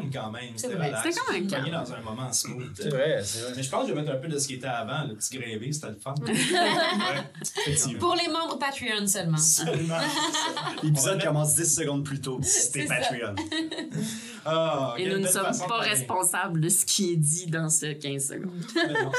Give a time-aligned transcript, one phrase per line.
[0.00, 0.50] calme quand même.
[0.56, 0.86] C'était vrai.
[0.88, 1.02] relax.
[1.08, 1.70] C'était quand même calme.
[1.70, 2.70] dans un moment smooth.
[2.74, 3.52] C'est vrai, c'est vrai.
[3.56, 5.14] Mais je pense que je vais mettre un peu de ce qui était avant, le
[5.14, 6.14] petit grévé, c'était le fun.
[6.26, 7.94] ouais.
[7.98, 9.36] Pour les membres Patreon seulement.
[9.38, 9.98] Seulement.
[10.82, 12.38] L'épisode commence 10 secondes plus tôt.
[12.42, 12.94] C'était C'est ça.
[12.96, 13.34] Patreon.
[14.44, 18.28] Ah, Et nous ne sommes pas responsables de ce qui est dit dans ce 15
[18.28, 18.64] secondes.
[18.76, 19.10] Non.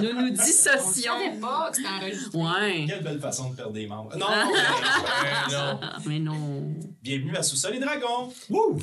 [0.00, 1.12] Nous nous On dissocions.
[1.18, 2.36] savait pas que.
[2.36, 2.86] Ouais.
[2.88, 4.16] Quelle belle façon de perdre des membres.
[4.16, 5.80] Non, non, mais- non.
[6.06, 6.74] Mais non.
[7.02, 8.32] Bienvenue à Sous-Sol et Dragons.
[8.48, 8.78] Wouh!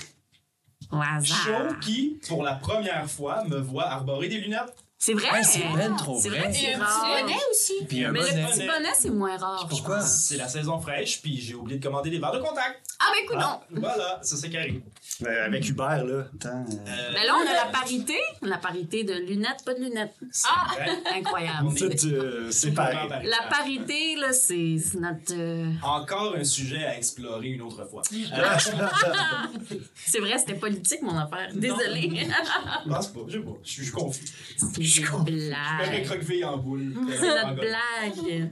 [0.91, 1.37] Au hasard.
[1.37, 4.75] Show qui, pour la première fois, me voit arborer des lunettes.
[4.99, 5.29] C'est vrai?
[5.31, 6.39] Ouais, c'est ben trop C'est vrai.
[6.39, 7.01] vrai, Et c'est un rare.
[7.15, 7.73] petit bonnet aussi.
[7.87, 8.45] Puis un Mais le bonnet.
[8.47, 9.67] petit bonnet, c'est moins rare.
[9.69, 10.01] Pourquoi?
[10.01, 12.81] C'est la saison fraîche, puis j'ai oublié de commander des verres de contact.
[12.99, 14.81] Ah, ben écoute, Ah, voilà, c'est ça qui arrive.
[15.25, 16.13] Euh, avec Hubert, là.
[16.13, 18.15] Euh, Euh, Mais là, on a la parité.
[18.43, 20.13] La parité de lunettes, pas de lunettes.
[20.31, 20.67] c'est Ah!
[21.15, 21.67] Incroyable.
[21.67, 23.09] On est- Tout, euh, c'est pareil.
[23.23, 25.33] La parité, là, c'est c'est notre.
[25.33, 28.03] euh, Encore un sujet à explorer une autre fois.
[28.13, 31.49] Euh, C'est vrai, c'était politique, mon affaire.
[31.53, 32.11] Désolée.
[32.85, 33.51] je pense pas, je sais pas.
[33.63, 34.25] Je suis je suis confus.
[34.57, 35.99] C'est suis une Je me blague.
[35.99, 36.93] recroqueville en boule.
[37.19, 38.51] C'est notre blague.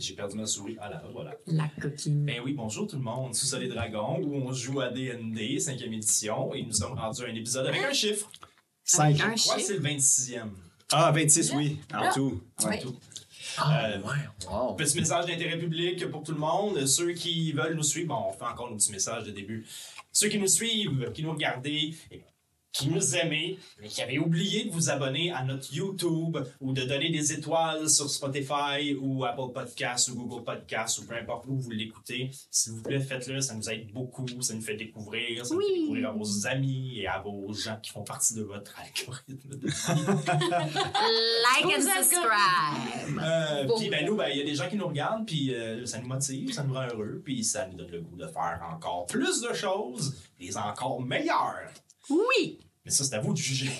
[0.00, 0.76] J'ai perdu ma souris.
[0.80, 1.36] Ah là, voilà.
[1.46, 2.24] La coquine.
[2.24, 3.34] Ben oui, bonjour tout le monde.
[3.34, 7.26] Sous et Dragons, où on joue à D&D, 5e édition, et nous sommes rendus à
[7.26, 8.30] un épisode avec un chiffre.
[8.84, 9.20] 5.
[9.20, 10.48] Un Je crois que c'est le 26e.
[10.90, 11.78] Ah, 26, oui.
[11.94, 12.40] En tout.
[12.64, 12.78] Ouais.
[12.80, 12.96] tout.
[13.58, 14.48] Ah, Euh, ouais.
[14.50, 14.74] Wow.
[14.74, 16.86] Petit message d'intérêt public pour tout le monde.
[16.86, 19.66] Ceux qui veulent nous suivre, bon, on fait encore nos petits messages de début.
[20.12, 21.94] Ceux qui nous suivent, qui nous regardent, et
[22.72, 26.82] qui nous aimez, mais qui avaient oublié de vous abonner à notre YouTube ou de
[26.84, 31.56] donner des étoiles sur Spotify ou Apple Podcasts ou Google Podcasts ou peu importe où
[31.56, 33.40] vous l'écoutez, s'il vous plaît, faites-le.
[33.40, 34.26] Ça nous aide beaucoup.
[34.40, 35.44] Ça nous fait découvrir.
[35.44, 38.42] Ça nous fait découvrir à vos amis et à vos gens qui font partie de
[38.42, 39.72] votre algorithme de vie.
[41.42, 43.20] Like and subscribe.
[43.20, 45.84] Euh, puis ben nous, ben il y a des gens qui nous regardent, puis euh,
[45.86, 48.60] ça nous motive, ça nous rend heureux, puis ça nous donne le goût de faire
[48.72, 51.72] encore plus de choses, des encore meilleures.
[52.08, 52.60] Oui.
[52.86, 53.70] Mais ça, c'est à vous de juger.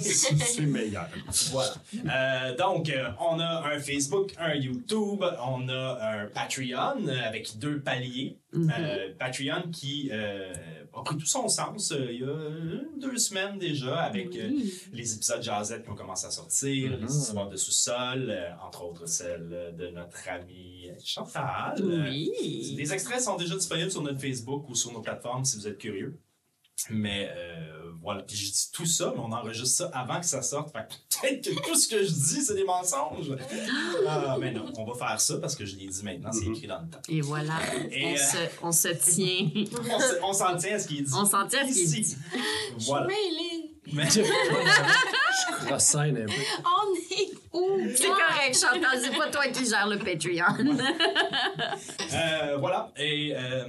[0.00, 1.08] C'est meilleur.
[1.50, 1.74] voilà.
[1.94, 7.56] Euh, donc, euh, on a un Facebook, un YouTube, on a un Patreon euh, avec
[7.58, 8.38] deux paliers.
[8.52, 8.72] Mhm.
[8.78, 10.52] Euh, Patreon qui euh,
[10.94, 14.72] a pris tout son sens euh, il y a deux semaines déjà avec euh, Oui.
[14.92, 17.06] les épisodes jazzette qui ont commencé à sortir, Mhm.
[17.06, 21.74] les histoires de sous-sol, euh, entre autres celle de notre ami Chantal.
[21.82, 22.74] Oui.
[22.76, 25.78] Des extraits sont déjà disponibles sur notre Facebook ou sur nos plateformes si vous êtes
[25.78, 26.20] curieux.
[26.90, 30.42] Mais euh, voilà, puis je dis tout ça, mais on enregistre ça avant que ça
[30.42, 30.72] sorte.
[30.72, 33.32] Fait que peut-être que tout ce que je dis, c'est des mensonges.
[34.06, 36.66] Ah, mais non, on va faire ça parce que je l'ai dit maintenant, c'est écrit
[36.66, 37.00] dans le temps.
[37.08, 37.54] Et voilà.
[37.90, 39.66] Et, on, euh, se, on se tient.
[40.22, 41.12] On, s'en tient à ce qui est dit.
[41.14, 42.00] On s'en tient à ce qui est Ici.
[42.02, 42.16] dit.
[42.80, 43.06] Voilà.
[43.92, 46.32] Mais, Je crossine un peu.
[46.64, 47.80] On est où?
[47.94, 50.78] C'est correct, Chantal, c'est pas toi qui gères le Patreon.
[52.14, 52.90] euh, voilà.
[52.96, 53.66] Et euh,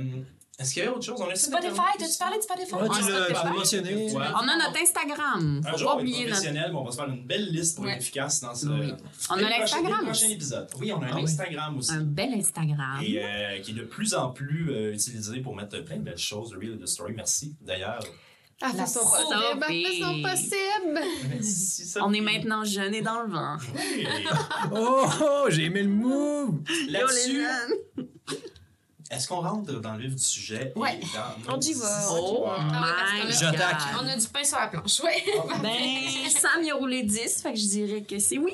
[0.57, 1.19] est-ce qu'il y avait autre chose?
[1.21, 2.75] On essaie de Spotify, t'as-tu parlé de Spotify?
[2.79, 2.89] Ah,
[3.27, 3.93] tu l'as mentionné.
[4.13, 4.25] Ouais.
[4.35, 5.61] On a notre Instagram.
[5.65, 6.29] Un jour, pas on va être oublier notre.
[6.31, 7.91] professionnel, mais on va se faire une belle liste pour Ouais.
[7.91, 8.67] être efficace dans ce.
[8.67, 8.93] Oui.
[9.29, 10.11] On a prochain- l'Instagram.
[10.31, 10.67] épisode.
[10.79, 11.23] Oui, on a un Ah oui.
[11.23, 11.91] Instagram aussi.
[11.93, 13.01] Un bel Instagram.
[13.03, 16.17] Et euh, qui est de plus en plus euh, utilisé pour mettre plein de belles
[16.17, 17.13] choses, de Real de Story.
[17.15, 18.03] Merci d'ailleurs.
[18.61, 19.19] À La façon sauce.
[20.23, 20.99] possible.
[21.43, 23.57] Si On est maintenant jeune et dans le vent.
[23.75, 24.07] Oui.
[24.73, 26.61] Oh, oh, j'ai aimé le move.
[26.87, 27.45] Là-dessus.
[29.11, 30.73] Est-ce qu'on rentre dans le vif du sujet?
[30.75, 30.99] et Ouais.
[31.47, 32.07] dans On y va.
[32.11, 33.81] Oh parce my J'attaque.
[34.01, 35.23] On a du pain sur la planche, ouais.
[35.61, 38.53] Ben, Sam y a roulé 10, fait que je dirais que c'est oui.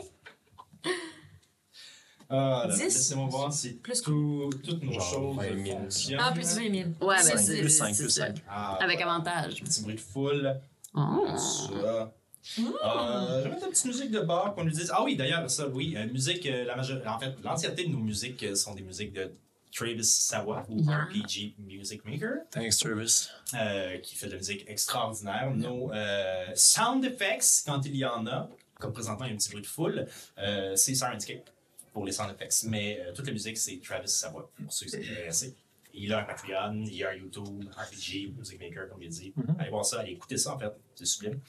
[2.34, 2.84] Ah, là, Dix?
[2.84, 5.80] laissez-moi voir si Plus tout- toutes nos Genre choses 20 000.
[5.80, 6.20] fonctionnent.
[6.24, 6.90] Ah, plus 20 000.
[7.02, 8.28] Ouais, ben, Cinq, c'est plus cinq, c'est plus ça.
[8.28, 8.36] cinq.
[8.50, 9.16] Ah, Avec voilà.
[9.16, 9.62] avantage.
[9.62, 10.56] Petit bruit de foule.
[10.94, 11.28] Oh.
[11.38, 12.14] Ça.
[12.60, 14.90] Euh, je vais mettre une petite musique de bar qu'on nous dise.
[14.94, 15.94] Ah oui, d'ailleurs, ça, oui.
[15.98, 16.98] euh, musique, euh, la major...
[17.06, 19.32] en fait, l'entièreté de nos musiques euh, sont des musiques de
[19.72, 21.06] Travis Savoie ou Yeah.
[21.06, 22.42] RPG Music Maker.
[22.52, 23.30] Thanks, Travis.
[23.54, 25.52] euh, qui fait de la musique extraordinaire.
[25.56, 29.38] Nos euh, sound effects, quand il y en a, comme présentement il y a un
[29.38, 30.08] petit bruit de foule,
[30.38, 31.50] euh, c'est Sirenscape
[31.94, 32.64] pour les sound effects.
[32.64, 35.56] Mais euh, toute la musique, c'est Travis Savoie, pour ceux qui sont intéressés.
[35.94, 39.34] Il a un Patreon, il a un YouTube, RPG, Music Maker, comme il dit.
[39.36, 39.56] Mhm.
[39.60, 40.72] Allez voir ça, allez écouter ça, en fait.
[40.96, 41.40] C'est sublime.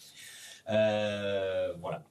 [0.68, 2.02] Euh, voilà.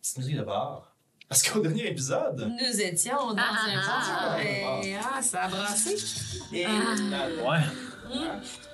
[0.00, 0.95] Petite musique de bar.
[1.28, 4.40] Parce qu'au dernier épisode, Nous étions dans Ah, un ah, bar.
[4.84, 5.96] et- Ah, ça a brassé.
[6.52, 7.58] et Ouais.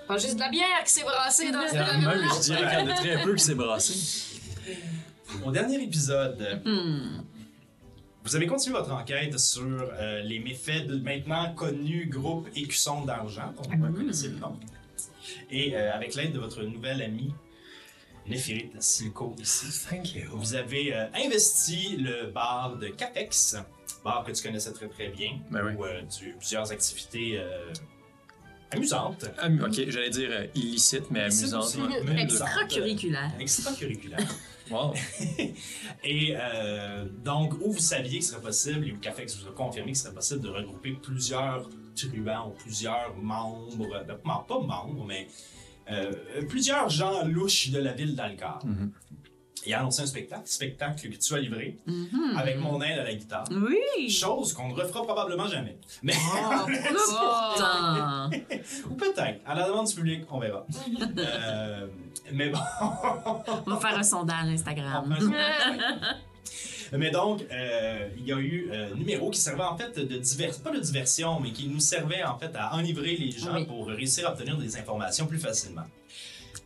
[0.06, 2.82] Pas juste de la bière qui s'est brassée dans ce Même, je dirais qu'il y
[2.82, 4.38] en a très peu qui s'est brassé.
[5.44, 7.22] au dernier épisode, Hmm.
[8.25, 13.52] Vous avez continué votre enquête sur euh, les méfaits de maintenant connu groupe Écusson d'argent,
[13.56, 14.56] dont vous connaissez le nom.
[15.50, 17.34] Et euh, avec l'aide de votre nouvelle amie,
[18.26, 20.22] Néphirit Silco ici, Thank you.
[20.32, 23.56] vous avez euh, investi le bar de Capex,
[24.04, 25.72] bar que tu connaissais très très bien, Ben oui.
[25.76, 27.72] où euh, tu as eu plusieurs activités euh,
[28.70, 29.24] amusante.
[29.38, 31.64] Am- ok, j'allais dire euh, illicite, mais Illicite amusante.
[31.64, 31.80] aussi.
[31.82, 32.02] ouais.
[32.04, 33.32] Mais Extracurriculaire.
[33.40, 34.20] Extracurriculaire.
[34.70, 34.94] Wow.
[36.04, 39.52] Et euh, donc, où vous saviez que ce serait possible, et où Cafex vous a
[39.52, 44.60] confirmé que ce serait possible de regrouper plusieurs truands ou plusieurs membres, ben, pas pas
[44.60, 45.26] membres, mais
[46.49, 48.64] plusieurs gens louches de la ville d'Alcar.
[48.64, 48.93] Mhm.
[49.64, 52.37] Il a annoncé un spectacle, spectacle que tu as livré, Mhm.
[52.37, 53.44] avec mon aide à la guitare.
[53.52, 54.11] Oui!
[54.11, 55.79] Chose qu'on ne refera probablement jamais.
[56.02, 58.31] Mais, Oh, Putain!
[58.90, 60.67] ou peut-être, à la demande du public, on verra.
[61.17, 61.87] Euh,
[62.32, 62.58] mais bon.
[63.67, 65.17] On va faire un sondage Instagram.
[66.92, 70.58] Mais donc, euh, il y a eu un numéro qui servait en fait de divers,
[70.60, 73.64] pas de diversion, mais qui nous servait en fait à enivrer les gens Oui.
[73.66, 75.84] pour réussir à obtenir des informations plus facilement.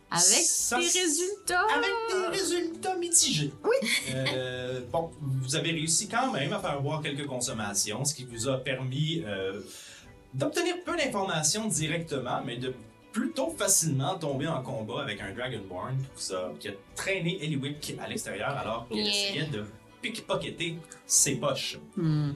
[0.09, 1.65] Avec Ça, des résultats!
[1.75, 1.91] Avec
[2.31, 3.51] des résultats mitigés.
[3.63, 3.87] Oui.
[4.91, 8.57] bon, vous avez réussi quand même à faire voir quelques consommations, ce qui vous a
[8.57, 9.59] permis euh,
[10.33, 12.73] d'obtenir peu d'informations directement, mais de
[13.11, 18.07] plutôt facilement tomber en combat avec un Dragonborn qui, a- qui a traîné Eliwick à
[18.07, 19.07] l'extérieur alors qu'il Yeah.
[19.09, 19.65] essayait de
[20.11, 21.79] pickpocketer ses poches.
[21.95, 22.31] Hmm.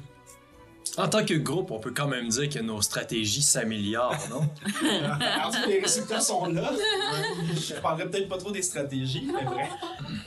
[0.98, 4.50] En tant que groupe, on peut quand même dire que nos stratégies s'améliorent, non?
[4.82, 6.70] Alors les résultats sont là.
[7.54, 9.70] Je parlerai peut-être pas trop des stratégies, mais vrai.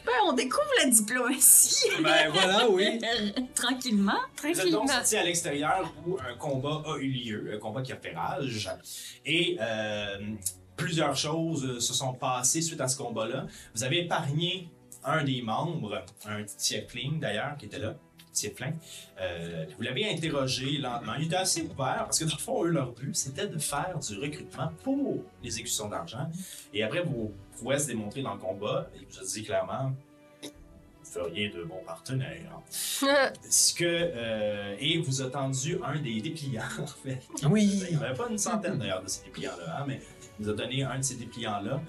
[0.06, 2.98] Ben, on découvre la diplomatie ben voilà, oui.
[3.54, 4.12] tranquillement.
[4.40, 4.80] Vous êtes Tranquillement.
[4.80, 8.14] donc sorti à l'extérieur où un combat a eu lieu, un combat qui a fait
[8.14, 8.70] rage.
[9.24, 10.18] Et euh,
[10.76, 13.46] plusieurs choses se sont passées suite à ce combat-là.
[13.74, 14.68] Vous avez épargné
[15.04, 17.94] un des membres, un tiefling d'ailleurs, qui était là.
[18.32, 18.74] Tiefling.
[19.20, 21.14] Euh, vous l'avez interrogé lentement.
[21.16, 23.96] Il était assez ouvert parce que dans le fond, eux, leur but, c'était de faire
[24.00, 26.28] du recrutement pour les exécutions d'argent.
[26.72, 29.92] Et après vos prouesses démontrées dans le combat, il vous a dit clairement
[30.42, 32.58] vous feriez de bons partenaires.
[32.70, 33.84] Ce que.
[33.84, 37.20] euh, et vous a tendu un des dépliants, en fait.
[37.48, 37.84] Oui.
[37.88, 40.00] Il n'y en avait pas une centaine d'ailleurs de ces dépliants-là, hein, mais
[40.40, 41.80] il vous a donné un de ces dépliants-là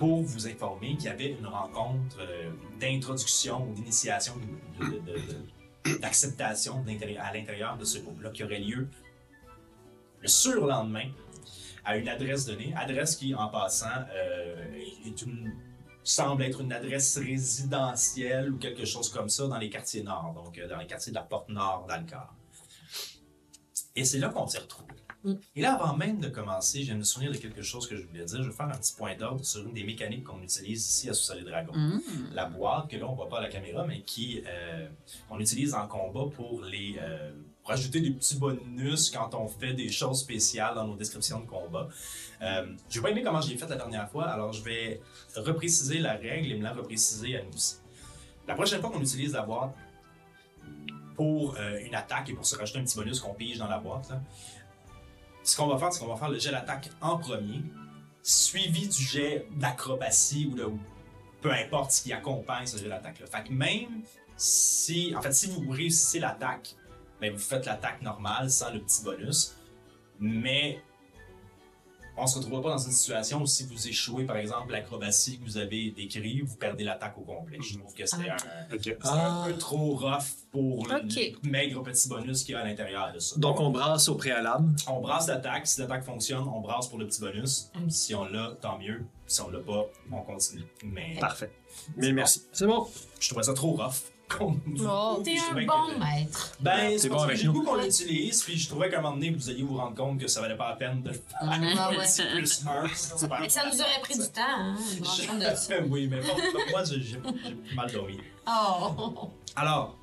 [0.00, 2.50] pour vous informer qu'il y avait une rencontre euh,
[2.80, 4.34] d'introduction ou d'initiation,
[6.00, 6.82] d'acceptation
[7.20, 8.88] à l'intérieur de ce groupe-là qui aurait lieu
[10.22, 11.10] le surlendemain
[11.84, 12.72] à une adresse donnée.
[12.76, 14.72] Adresse qui, en passant, euh,
[16.02, 20.56] semble être une adresse résidentielle ou quelque chose comme ça dans les quartiers nord, donc
[20.58, 22.34] euh, dans les quartiers de la porte nord d'Alcar.
[23.94, 24.89] Et c'est là qu'on s'est retrouvés.
[25.54, 27.96] Et là, avant même de commencer, je viens de me souvenir de quelque chose que
[27.96, 28.42] je voulais dire.
[28.42, 31.14] Je vais faire un petit point d'ordre sur une des mécaniques qu'on utilise ici à
[31.14, 31.74] Sous les Dragons.
[31.74, 32.00] Hmm.
[32.32, 34.88] La boîte, que là, on voit pas à la caméra, mais qui euh,
[35.30, 37.32] on utilise en combat pour les euh,
[37.62, 41.46] pour ajouter des petits bonus quand on fait des choses spéciales dans nos descriptions de
[41.46, 41.88] combat.
[42.42, 45.00] Euh, j'ai pas aimé comment je l'ai fait la dernière fois, alors je vais
[45.36, 47.76] repréciser la règle et me la repréciser à nous aussi.
[48.48, 49.74] La prochaine fois qu'on utilise la boîte
[51.16, 53.78] pour euh, une attaque et pour se rajouter un petit bonus qu'on pige dans la
[53.78, 54.22] boîte, là,
[55.42, 57.62] ce qu'on va faire, c'est qu'on va faire le jet d'attaque en premier,
[58.22, 60.66] suivi du jet d'acrobatie ou de
[61.40, 63.26] peu importe ce qui accompagne ce jet d'attaque-là.
[63.26, 64.02] Fait que même
[64.36, 66.74] si, en fait, si vous réussissez l'attaque,
[67.20, 69.56] ben vous faites l'attaque normale sans le petit bonus,
[70.18, 70.82] mais
[72.20, 75.44] on se retrouvera pas dans une situation où si vous échouez, par exemple, l'acrobatie que
[75.44, 77.58] vous avez décrit, vous perdez l'attaque au complet.
[77.62, 78.36] Je trouve que c'était un,
[78.72, 78.80] Ok.
[78.82, 79.44] c'était Ah.
[79.44, 83.18] un peu trop rough pour le maigre petit bonus qu'il y a à l'intérieur de
[83.18, 83.36] ça.
[83.38, 84.68] Donc on brasse au préalable.
[84.86, 85.66] On brasse l'attaque.
[85.66, 87.70] Si l'attaque fonctionne, on brasse pour le petit bonus.
[87.74, 87.88] Mm.
[87.90, 89.04] Si on l'a, tant mieux.
[89.26, 90.64] Si on l'a pas, on continue.
[90.84, 91.50] Mais Parfait.
[91.96, 92.42] Mais merci.
[92.52, 92.86] C'est bon.
[93.20, 93.94] je trouvais ça trop rough.
[94.30, 96.52] Comme- Oh, t'es un bon que- maître.
[96.60, 97.52] Ben, C'est bon avec nous.
[97.52, 100.18] goût qu'on l'utilise, puis je trouvais qu'à un moment donné, vous alliez vous rendre compte
[100.20, 101.38] que ça valait pas la peine de le faire.
[101.42, 102.06] Ah ouais.
[102.06, 104.76] C'est plus un, c'est super Mais ça nous aurait pris du temps, hein,
[105.90, 106.28] oui, mais bon,
[106.70, 107.20] moi, j'ai
[107.74, 108.20] mal dormi.
[108.46, 109.30] Oh!
[109.56, 109.96] Alors,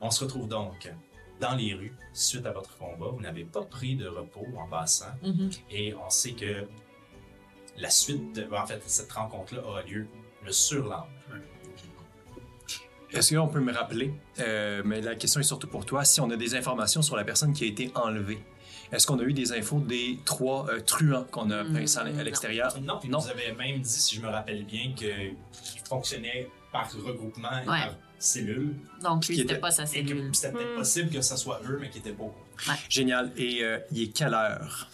[0.00, 0.92] on se retrouve donc
[1.40, 3.06] dans les rues suite à votre combat.
[3.12, 5.06] Vous n'avez pas pris de repos en passant.
[5.22, 5.50] Mhm.
[5.70, 6.66] Et on sait que
[7.76, 10.06] la suite, de, en fait, cette rencontre-là aura lieu
[10.44, 11.06] le surlendemain.
[13.14, 16.30] Est-ce qu'on peut me rappeler, euh, mais la question est surtout pour toi, si on
[16.30, 18.38] a des informations sur la personne qui a été enlevée?
[18.92, 22.22] Est-ce qu'on a eu des infos des trois euh, truands qu'on a pincés à non.
[22.22, 22.78] l'extérieur?
[22.82, 23.18] Non, puis Non?
[23.18, 25.36] vous avez même dit, si je me rappelle bien, qu'il
[25.88, 27.80] fonctionnait par regroupement et Ouais.
[27.86, 28.74] par cellule.
[29.02, 30.30] Donc, lui, Qui c'était était- pas sa cellule.
[30.34, 32.24] c'était peut-être possible que ce soit eux, mais qui étaient pas.
[32.24, 32.76] au courant.
[32.88, 33.32] Génial.
[33.36, 34.88] Et euh, il est quelle heure?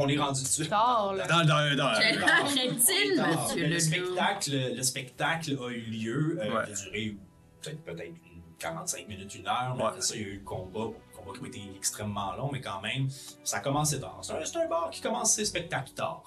[0.00, 0.68] On est rendu dessus.
[0.68, 1.26] Tard, là.
[1.26, 6.64] Dans, dans, dans- Alors, monsieur le, spectacle, le spectacle a eu lieu, euh, Ouais.
[6.66, 7.16] qui a duré
[7.62, 9.74] peut-être peut-être une 45 minutes, une heure.
[9.76, 9.88] Mais Ouais.
[9.88, 12.50] après ça, il y a eu le combat, le combat qui a été extrêmement long,
[12.52, 13.08] mais quand même,
[13.44, 14.18] ça a commencé tard.
[14.22, 16.22] C'est un, c'est un bar qui commence ses spectacles tard.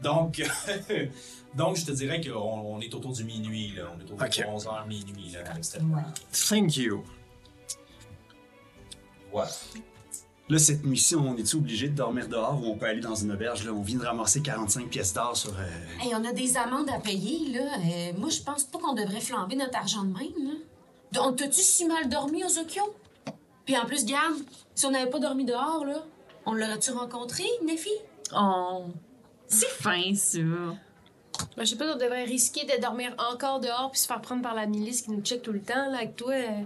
[0.00, 0.40] Donc,
[1.54, 3.72] donc, je te dirais qu'on on est autour du minuit.
[3.76, 3.84] Là.
[3.94, 4.44] On est autour de Ok.
[4.48, 5.42] 11h, minuit là.
[6.48, 7.04] Thank you.
[9.32, 9.50] Voilà.
[10.48, 13.32] Là, cette nuit-ci, on est-tu obligé de dormir dehors ou on peut aller dans une
[13.32, 13.64] auberge?
[13.64, 13.72] Là?
[13.72, 15.50] On vient de ramasser 45 pièces d'or sur.
[15.58, 15.62] euh,
[16.02, 17.60] Hey, on a des amendes à payer, là.
[17.78, 20.54] Euh, moi, je pense pas qu'on devrait flamber notre argent de même,
[21.14, 21.20] là.
[21.22, 22.82] On t'a-tu si mal dormi aux Okyo?
[23.64, 24.34] Puis en plus, garde,
[24.74, 26.04] si on n'avait pas dormi dehors, là,
[26.44, 27.90] on l'aurait-tu rencontré, Nefi?
[28.36, 28.84] Oh,
[29.46, 30.38] c'est fin, ça.
[30.40, 30.78] Ben,
[31.58, 34.54] je sais pas, on devrait risquer de dormir encore dehors puis se faire prendre par
[34.54, 36.32] la milice qui nous check tout le temps, là, avec toi.
[36.32, 36.62] euh.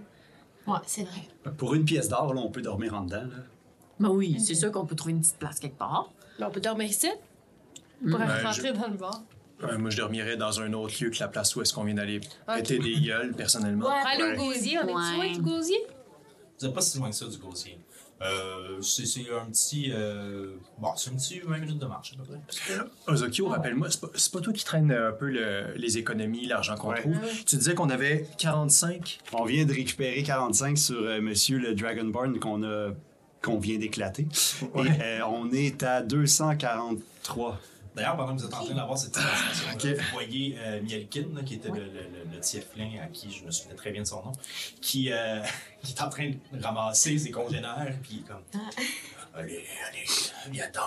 [0.66, 1.52] Ouais, c'est vrai.
[1.58, 3.22] Pour une pièce d'or, là, on peut dormir en dedans.
[3.22, 3.36] Là.
[3.98, 6.10] Ben oui, c'est sûr qu'on peut trouver une petite place quelque part.
[6.38, 7.08] Ben, on peut dormir ici.
[8.04, 9.22] On pourrait Ouais, rentrer dans le bar.
[9.62, 11.94] Ouais, moi, je dormirais dans un autre lieu que la place où est-ce qu'on vient
[11.94, 13.86] d'aller péter des gueules, personnellement.
[13.88, 14.34] Ouais.
[14.34, 14.78] au gosier.
[14.78, 15.16] On est-tu Ouais.
[15.28, 15.78] loin du gosier?
[16.60, 17.78] Vous n'êtes pas si loin que ça du gosier.
[18.22, 19.90] Euh, c'est c'est un petit.
[19.92, 23.12] Euh, bon, c'est un petit 20 minutes de marche à peu près.
[23.12, 26.76] Ozokyo, rappelle-moi, c'est pas, c'est pas toi qui traîne un peu le- les économies, l'argent
[26.76, 27.00] qu'on Ouais.
[27.02, 27.18] trouve.
[27.46, 29.18] Tu disais qu'on avait 45.
[29.34, 32.92] On vient de récupérer 45 sur euh, Monsieur le Dragonborn qu'on a
[33.46, 34.26] qu'on vient d'éclater.
[34.74, 34.86] Ouais.
[34.88, 37.60] Et euh, on est à 243.
[37.94, 39.86] D'ailleurs, pendant que vous êtes en train d'avoir cette conversation, Ok.
[39.86, 43.44] vous voyez euh, Mielkin, là, qui était le, le, le, le tieflin à qui je
[43.44, 44.32] me souviens très bien de son nom,
[44.82, 45.40] qui, euh,
[45.82, 48.42] qui est en train de ramasser ses congénères, puis comme.
[49.34, 50.04] Allez, allez,
[50.50, 50.80] viens-t'en.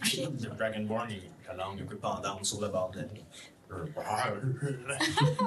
[0.00, 3.06] Puis le Dragonborn, il a la langue un peu pendante sur le bord de la
[3.06, 3.24] nuit.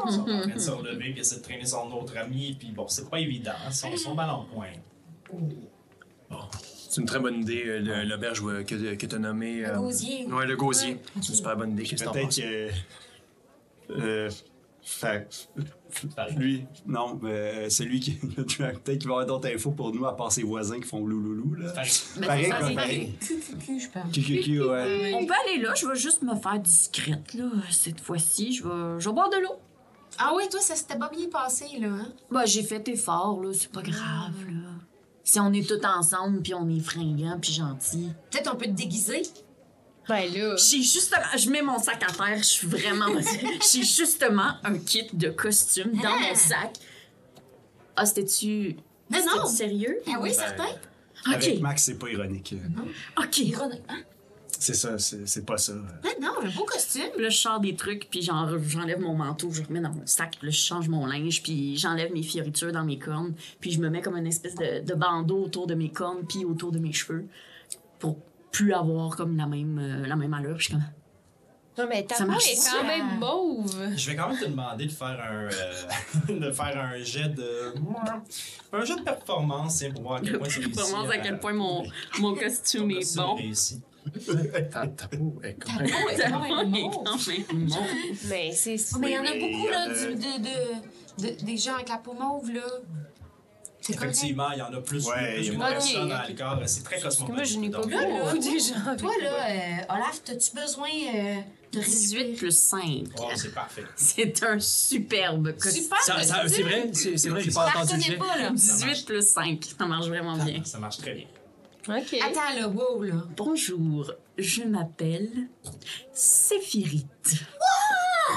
[0.08, 2.72] Ils sont en train de se relever, puis essaie de traîner son autre ami, puis
[2.72, 4.72] bon, c'est pas évident, ils sont, ils sont mal en point.
[6.90, 9.62] C'est une très bonne idée, euh, le- l'auberge euh, que, que tu as nommé.
[9.62, 10.26] Le gosier.
[10.26, 10.94] Ouais, le gosier.
[10.94, 11.00] Ouais.
[11.22, 11.84] C'est une super bonne idée.
[11.84, 12.38] Qu'est-ce que t'en Peut-être penses?
[12.40, 12.70] que.
[14.02, 14.30] Euh,
[14.82, 15.28] fait-
[16.38, 18.18] lui, non, mais celui qui.
[18.38, 20.88] le dra- Peut-être qu'il va avoir d'autres infos pour nous à part ses voisins qui
[20.88, 21.72] font louloulou, là.
[21.72, 23.14] Pareil, c'est quoi, c'est pareil.
[23.20, 24.12] QQQ, je pense.
[24.12, 25.14] QQQ, ouais.
[25.16, 27.46] On peut aller là, je vais juste me faire discrète, là.
[27.70, 29.56] Cette fois-ci, je vais, je vais boire de l'eau.
[30.20, 32.08] Ah oui, toi, ça s'était pas bien passé, là, hein?
[32.32, 34.67] Bah, j'ai fait effort, là, c'est pas grave, là.
[35.30, 38.14] Si on est tous ensemble, puis on est fringants, puis gentils.
[38.32, 39.24] Peut-être on peut te déguiser.
[40.08, 40.56] Ben là.
[40.56, 43.08] J'ai justement, je mets mon sac à terre, je suis vraiment.
[43.74, 46.30] J'ai justement un kit de costume dans Ah.
[46.30, 46.78] mon sac.
[47.98, 48.78] Ah, c'était-tu.
[49.12, 49.46] Non, non.
[49.48, 49.98] sérieux?
[50.08, 50.68] Ah oui, Ben, certain.
[51.30, 52.56] Avec Ok, Max, c'est pas ironique.
[53.18, 53.38] ok.
[53.40, 53.82] Ironique.
[53.90, 54.00] Hein?
[54.60, 55.74] C'est ça, c'est pas ça.
[56.04, 57.04] Ah non, un beau costume.
[57.20, 60.38] Là, je sors des trucs, puis j'en- j'enlève mon manteau, je remets dans mon sac,
[60.40, 63.80] puis là, je change mon linge, puis j'enlève mes fioritures dans mes cornes, puis je
[63.80, 66.80] me mets comme une espèce de, de bandeau autour de mes cornes, puis autour de
[66.80, 67.26] mes cheveux,
[68.00, 68.18] pour
[68.52, 70.56] plus avoir comme la même, euh, la même allure.
[70.58, 70.84] Puis je suis comme,
[71.78, 73.90] Non, mais ta peau est quand même mauve.
[73.96, 75.44] Je vais quand même te demander de faire un,
[76.32, 77.74] euh, de faire un jet de.
[78.74, 80.72] Un jet de performance, tiens, pour voir à quel point c'est réussi.
[80.76, 81.84] Performance, à quel point mon,
[82.20, 83.36] mon costume est bon.
[83.36, 83.80] réussi.
[84.72, 88.18] Ta, ta peau est quand même- Ta peau est quand même.
[88.30, 88.76] Mais c'est.
[88.94, 91.90] Oh, mais il y en a beaucoup, là, du- de, de, de- des gens avec
[91.90, 92.62] la peau mauve, là.
[93.80, 94.12] C'est correct.
[94.16, 96.28] Effectivement, il y en a plus, Ouais, plus il y a- personne Ok, à ok.
[96.30, 96.60] l'écart.
[96.66, 97.36] C'est très cosmopolite.
[97.36, 99.96] Moi, je n'ai pas Donc, vu Là, là, beaucoup des gens avec Toi, là, euh,
[99.96, 101.36] Olaf, t'as-tu besoin euh,
[101.72, 102.82] de 18 plus 5.
[103.18, 103.84] Oh, c'est parfait.
[103.96, 105.84] C'est un superbe costume.
[105.84, 106.02] Super!
[106.02, 106.50] Ça- ça- costume.
[106.58, 106.90] C'est vrai?
[106.92, 108.18] C'est c'est vrai, j'ai pas entendu le jet.
[108.18, 108.50] pas, là.
[108.52, 109.66] 18 plus 5.
[109.78, 110.62] Ça marche vraiment bien.
[110.66, 111.26] Ça marche très bien.
[111.90, 112.20] Ok.
[112.22, 113.14] Attends, là, wow, là.
[113.38, 115.30] Bonjour, je m'appelle
[116.14, 117.06] Séphirite.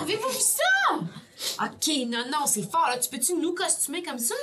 [0.02, 1.64] Avez-vous vu ça?
[1.64, 2.98] OK, non, non, c'est fort, là.
[2.98, 4.34] Tu peux-tu nous costumer comme ça?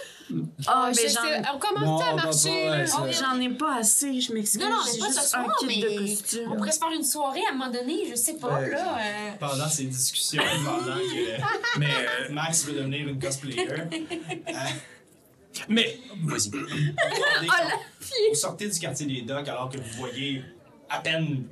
[0.66, 1.56] Ah, ben sais, j'en...
[1.56, 2.84] on commence Non, à marcher, là?
[3.00, 4.62] Oh, j'en ai pas assez, je m'excuse.
[4.62, 6.52] Non, non, mais J'ai pas juste ce soir, un kit mais de costume.
[6.52, 8.72] on pourrait se faire une soirée à un moment donné, je sais pas, Ouais.
[8.72, 8.98] là.
[8.98, 13.86] euh, Pendant ces discussions, pendant que Mais, euh, Max veut devenir une cosplayer, euh,
[15.70, 16.50] mais, vas-y.
[16.52, 17.78] regardez,
[18.30, 20.44] vous sortez du quartier des docks alors que vous voyez
[20.90, 21.46] à peine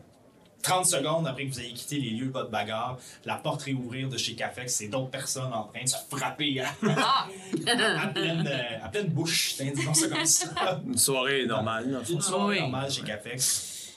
[0.65, 4.09] 30 secondes après que vous ayez quitté les lieux de votre bagarre, la porte réouvrir
[4.09, 8.83] de chez Cafex et d'autres personnes en train de se frapper à, à pleine, euh,
[8.83, 10.81] à pleine bouche, tiens, disons ça comme ça.
[10.85, 12.01] Une soirée normale.
[12.09, 13.93] Une soirée normale chez Cafex.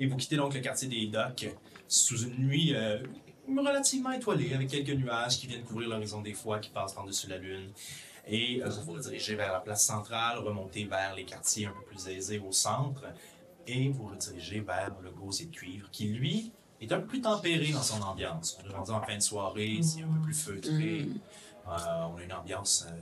[0.00, 1.48] Et vous quittez donc le quartier des docks
[1.86, 2.98] sous une nuit euh,
[3.46, 7.36] relativement étoilée, avec quelques nuages qui viennent couvrir l'horizon des fois, qui passent par-dessus la
[7.38, 7.68] lune.
[8.28, 11.82] Et euh, vous vous redirigez vers la place centrale, remontez vers les quartiers un peu
[11.82, 13.04] plus aisés au centre,
[13.66, 17.72] et vous redirigez vers le gosier de cuivre, qui lui est un peu plus tempéré
[17.72, 18.58] dans son ambiance.
[18.62, 21.08] On est rendu en fin de soirée, c'est un peu plus feutré.
[21.66, 23.00] Euh, on a une ambiance euh,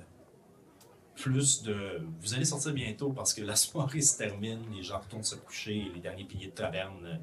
[1.16, 2.00] plus de.
[2.20, 5.76] Vous allez sortir bientôt parce que la soirée se termine, les gens retournent se coucher
[5.76, 7.14] et les derniers piliers de taverne euh,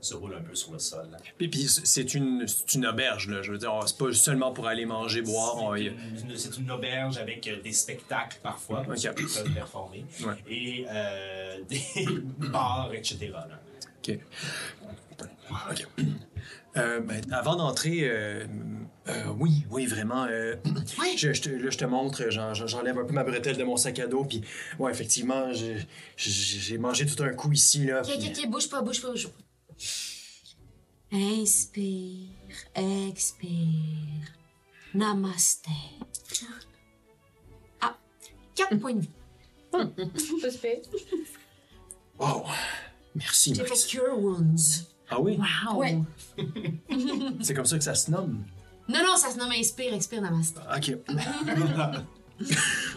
[0.00, 1.08] se roulent un peu sur le sol.
[1.38, 3.42] Puis, puis c'est une, une auberge, là.
[3.42, 5.56] Je veux dire, c'est pas seulement pour aller manger, boire.
[5.76, 8.98] C'est a- une, auberge avec euh, des spectacles parfois pour Ok.
[8.98, 10.34] ceux qui peuvent performer Ouais.
[10.48, 11.84] et euh, des
[12.50, 13.18] bars, etc.
[13.32, 13.60] là.
[13.98, 14.18] OK.
[15.70, 15.86] OK.
[16.76, 18.46] Euh, ben, avant d'entrer, euh,
[19.08, 20.24] euh, oui, oui, vraiment.
[20.24, 20.54] euh,
[20.98, 21.16] Ouais.
[21.16, 23.98] je, là, je te montre, j'en- j'en- j'enlève un peu ma bretelle de mon sac
[23.98, 24.42] à dos, puis
[24.78, 28.02] ouais, effectivement, j'ai- mangé tout un coup ici, là.
[28.02, 29.34] Ok, puis- ok, bouge pas, bouge pas, bouge pas.
[31.14, 32.28] Inspire,
[32.74, 33.48] expire.
[34.94, 35.66] Namaste.
[37.80, 37.96] Ah,
[38.54, 39.10] quatre points de vie.
[42.18, 42.44] Wow!
[43.14, 43.86] Merci, J'ai fait Max.
[43.86, 44.86] Cure Wounds.
[45.10, 45.36] Ah oui?
[45.66, 45.78] Wow!
[45.80, 45.98] Ouais.
[47.42, 48.44] C'est comme ça que ça se nomme?
[48.88, 50.58] Non, non, ça se nomme Inspire, expire, Namaste.
[50.76, 50.88] OK.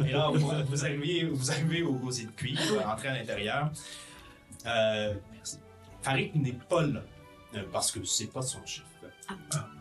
[0.06, 3.70] Et là, vous, vous arrivez, vous arrivez au gosier de cuivre, vous rentrez à l'intérieur.
[4.66, 5.60] Euh, merci.
[6.02, 7.04] Farid n'est pas là,
[7.54, 8.84] euh, parce que c'est pas son chef.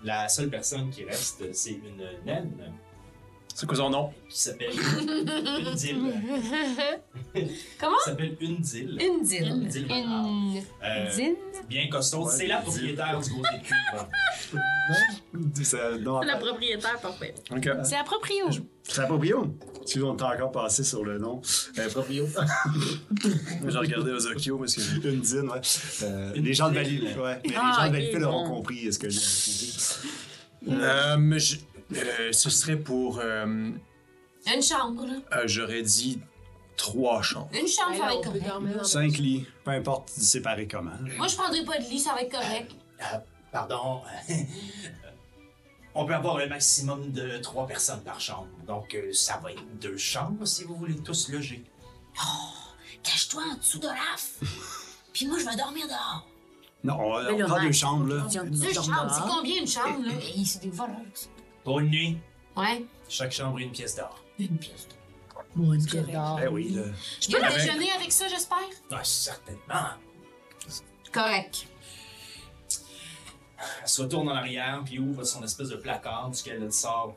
[0.02, 2.74] La seule personne qui reste, c'est une naine
[3.56, 4.10] C'est quoi son nom?
[4.28, 5.96] qui s'appelle Undil.
[7.80, 7.96] Comment?
[7.98, 8.98] Qui s'appelle Undil.
[9.00, 9.48] Une dîle.
[9.52, 10.26] Undil Renard.
[10.26, 11.34] Une Euh, dîne.
[11.68, 12.28] bien costaud.
[12.28, 13.30] c'est la propriétaire du.
[15.64, 17.34] Ça- non, La propriétaire, parfait.
[17.50, 17.68] OK.
[17.84, 18.46] C'est la proprio.
[18.82, 19.56] C'est la proprio?
[19.86, 21.40] Si on t'a encore passé sur le nom.
[21.78, 22.26] Euh, proprio.
[23.68, 25.08] J'ai regardé Ozokyo parce que...
[25.08, 25.60] Une dîne, ouais.
[26.02, 27.14] Euh, les gens de Valley, ouais.
[27.16, 28.54] Ah, les gens de ok, Valleyfield auront bon.
[28.56, 29.20] compris ce que j'ai
[30.70, 31.56] Euh, mais je-
[31.96, 33.18] euh, ce serait pour...
[33.20, 35.14] euh, Une chambre, là.
[35.38, 36.20] euh, J'aurais dit
[36.76, 37.48] trois chambres.
[37.52, 38.84] Une chambre, Ben ça va être correct.
[38.84, 40.92] Cinq lits, peu importe séparés comment.
[41.16, 42.72] Moi, je prendrai pas de lit, ça va être correct.
[43.00, 43.18] Euh,
[43.52, 44.02] pardon.
[45.96, 48.48] On peut avoir un maximum de trois personnes par chambre.
[48.66, 51.64] Donc, euh, ça va être deux chambres si vous voulez tous loger.
[53.02, 54.30] Cache-toi en dessous de l'af.
[55.12, 56.26] Puis moi, je vais dormir dehors.
[56.82, 58.26] Non, on, on prend deux chambres, là.
[58.44, 60.12] Deux chambres, c'est combien une chambre, là?
[60.20, 61.28] Hey, c'est des voleurs, ça.
[61.64, 62.18] Pour une nuit,
[62.56, 64.22] Ouais, chaque chambre est une pièce d'or.
[64.38, 64.86] une pièce.
[65.56, 66.38] Bon, une pièce d'or.
[66.42, 66.82] Eh oui, là.
[67.20, 68.58] Je peux déjeuner avec ça, j'espère?
[68.90, 69.94] Ah, certainement.
[71.12, 71.66] Correct.
[73.82, 77.16] Elle se retourne en arrière puis ouvre son espèce de placard duquel elle sort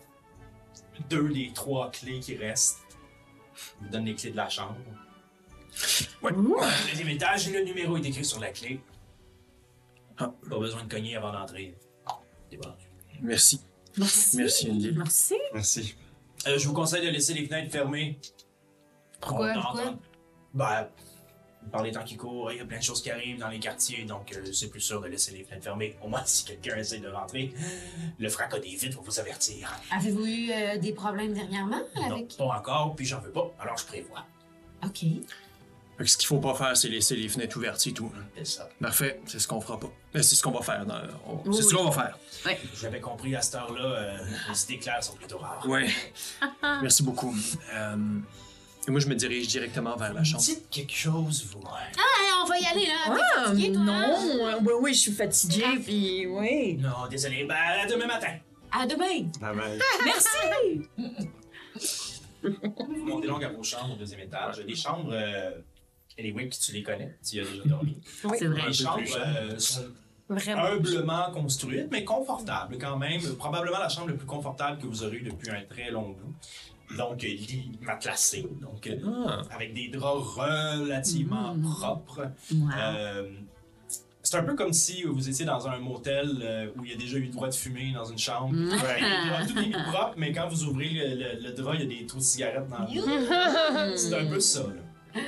[1.10, 2.80] deux des trois clés qui restent.
[3.80, 4.78] Elle vous donne les clés de la chambre.
[6.22, 6.32] Ouais.
[6.32, 8.80] Le deuxième étage et le numéro est écrit sur la clé.
[10.18, 10.32] Ah.
[10.50, 11.76] Pas besoin de cogner avant d'entrer.
[12.06, 12.74] Bon.
[13.22, 13.62] Merci.
[13.98, 14.38] Merci.
[14.38, 14.92] Merci, Indy.
[14.96, 15.36] Merci.
[15.54, 15.96] Merci.
[16.48, 18.20] Euh, je vous conseille de laisser les fenêtres fermées.
[19.20, 19.52] Pourquoi?
[19.52, 19.82] On Pourquoi?
[19.82, 20.00] entend-
[20.54, 20.88] Ben,
[21.72, 23.60] par les temps qui courent, il y a plein de choses qui arrivent dans les
[23.60, 25.96] quartiers, donc euh, c'est plus sûr de laisser les fenêtres fermées.
[26.02, 27.52] Au moins, si quelqu'un essaie de rentrer,
[28.20, 29.70] le fracas des vitres va vous avertir.
[29.92, 32.38] Avez-vous eu euh, des problèmes dernièrement Non, avec...
[32.38, 34.26] pas encore, puis j'en veux pas, alors je prévois.
[34.86, 35.04] OK.
[35.98, 38.12] Fait que ce qu'il faut pas faire, c'est laisser les fenêtres ouvertes, c'est tout.
[38.38, 38.70] C'est ça.
[38.80, 39.88] Parfait, c'est ce qu'on fera pas.
[40.16, 40.86] Euh, C'est ce qu'on va faire.
[40.86, 40.94] non,
[41.28, 41.74] on- Oui, C'est ce oui.
[41.76, 41.92] qu'on va
[42.44, 42.60] faire.
[42.80, 44.18] J'avais compris à cette heure-là, euh,
[44.50, 45.66] les idées claires sont plutôt rares.
[45.68, 45.88] Ouais.
[46.84, 47.36] Merci beaucoup.
[47.74, 47.96] Euh,
[48.88, 50.44] et moi, je me dirige directement vers la chambre.
[50.44, 51.60] Dites quelque chose, vous.
[51.62, 53.16] Hey, on va y aller, là.
[53.16, 54.36] T'es Ah, toi, hein?
[54.38, 54.60] non.
[54.62, 56.76] Oui, oui, je suis fatiguée, puis oui.
[56.78, 58.36] Non, désolé, ben à demain matin.
[58.72, 59.28] À demain.
[59.42, 60.88] Ah ben, Merci.
[62.44, 64.60] Vous montez donc à vos chambres au deuxième étage.
[64.60, 65.52] Les chambres, euh,
[66.20, 67.98] anyway, tu les connais, tu y as déjà dormi.
[68.38, 68.62] C'est vrai.
[68.68, 69.82] Les chambres euh, sont
[70.30, 70.64] Vraiment.
[70.66, 73.22] humblement construite, mais confortable quand même.
[73.38, 76.96] Probablement la chambre la plus confortable que vous aurez eu depuis un très long bout.
[76.98, 79.42] Donc, euh, lit matelassé, donc euh, Ah.
[79.52, 81.62] avec des draps relativement Mm.
[81.74, 82.28] propres.
[82.54, 82.70] Wow.
[82.78, 83.30] Euh,
[84.24, 86.98] c'est un peu comme si vous étiez dans un motel euh, où il y a
[86.98, 88.54] déjà eu le droit de fumer dans une chambre.
[88.54, 88.70] Mm.
[88.72, 91.84] Ouais, tout est mis propre, mais quand vous ouvrez le, le- le drap, il y
[91.84, 95.22] a des trous de cigarettes dans le C'est un peu ça, là.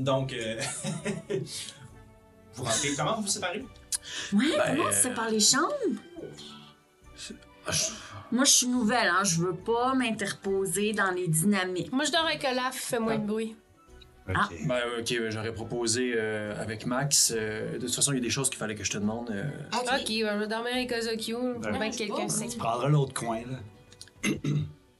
[0.00, 0.60] Donc, euh,
[2.54, 2.88] vous rentrez.
[2.96, 3.64] Comment vous vous séparez?
[4.32, 5.74] Ouais, Ben, comment c'est par les chambres?
[7.66, 7.84] Ah, je-
[8.32, 9.22] Moi, je suis nouvelle, hein.
[9.24, 11.92] Je veux pas m'interposer dans les dynamiques.
[11.92, 13.54] Moi, je dors avec Olaf, fais moins de bruit.
[14.28, 14.34] ok.
[14.36, 14.48] Ah.
[14.66, 17.32] Ben, ok, ben, j'aurais proposé euh, avec Max.
[17.36, 19.30] euh, de toute façon, il y a des choses qu'il fallait que je te demande.
[19.30, 19.80] euh, OK.
[19.82, 21.58] Ok, ben, je vais dormir avec Ozokyo.
[21.58, 22.48] Ben, que quelqu'un sait.
[22.48, 24.30] Tu prendras l'autre coin, là.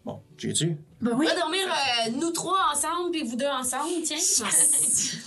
[0.05, 1.27] Bon, tu tu Ben On oui.
[1.27, 4.17] va dormir euh, nous trois ensemble, puis vous deux ensemble, tiens.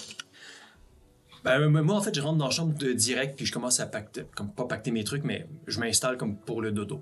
[1.44, 3.80] Ben, euh, moi, en fait, je rentre dans la chambre de direct, puis je commence
[3.82, 7.02] à pacter, comme pas pacter mes trucs, mais je m'installe comme pour le dodo.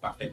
[0.00, 0.32] Parfait.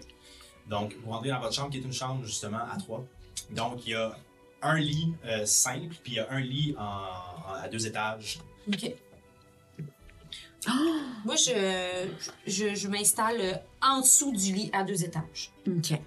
[0.67, 3.05] Donc, vous rentrez dans votre chambre qui est une chambre justement à trois.
[3.51, 4.17] Donc, il y a
[4.63, 8.39] un lit euh, simple, puis il y a un lit en, en- à deux étages.
[8.67, 8.91] OK.
[11.25, 12.07] Moi, je,
[12.47, 15.51] je, je m'installe en dessous du lit à deux étages.
[15.67, 15.99] OK.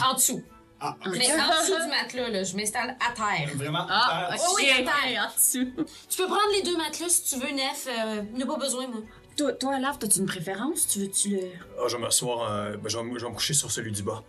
[0.00, 0.42] En dessous.
[0.80, 3.50] Ah, Mais en dessous du matelas, là, je m'installe à terre.
[3.56, 5.28] Vraiment, Ah, euh, Oh oui, à terre.
[5.28, 5.72] en dessous.
[6.08, 7.88] Tu peux prendre les deux matelas si tu veux, Nef.
[7.88, 9.00] Euh, il n'y a pas besoin, moi.
[9.36, 10.86] Toi, toi Olaf, t'as-tu une préférence?
[10.86, 11.40] Tu veux-tu le.
[11.78, 13.90] Ah, je vais m'asseoir, euh, ben, je, vais, me- je vais me coucher sur celui
[13.92, 14.22] du bas.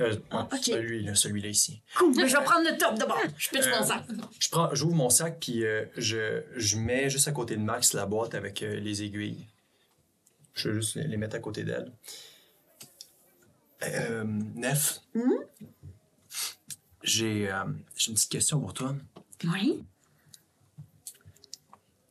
[0.00, 0.64] Euh, Ah, ouais, ok.
[0.64, 1.82] Celui, là, celui-là ici.
[1.96, 3.20] Cool, mais je vais prendre le top d'abord.
[3.36, 4.04] Je pitch Euh, mon sac.
[4.38, 7.92] Je prends, j'ouvre mon sac, puis euh, je, je mets juste à côté de Max
[7.94, 9.48] la boîte avec euh, les aiguilles.
[10.54, 11.92] Je vais juste les les mettre à côté d'elle.
[13.84, 15.00] Euh, Nef,
[17.02, 17.64] j'ai euh,
[17.96, 18.94] j'ai une petite question pour toi.
[19.44, 19.84] Oui?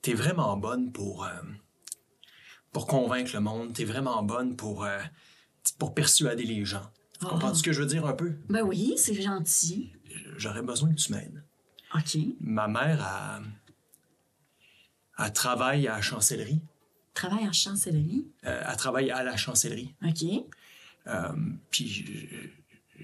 [0.02, 1.30] T'es vraiment bonne pour, euh,
[2.72, 3.74] pour convaincre le monde.
[3.74, 5.00] T'es vraiment bonne pour, euh,
[5.78, 6.90] pour persuader les gens.
[7.20, 7.30] Tu Oh.
[7.30, 8.38] comprends ce que je veux dire un peu?
[8.48, 9.92] Ben oui, c'est gentil.
[10.38, 11.44] J'aurais besoin que tu m'aides.
[11.96, 12.18] OK.
[12.40, 13.42] Ma mère, a,
[15.20, 16.62] elle travaille à la chancellerie.
[17.14, 18.26] Travaille en chancellerie?
[18.46, 19.94] Euh, elle travaille à la chancellerie.
[20.06, 20.46] OK.
[21.08, 21.32] Euh,
[21.72, 21.88] puis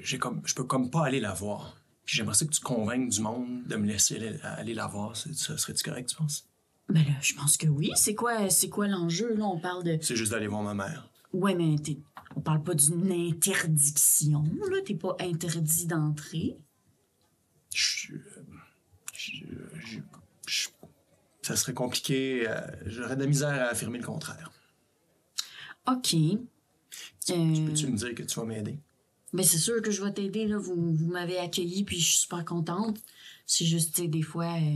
[0.01, 1.77] j'ai- comme, je peux comme pas aller la voir.
[2.05, 5.15] Puis j'aimerais ça que tu convainques du monde de me laisser aller, aller la voir.
[5.15, 6.47] Ça serait-tu correct, tu penses?
[6.89, 7.91] Ben là, je pense que oui.
[7.95, 9.45] C'est quoi, c'est quoi l'enjeu, là?
[9.45, 9.97] On parle de...
[10.01, 11.09] C'est juste d'aller voir ma mère.
[11.31, 11.97] Ouais, mais t'es...
[12.35, 14.81] on parle pas d'une interdiction, là.
[14.85, 16.57] T'es pas interdit d'entrer.
[17.73, 18.17] Je,
[19.13, 19.37] je-
[19.79, 19.99] je-
[20.47, 20.69] je-
[21.41, 22.45] ça serait compliqué.
[22.49, 24.51] euh, J'aurais de la misère à affirmer le contraire.
[25.87, 26.15] OK.
[27.31, 28.79] Euh, Peux-tu me dire que tu vas m'aider?
[29.33, 30.57] ben c'est sûr que je vais t'aider, là.
[30.57, 32.99] Vous, vous m'avez accueilli, puis je suis super contente.
[33.47, 34.45] C'est juste, des fois...
[34.57, 34.75] euh,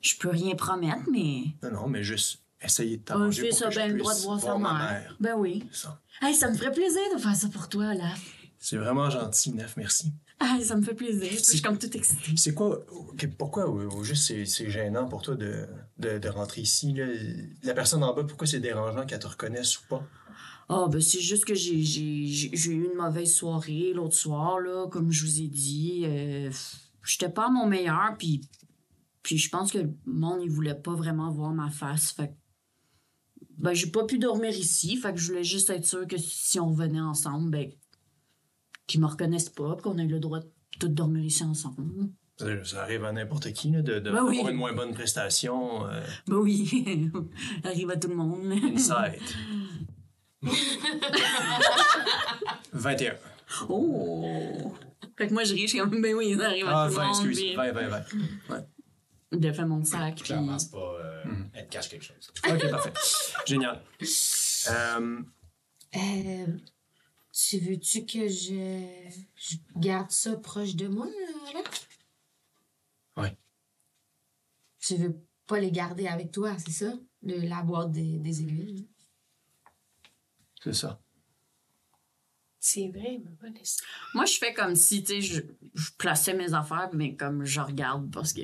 [0.00, 1.42] je peux rien promettre, mais...
[1.62, 4.16] Non, non, mais juste essayer de Ah, t'arranger je fais ça bien le droit de
[4.16, 5.16] puisse voir sa mère.
[5.20, 5.64] Ben oui.
[5.72, 6.00] Ça.
[6.22, 8.10] Hey, ça me ferait plaisir de faire ça pour toi, là.
[8.58, 10.12] C'est vraiment gentil, Nef, merci.
[10.40, 11.28] Hey, ça me fait plaisir.
[11.30, 12.32] Je suis comme toute excitée.
[12.36, 12.84] C'est quoi,
[13.38, 15.66] pourquoi au, juste c'est, c'est gênant pour toi de,
[15.98, 16.92] de, de rentrer ici?
[16.92, 17.06] Là?
[17.62, 20.06] La personne en bas, pourquoi c'est dérangeant qu'elle te reconnaisse ou pas?
[20.68, 24.88] Ah, ben c'est juste que j'ai, j'ai, j'ai eu une mauvaise soirée l'autre soir, là,
[24.88, 26.02] comme je vous ai dit.
[26.04, 26.50] Euh,
[27.04, 28.40] J'étais pas à mon meilleur, puis,
[29.22, 32.10] puis je pense que le monde, il voulait pas vraiment voir ma face.
[32.10, 32.34] Fait
[33.58, 36.58] ben, j'ai pas pu dormir ici, fait que je voulais juste être sûre que si
[36.58, 37.70] on venait ensemble, ben,
[38.88, 40.48] qu'ils me reconnaissent pas, qu'on ait le droit de
[40.80, 42.10] tout dormir ici ensemble.
[42.38, 44.38] Ça, ça arrive à n'importe qui là, de, de Ben oui.
[44.38, 45.86] avoir une moins bonne prestation.
[45.86, 47.10] euh, Ben oui,
[47.64, 48.52] arrive à tout le monde.
[48.52, 49.22] inside.
[52.72, 53.16] 21.
[53.68, 54.72] Oh!
[55.16, 56.94] Fait que moi, je ris, je suis comme, ben oui, ça arrive à Ah, tout
[56.94, 57.14] le 20, monde.
[57.26, 57.38] excuse.
[57.38, 58.00] puis- 20, 20, 20.
[58.00, 58.66] Mm-hmm.
[59.40, 60.14] de faire mon sac.
[60.16, 60.24] Puis...
[60.24, 60.78] Clairement, c'est pas.
[60.78, 62.30] euh, Elle te cache quelque chose.
[62.48, 62.92] OK, parfait.
[63.46, 63.82] Génial.
[64.70, 65.22] Euh,
[65.96, 66.46] Euh,
[67.32, 68.84] tu veux-tu que je,
[69.36, 71.06] je garde ça proche de moi,
[71.54, 71.62] là?
[73.22, 73.36] Ouais.
[74.80, 76.92] Tu veux pas les garder avec toi, c'est ça?
[77.22, 78.88] Le, la boîte des, des aiguilles.
[80.62, 81.00] C'est ça.
[82.58, 83.88] C'est vrai, ma bonne histoire.
[84.14, 85.42] Moi, je fais comme si, tu sais, je,
[85.74, 88.42] je plaçais mes affaires, mais comme je regarde parce que.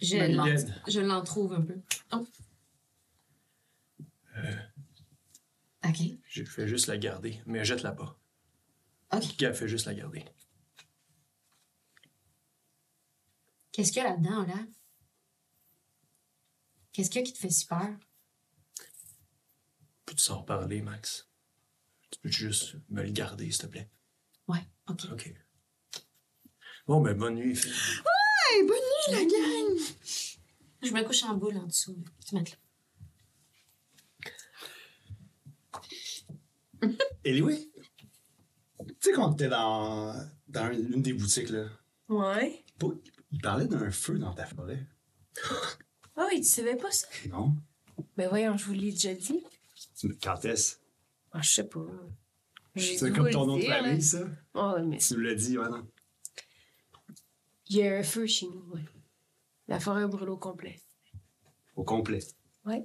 [0.00, 0.82] Je l'en, Lynn.
[0.86, 1.80] je l'en trouve un peu.
[2.12, 2.24] Oh.
[5.84, 5.96] OK.
[6.28, 8.18] Je fais juste la garder, mais jette-la pas.
[9.12, 9.36] OK.
[9.36, 10.24] Gars, fais juste la garder?
[13.72, 14.66] Qu'est-ce qu'il y a là-dedans, là?
[16.92, 17.88] Qu'est-ce qu'il y a qui te fait si peur?
[20.06, 21.28] Peux-tu s'en reparler, Max?
[22.10, 23.90] Tu peux juste me le garder, s'il te plaît?
[24.48, 25.00] Ouais, OK.
[25.12, 25.34] OK.
[26.86, 27.72] Bon, ben, bonne nuit, Phil.
[27.72, 29.78] Hey, bonne nuit, la gang!
[30.82, 31.96] Je me couche en boule en dessous.
[32.26, 32.56] Tu mets là.
[37.26, 37.70] Anyway,
[38.78, 40.14] tu sais, quand t'étais dans,
[40.48, 41.66] dans une des boutiques, là,
[42.10, 42.62] Ouais.
[43.32, 44.86] il parlait d'un feu dans ta forêt.
[46.16, 47.08] Ah oui, tu savais pas ça?
[47.28, 47.56] Non?
[48.16, 49.42] Ben voyons, je vous l'ai déjà dit.
[50.22, 50.76] Quand est-ce?
[51.32, 51.80] Ah, je sais pas.
[52.76, 54.24] C'est comme ton nom de famille, ça?
[54.84, 55.86] Mais Tu nous l'as dit, ouais, non?
[57.68, 58.84] il y a un feu chez nous, ouais.
[59.68, 60.80] La forêt brûle au complet.
[61.76, 62.20] Au complet.
[62.66, 62.84] Ouais.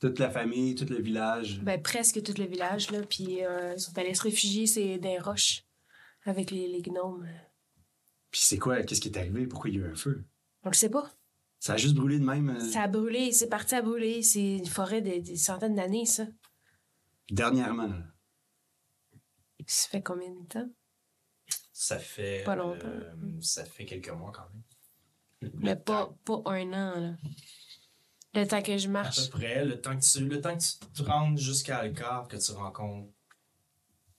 [0.00, 1.60] Toute la famille, tout le village.
[1.62, 3.02] Ben presque tout le village, là.
[3.02, 5.64] Puis euh, ils sont allés se réfugier, c'est des roches.
[6.24, 7.28] Avec les, les gnomes.
[8.30, 8.82] Puis c'est quoi?
[8.82, 9.46] Qu'est-ce qui est arrivé?
[9.46, 10.24] Pourquoi il y a eu un feu?
[10.64, 11.10] On le sait pas.
[11.58, 14.22] Ça a juste brûlé de même euh, Ça a brûlé, c'est parti à brûler.
[14.22, 16.26] C'est une forêt de, des centaines d'années, ça.
[17.30, 17.86] dernièrement.
[17.88, 18.02] là.
[19.66, 20.68] Ça fait combien de temps?
[21.72, 22.44] Ça fait.
[22.44, 22.86] Pas longtemps.
[22.86, 25.50] euh, ça fait quelques mois quand même.
[25.60, 27.16] Mais Le pas, temps- pas un an, là.
[28.34, 29.30] Le temps que je À marche.
[29.30, 32.36] peu près, le temps que tu, le temps que tu te rendes jusqu'à Alcar, que
[32.36, 33.10] tu rencontres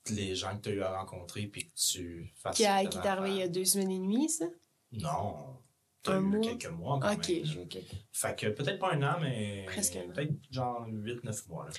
[0.10, 2.56] les gens que tu as eu à rencontrer, puis que tu fasses.
[2.58, 4.45] Qui, a- à arrivé il y a deux semaines et demie, ça?
[4.91, 5.60] Non.
[6.03, 6.41] T'as Un eu mois?
[6.41, 7.31] quelques mois quand Ok,
[7.62, 7.77] ok.
[8.13, 9.65] Fait que peut-être pas un an, mais.
[9.67, 10.13] Presque un an.
[10.13, 11.65] Peut-être genre 8-9 mois.
[11.65, 11.71] Là.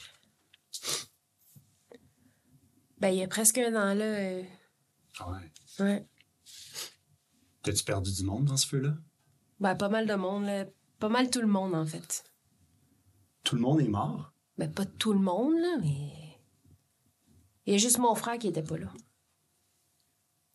[2.99, 4.05] Ben, il y a presque un an, là.
[4.05, 4.43] euh,
[5.27, 5.53] Ouais.
[5.81, 6.07] Ouais.
[7.63, 8.95] T'as-tu perdu du monde dans ce feu-là?
[9.61, 10.67] Ben, pas mal de monde, là.
[10.99, 12.25] Pas mal tout le monde, en fait.
[13.45, 14.33] Tout le monde est mort?
[14.57, 16.13] Ben, pas tout le monde, là, mais.
[17.67, 18.93] Il y a juste mon frère qui était pas là.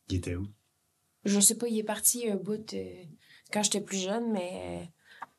[0.10, 0.48] Il était où?
[1.26, 3.04] Je sais pas, il est parti un bout euh,
[3.54, 4.90] quand j'étais plus jeune, mais.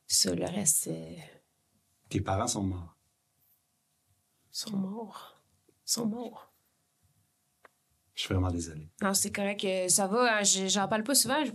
[0.07, 0.87] ça, le reste.
[0.89, 1.17] euh,
[2.09, 2.97] Tes parents sont morts.
[4.51, 5.43] sont morts.
[5.87, 6.53] Ils sont morts.
[8.15, 8.89] Je suis vraiment désolé.
[9.03, 9.65] Non, c'est correct.
[9.65, 10.39] euh, Ça va.
[10.39, 11.45] hein, J'en parle pas souvent.
[11.45, 11.51] je-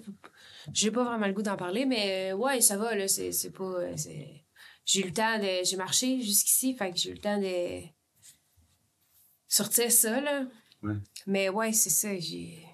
[0.74, 2.94] J'ai pas vraiment le goût d'en parler, mais euh, ouais, ça va.
[2.96, 3.08] là.
[3.08, 3.64] C'est c'est pas.
[3.64, 4.44] euh, c'est-
[4.86, 5.64] J'ai eu le temps de.
[5.64, 7.82] J'ai marché jusqu'ici, fait que j'ai eu le temps de
[9.48, 10.46] sortir ça, là.
[10.84, 10.96] Ouais.
[11.28, 12.18] Mais ouais, c'est ça.
[12.20, 12.66] J'ai.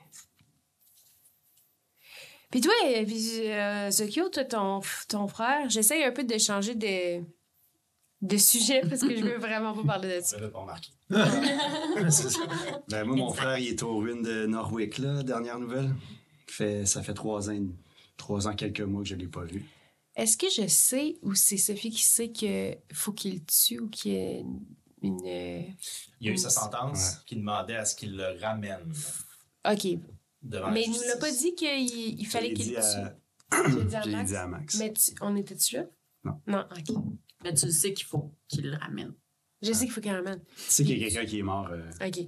[2.52, 6.76] Puis toi, euh, puis, euh, Zokyo, toi, ton, ton frère, j'essaye un peu de changer
[6.76, 7.22] de,
[8.22, 10.40] de sujet parce que je veux vraiment pas parler de Vous ça.
[10.40, 10.90] l'avez pas remarqué.
[12.90, 15.94] Ben, moi, mon frère, il est aux ruines de Norwick, là, dernière nouvelle.
[16.48, 17.60] Fait, ça fait trois ans,
[18.18, 19.66] trois ans, quelques mois que je l'ai pas vu.
[20.16, 24.12] Est-ce que je sais ou c'est Sophie qui sait qu'il faut qu'il tue ou qu'il
[24.14, 24.60] y ait une.
[25.02, 25.62] une, euh,
[26.22, 27.18] Il y a eu sa sentence Ouais.
[27.26, 28.94] qui demandait à ce qu'il le ramène
[29.70, 29.88] Ok.
[30.46, 33.12] Devant Mais la il nous l'a pas dit qu'il il fallait qu'il le tue.
[33.52, 34.30] Tu l'as dit à Max?
[34.30, 34.76] dit à Max.
[34.80, 35.86] Mais tu- on était-tu là?
[36.24, 36.42] Non.
[36.48, 36.96] Non, ok.
[37.44, 39.14] Mais tu sais qu'il faut qu'il le ramène.
[39.62, 40.42] Je sais qu'il faut qu'il le ramène.
[40.44, 41.68] Tu sais qu'il y a quelqu'un qui est mort.
[41.72, 42.20] euh, Ok.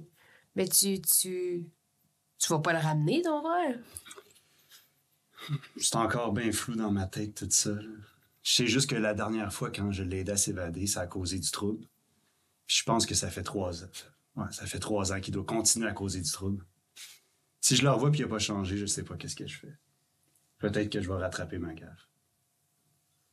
[0.54, 1.00] Mais tu.
[1.02, 1.66] Tu,
[2.38, 3.78] tu vas pas le ramener, ton frère?
[5.76, 7.70] C'est encore bien flou dans ma tête, tout ça.
[7.70, 7.82] là.
[8.42, 11.06] Je sais juste que la dernière fois, quand je l'ai aidé à s'évader, ça a
[11.06, 11.84] causé du trouble.
[12.66, 13.88] Puis je pense que ça fait trois ans.
[14.36, 16.64] Ouais, ça fait trois ans qu'il doit continuer à causer du trouble.
[17.68, 19.58] Si je le revois puis il n'a pas changé, je sais pas qu'est-ce que je
[19.58, 19.76] fais.
[20.56, 22.08] Peut-être que je vais rattraper ma gaffe.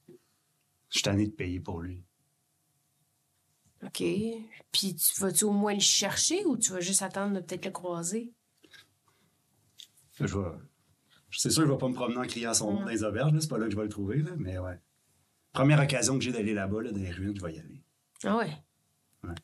[0.10, 0.16] Je
[0.90, 2.04] suis tanné de payer pour lui.
[3.82, 4.04] Ok.
[4.74, 7.72] Puis tu vas-tu au moins le chercher ou tu vas juste attendre de peut-être le
[7.72, 8.34] croiser?
[10.20, 10.50] Je vais...
[11.32, 13.40] C'est sûr je vais pas me promener en criant son nom dans les auberges, là.
[13.40, 14.82] c'est pas là que je vais le trouver, là, mais ouais.
[15.54, 17.86] Première occasion que j'ai d'aller là-bas, là, dans les ruines, je vais y aller.
[18.26, 18.52] Ah ouais?
[19.24, 19.36] Ouais.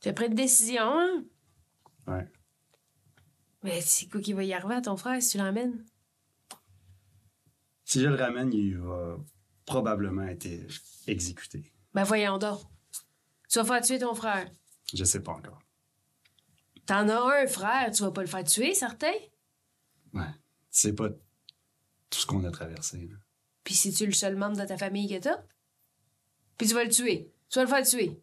[0.00, 1.24] Tu as pris de décision, hein?
[2.08, 2.28] Ouais.
[3.66, 5.84] Mais c'est quoi qui va y arriver à ton frère si tu l'emmènes?
[7.84, 9.16] Si je le ramène, il va
[9.64, 10.46] probablement être
[11.08, 11.72] exécuté.
[11.92, 12.60] Ben voyons donc.
[13.48, 14.48] Tu vas faire tuer ton frère.
[14.94, 15.58] Je sais pas encore.
[16.86, 19.14] T'en as un frère, tu vas pas le faire tuer, certain?
[20.12, 20.30] Ouais.
[20.70, 21.18] C'est pas tout
[22.20, 22.98] ce qu'on a traversé.
[23.08, 23.16] là.
[23.64, 25.42] Puis c'est-tu le seul membre de ta famille que t'as?
[26.56, 27.32] Puis tu vas le tuer.
[27.50, 28.22] Tu vas le faire tuer.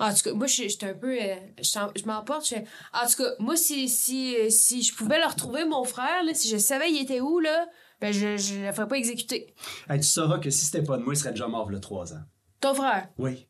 [0.00, 1.16] En tout cas, moi, je j'étais un peu...
[1.20, 2.52] euh, je m'emporte.
[2.92, 6.48] En tout cas, moi, si, si, si je pouvais le retrouver, mon frère, là, si
[6.48, 7.68] je savais il était où, là,
[8.00, 9.54] ben je, je le ferais pas exécuter.
[9.88, 12.14] Hey, tu sauras que si c'était pas de moi, il serait déjà mort le trois
[12.14, 12.22] ans.
[12.60, 13.08] Ton frère?
[13.18, 13.46] Oui.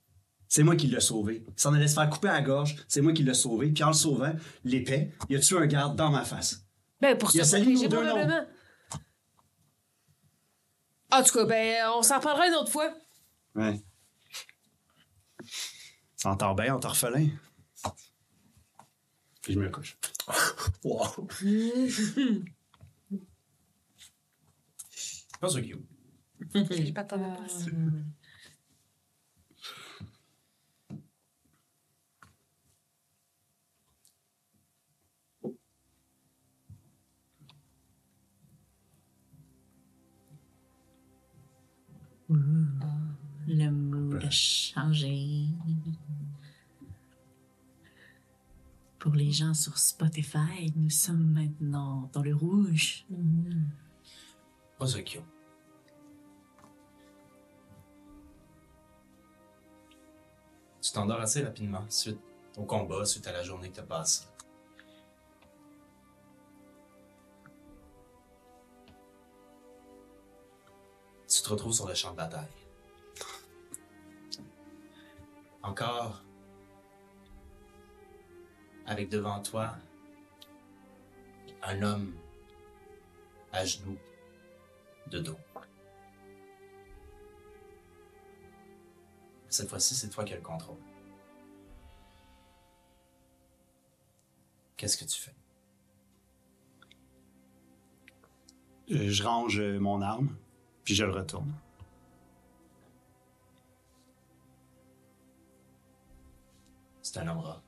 [0.49, 1.45] C'est moi qui l'ai sauvé.
[1.47, 2.75] Il s'en allait se faire couper à la gorge.
[2.89, 3.71] C'est moi qui l'ai sauvé.
[3.71, 4.33] Puis en le sauvant,
[4.65, 6.65] l'épée, il a tué un garde dans ma face.
[7.01, 8.45] Ben, pour Il a ça, sali protéger probablement.
[11.13, 12.93] En tout cas, ben, on s'en reparlera une autre fois.
[13.55, 13.81] Ouais.
[16.21, 17.29] Ça entend bien, on t'orphelin.
[19.41, 19.97] Puis je me couche.
[20.85, 21.29] Wow.
[25.41, 25.77] Pas sûr qu'il
[26.71, 27.67] J'ai pas de temps de passe.
[43.49, 45.47] Le mood a changé.
[49.01, 53.07] Pour les gens sur Spotify, nous sommes maintenant dans le rouge.
[54.79, 55.23] Qu'il
[60.83, 62.21] Tu t'endors assez rapidement suite
[62.59, 64.27] au combat, suite à la journée que t'as passée.
[71.27, 72.49] Tu te retrouves sur le champ de bataille.
[75.63, 76.23] Encore
[78.91, 79.77] avec devant toi
[81.63, 82.13] un homme
[83.53, 83.97] à genoux
[85.07, 85.39] de dos.
[89.49, 90.77] Cette fois-ci, c'est toi qui as le contrôle.
[94.77, 95.35] Qu'est-ce que tu fais?
[98.91, 100.37] Euh, Je range euh, mon arme,
[100.83, 101.55] puis je le retourne.
[107.03, 107.63] C'est un homme rat.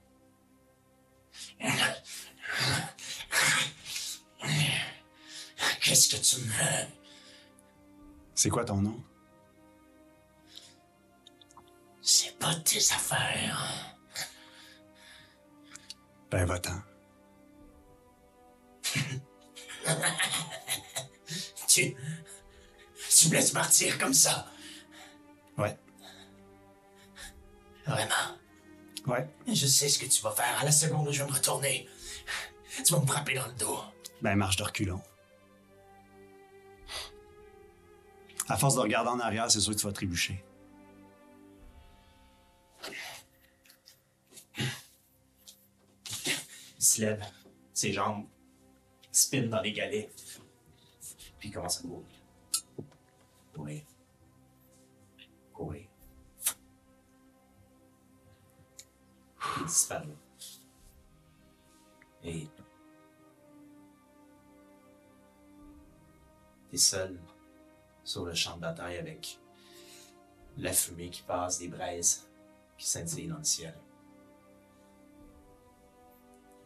[5.81, 6.53] Qu'est-ce que tu me...
[8.35, 9.03] C'est quoi ton nom?
[12.01, 13.96] C'est pas tes affaires.
[16.31, 16.83] Ben, va-t'en.
[21.68, 21.96] Tu...
[23.16, 24.46] Tu me laisses partir comme ça?
[25.57, 25.79] Ouais.
[27.87, 28.37] Vraiment?
[29.07, 29.29] Ouais.
[29.47, 31.88] Je sais ce que tu vas faire à la seconde où je vais me retourner.
[32.85, 33.81] Tu vas me frapper dans le dos.
[34.23, 35.03] Ben, marche de reculons.
[38.49, 40.45] À force de regarder en arrière, c'est sûr que tu vas trébucher.
[44.59, 47.25] Il se lève,
[47.73, 48.27] ses jambes
[49.12, 50.11] spin dans les galets,
[51.38, 52.07] puis il commence à courir.
[53.55, 53.83] Courir.
[55.53, 55.88] Courir.
[59.59, 60.17] Il disparaît.
[62.25, 62.49] Et.
[66.71, 67.19] T'es seul
[68.05, 69.38] sur le champ de bataille avec
[70.57, 72.29] la fumée qui passe des braises
[72.79, 73.75] qui scintillent dans le ciel.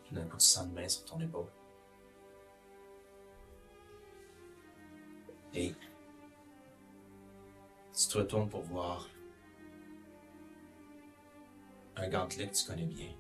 [0.04, 1.50] Tout d'un coup, tu sens une main sur ton épaule.
[5.54, 5.74] Et
[7.92, 9.08] tu te retournes pour voir
[12.06, 13.12] un gantelet que tu connais bien.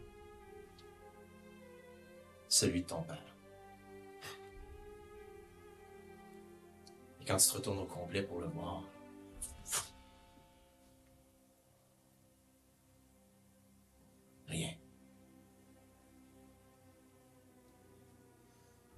[2.48, 3.34] Celui de ton père.
[7.20, 8.84] Et quand tu te retournes au complet pour le voir,
[14.46, 14.74] rien.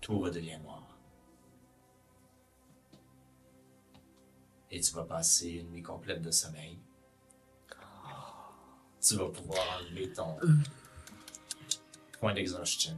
[0.01, 0.98] Tout redevient noir.
[4.70, 6.79] Et tu vas passer une nuit complète de sommeil.
[9.09, 10.37] Tu vas pouvoir enlever ton
[12.21, 12.94] point d'exhaustion.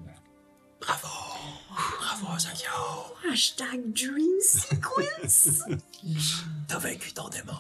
[0.81, 1.07] Bravo!
[2.01, 3.17] Bravo, Zakio!
[3.31, 5.63] Hashtag Dream Sequence.
[6.67, 7.53] T'as vaincu ton démon.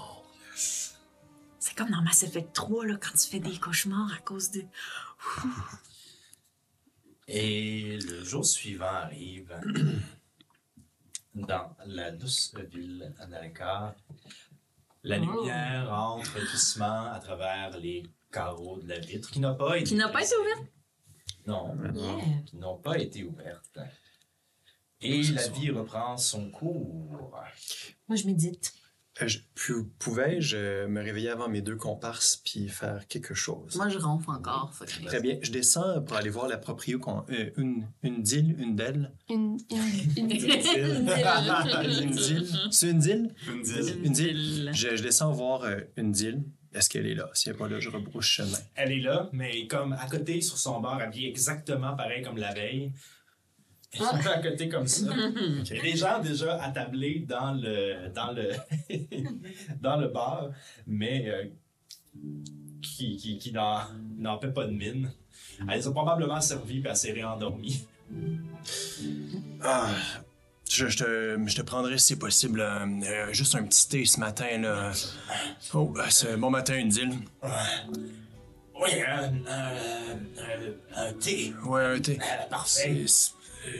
[0.56, 4.64] C'est comme dans Mass Effect 3, là, quand tu fais des cauchemars à cause de.
[7.28, 9.60] Et le jour suivant arrive
[11.36, 13.94] dans la douce ville d'Alcar.
[15.04, 19.86] La lumière entre doucement à travers les carreaux de la vitre qui n'a pas été.
[19.90, 20.64] Qui n'a pas été ouverte.
[21.46, 22.42] Non, Yeah.
[22.46, 23.78] qui n'ont pas été ouvertes.
[25.00, 27.32] Et la vie reprend son cours.
[28.08, 28.74] Moi, je médite.
[29.22, 29.28] Euh,
[29.98, 33.74] Pouvais-je euh, me réveiller avant mes deux comparses puis faire quelque chose?
[33.76, 34.72] Moi, je ronfle encore.
[35.06, 35.38] Très bien.
[35.42, 39.12] Je descends pour aller voir la proprio, qu'on- euh, une, une deal, une d'elle.
[39.28, 39.78] Une, une,
[40.16, 40.38] une Une
[42.12, 42.46] deal.
[42.70, 43.34] C'est une deal?
[43.48, 43.90] Une dix.
[44.04, 44.70] Une deal.
[44.74, 46.42] Je, je descends voir euh, une deal.
[46.72, 47.28] Est-ce qu'elle est là?
[47.34, 48.58] Si elle n'est pas là, je rebrouche chemin.
[48.76, 52.54] Elle est là, mais comme à côté sur son bar, habillée exactement pareil comme la
[52.54, 52.92] veille.
[53.92, 55.12] Elle est à côté comme ça.
[55.16, 58.50] Il y a des gens déjà attablés dans le dans le
[59.80, 60.50] dans le bar,
[60.86, 61.46] mais euh,
[62.82, 63.80] qui, qui, qui n'en
[64.16, 65.10] n'en paient pas de mine.
[65.68, 67.86] Elle les a probablement servi puis elle s'est réendormie.
[69.60, 69.88] Ah,
[70.70, 74.04] je, je te, je te prendrai si c'est possible euh, euh, juste un petit thé
[74.04, 74.58] ce matin.
[74.58, 74.92] Là.
[75.74, 77.10] Oh, ben, c'est bon matin, une deal.
[78.82, 79.72] Oui, un, un,
[80.38, 81.52] un, un thé.
[81.66, 82.18] Ouais, un thé.
[82.20, 83.04] Euh, Parfait.
[83.06, 83.32] C'est-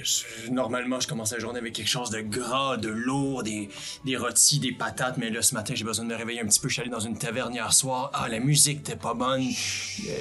[0.03, 3.70] je- normalement, je commence la journée avec quelque chose de gras, de lourd, des,
[4.05, 6.61] des rôtis, des patates, mais là, ce matin, j'ai besoin de me réveiller un petit
[6.61, 6.68] peu.
[6.68, 8.11] Je suis allé dans une taverne hier soir.
[8.12, 9.40] Ah, la musique était pas bonne.
[10.07, 10.18] Euh,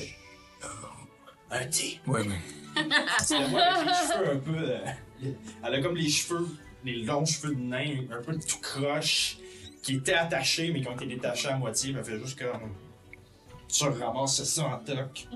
[1.51, 1.99] Un thé.
[2.07, 2.39] ouais, ouais.
[2.77, 4.55] Les cheveux un peu.
[4.57, 4.77] euh,
[5.63, 6.47] elle a comme les cheveux,
[6.83, 9.37] les longs cheveux de nain, un peu tout croche,
[9.81, 11.93] qui étaient attachés, mais qui ont été détachés à moitié.
[11.97, 12.75] Elle fait juste comme.
[13.67, 15.27] Tu ramasses ça en toc.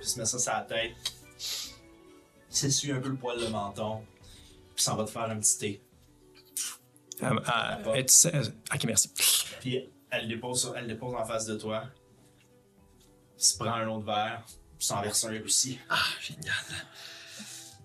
[0.00, 0.92] Puis se met ça sur la tête.
[2.48, 4.02] S'essuie un peu le poil de menton.
[4.74, 5.82] Puis s'en va te faire un petit thé.
[7.20, 8.44] Ah, ah, euh,
[8.74, 9.10] ok, merci.
[9.60, 11.84] Puis elle le dépose, elle le dépose en face de toi.
[13.36, 14.44] Se prend un autre verre.
[14.78, 15.78] Puis s'en verse un aussi.
[15.88, 16.54] Ah, génial.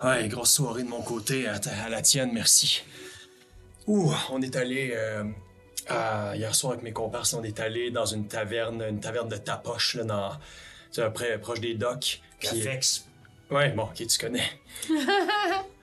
[0.03, 2.83] Ouais, grosse soirée de mon côté, à, ta- à la tienne, merci.
[3.87, 5.23] Ouh, on est allé euh,
[6.35, 9.95] hier soir avec mes comparses, on est allé dans une taverne, une taverne de tapoche,
[9.95, 10.31] là, dans,
[11.03, 12.21] après, proche des docks.
[12.39, 13.05] Cafex.
[13.53, 14.43] Ouais, bon, ok, tu connais.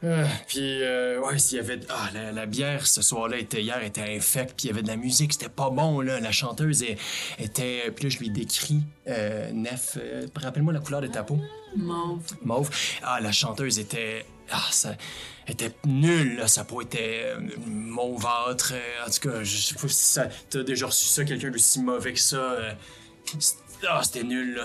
[0.02, 1.78] Euh, puis, euh, ouais, s'il y avait.
[1.90, 4.88] Ah, la, la bière ce soir-là était hier, était infecte, puis il y avait de
[4.88, 6.20] la musique, c'était pas bon, là.
[6.20, 6.96] La chanteuse elle,
[7.38, 7.90] était.
[7.94, 11.38] Puis là, je lui décris, euh, Nef, euh, rappelle-moi la couleur de ta peau.
[11.76, 12.22] Mauve.
[12.42, 12.70] Mauve.
[13.02, 14.24] Ah, la chanteuse était.
[14.50, 14.94] Ah, ça.
[15.46, 16.48] était nulle, là.
[16.48, 18.72] Sa peau était euh, mauvâtre.
[18.74, 20.28] euh, En tout cas, je sais pas si ça.
[20.48, 22.36] T'as déjà reçu ça, quelqu'un d'aussi mauvais que ça.
[22.38, 22.72] euh,
[23.86, 24.64] Ah, c'était nul, là.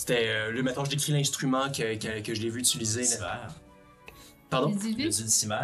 [0.00, 0.28] C'était.
[0.28, 3.48] Euh, là, mettons, je décris l'instrument que, que, que je l'ai vu utiliser, là.
[4.48, 4.70] Pardon?
[4.70, 5.56] Le dulcimer.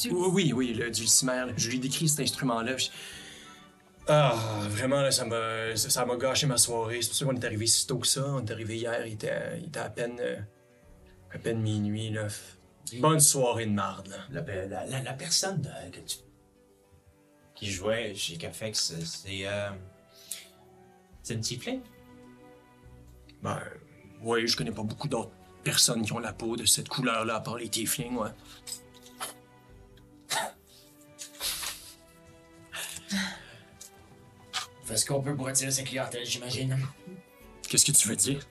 [0.00, 1.32] du- Oui, oui, oui, le dulcimer.
[1.32, 1.48] là.
[1.56, 2.74] Je lui décris cet instrument-là.
[2.74, 2.90] puis-
[4.06, 7.02] Ah, vraiment, là, ça m'a ça ça m'a gâché ma soirée.
[7.02, 8.24] C'est pour ça qu'on est arrivé si tôt que ça.
[8.28, 10.36] On est arrivé hier, il était, il était à peine euh,
[11.34, 12.10] à peine minuit.
[12.10, 12.28] Là.
[13.00, 14.06] Bonne soirée de marde.
[14.08, 14.18] Là.
[14.30, 16.18] La, la, la, la personne euh, que tu-
[17.56, 19.46] qui jouait chez Cafex, c'est.
[19.46, 19.70] Euh,
[21.24, 21.80] c'est une tiefling?
[23.42, 23.58] Ben,
[24.22, 25.32] oui, je connais pas beaucoup d'autres
[25.64, 28.30] personnes qui ont la peau de cette couleur-là, à part les tieflings, ouais.
[34.84, 36.76] Fait ce qu'on peut pour attirer sa clientèle, j'imagine.
[37.68, 38.46] Qu'est-ce que tu veux dire?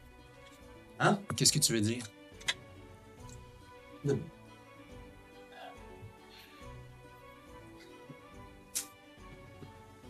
[0.99, 1.20] Hein?
[1.36, 2.03] Qu'est-ce que tu veux dire?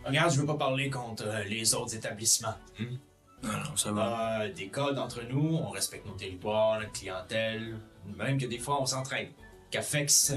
[0.04, 2.54] Regarde, je veux pas parler contre euh, les autres établissements.
[3.42, 3.50] Non.
[3.86, 7.78] Euh, des codes entre nous, on respecte nos territoires, notre clientèle,
[8.16, 9.30] même que des fois on s'entraîne.
[9.70, 10.34] Cafex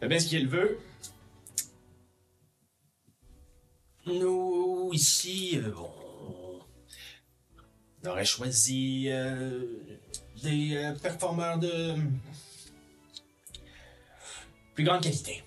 [0.00, 0.78] fait bien ce qu'il veut.
[4.06, 5.90] Nous, ici, euh, bon,
[8.02, 9.64] on aurait choisi euh,
[10.42, 11.94] des performeurs de
[14.74, 15.42] plus grande qualité.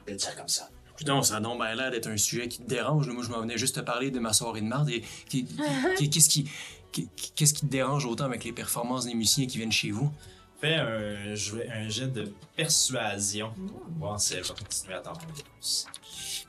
[0.00, 0.68] Je vais le dire comme ça.
[1.00, 3.08] Putain, ça a donc bien l'air d'être un sujet qui te dérange.
[3.08, 4.90] Moi, je m'en venais juste te parler de ma soirée de marde.
[4.90, 5.02] Et
[6.10, 6.50] qu'est-ce qui,
[6.92, 10.12] qu'est-ce qui te dérange autant avec les performances des musiciens qui viennent chez vous?
[10.60, 11.34] Fais un,
[11.88, 13.50] jet de persuasion.
[13.98, 15.02] Voir si elle va continuer à.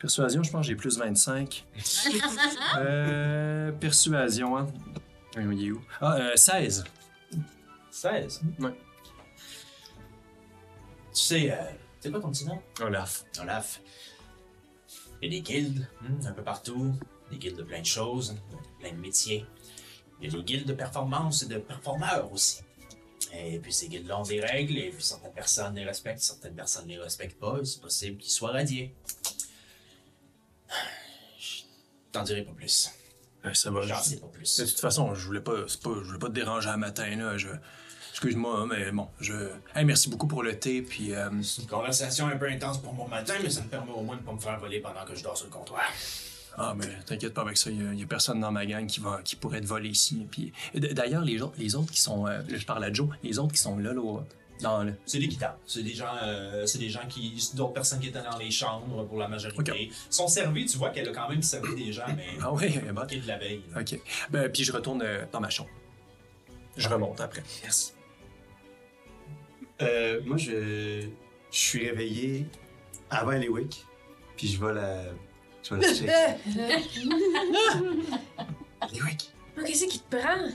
[0.01, 1.65] Persuasion, je pense que j'ai plus 25.
[2.77, 4.67] euh, persuasion, hein?
[5.37, 5.81] Il est où?
[6.01, 6.83] Ah, euh, 16.
[7.89, 8.41] 16.
[8.59, 8.71] Ouais.
[11.13, 11.55] Tu sais, euh,
[12.01, 12.59] c'est quoi ton petit nom?
[12.81, 13.23] Olaf.
[13.41, 13.79] Olaf.
[15.21, 16.93] Il y a des guildes hmm, un peu partout,
[17.29, 18.35] des guildes de plein de choses,
[18.79, 19.45] plein de métiers.
[20.19, 22.61] Il y a des guildes de performance et de performeurs aussi.
[23.33, 26.85] Et puis ces guildes-là ont des règles, et puis certaines personnes les respectent, certaines personnes
[26.85, 28.93] ne les respectent pas, et c'est possible qu'ils soient radiés.
[31.39, 31.61] Je
[32.11, 32.89] t'en dirai pas plus.
[33.53, 33.81] Ça va.
[33.81, 34.57] J'en sais pas plus.
[34.57, 37.37] De toute façon, je voulais pas, pas, je voulais pas te déranger un matin, là.
[37.37, 37.49] Je,
[38.25, 39.33] excuse-moi, mais bon, je.
[39.75, 41.13] Hey, merci beaucoup pour le thé, puis.
[41.15, 44.01] euh, C'est une conversation un peu intense pour mon matin, mais ça me permet au
[44.03, 45.81] moins de pas me faire voler pendant que je dors sur le comptoir.
[46.57, 49.21] Ah, mais t'inquiète pas avec ça, il y, a personne dans ma gang qui, va,
[49.23, 50.27] qui pourrait te voler ici.
[50.29, 52.27] Puis, d'ailleurs, les, autres- les autres qui sont.
[52.27, 54.19] euh, je parle à Joe, les autres qui sont là, là,
[54.61, 54.93] dans le.
[55.07, 55.57] C'est des guitares.
[55.65, 59.03] C'est des gens, euh, c'est des gens qui, d'autres personnes qui étaient dans les chambres
[59.07, 59.89] pour la majorité.
[60.11, 60.65] Sont servis.
[60.67, 63.37] Tu vois qu'elle a quand même servi des gens, mais Ah oui, est de la
[63.39, 63.63] veille.
[63.73, 63.81] là.
[63.81, 63.99] Ok.
[64.29, 65.69] Ben, puis je retourne euh, dans ma chambre.
[66.77, 67.43] Je remonte après.
[67.63, 67.93] Merci.
[69.81, 71.01] Euh, moi, je,
[71.51, 72.45] je suis réveillé
[73.09, 73.85] avant Eliwick,
[74.37, 75.03] puis je vais la,
[75.63, 76.35] je vais la checker.
[79.57, 80.47] Oh, Qu'est-ce qui te prend?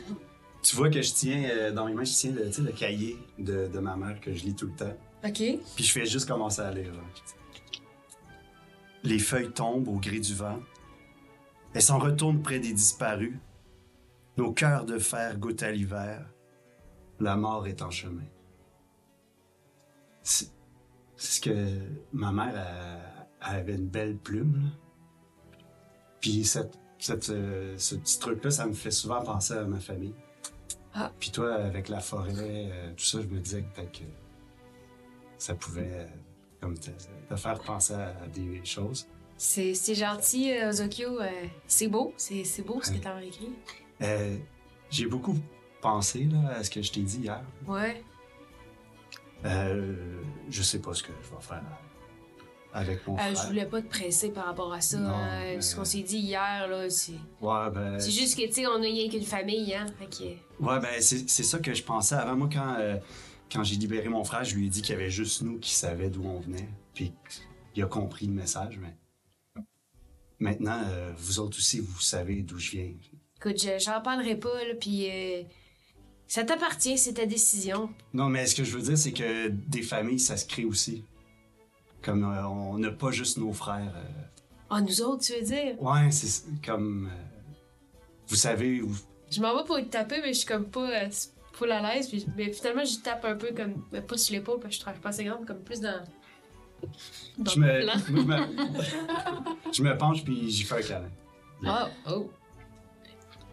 [0.62, 3.68] Tu vois que je tiens, euh, dans mes mains, je tiens le, le cahier de,
[3.68, 4.96] de ma mère que je lis tout le temps.
[5.24, 5.34] OK.
[5.76, 6.92] Puis je fais juste commencer à lire.
[9.04, 10.58] Les feuilles tombent au gré du vent.
[11.74, 13.36] Elles s'en retournent près des disparus.
[14.38, 16.26] Nos cœurs de fer goûtent à l'hiver.
[17.20, 18.24] La mort est en chemin.
[20.28, 20.48] C'est
[21.16, 21.54] ce que
[22.12, 22.54] ma mère
[23.48, 24.56] elle avait une belle plume.
[24.56, 24.68] là.
[26.20, 30.14] Puis cette, cette, euh, ce petit truc-là, ça me fait souvent penser à ma famille.
[30.94, 31.12] Ah.
[31.20, 34.04] Puis toi, avec la forêt, euh, tout ça, je me disais que peut-être que
[35.38, 36.06] ça pouvait euh,
[36.60, 36.90] comme te,
[37.28, 39.06] te faire penser à, des choses.
[39.36, 41.20] C'est gentil, Ozokyo.
[41.20, 41.28] euh,
[41.66, 42.12] c'est beau.
[42.16, 43.00] C'est beau ce que Ouais.
[43.00, 43.52] t'as écrit.
[44.90, 45.36] J'ai beaucoup
[45.80, 47.42] pensé là, à ce que je t'ai dit hier.
[47.66, 48.02] Ouais.
[49.46, 49.94] Euh,
[50.50, 51.62] je sais pas ce que je vais faire
[52.72, 53.34] avec mon Euh, frère.
[53.36, 54.98] je voulais pas te presser par rapport à ça.
[54.98, 57.12] Non, mais- Ce qu'on s'est dit hier, là, c'est.
[57.40, 59.86] Ouais, ben, C'est juste que, tu sais, on a rien qu'une famille, hein.
[60.10, 60.24] Que-
[60.64, 62.36] ouais, ben c'est ça que je pensais avant.
[62.36, 62.96] Moi, quand, euh,
[63.50, 65.70] quand j'ai libéré mon frère, je lui ai dit qu'il y avait juste nous qui
[65.74, 66.68] savions d'où on venait.
[66.92, 67.12] Puis
[67.74, 68.94] il a compris le message, mais
[70.38, 72.92] maintenant, euh, vous autres aussi, vous savez d'où je viens.
[73.36, 75.42] Écoute, je- j'en parlerai pas, là, puis euh,
[76.28, 77.90] ça t'appartient, c'est ta décision.
[78.12, 81.04] Non, mais ce que je veux dire, c'est que des familles, ça se crée aussi.
[82.02, 83.92] Comme euh, on n'a pas juste nos frères.
[83.96, 84.22] euh,
[84.70, 85.80] Ah, nous autres, tu veux dire?
[85.82, 87.06] Ouais, c'est comme.
[87.12, 87.52] euh,
[88.28, 88.98] vous savez, vous-
[89.30, 91.08] Je m'en vais pour te taper, mais je suis comme pas euh,
[91.52, 92.08] full à l'aise.
[92.08, 93.82] Puis, mais finalement, je tape un peu comme.
[93.92, 96.04] mais pas sur l'épaule, parce que je travaille pas assez grande, comme plus dans.
[97.38, 98.24] dans je le me, plan.
[98.24, 101.10] moi, je me, je me penche puis j'y fais un câlin.
[101.66, 102.30] Ah, oh.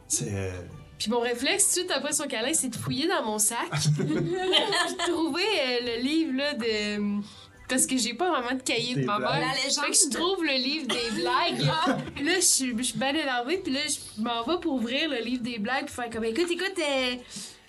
[0.08, 0.34] C'est.
[0.34, 0.62] euh,
[1.04, 3.58] Puis mon réflexe, tout de suite après son câlin, c'est de fouiller dans mon sac.
[3.70, 7.22] puis de trouver euh, le livre, là, de.
[7.68, 9.32] Parce que j'ai pas vraiment de cahier de ma mère.
[9.32, 9.84] La légende.
[9.84, 11.70] Fait que je trouve le livre des blagues.
[12.16, 13.58] Puis là, je suis, je suis bien énervée.
[13.58, 15.88] Puis là, je m'en vais pour ouvrir le livre des blagues.
[15.88, 16.80] Puis faire comme, écoute, écoute.
[16.80, 17.16] euh,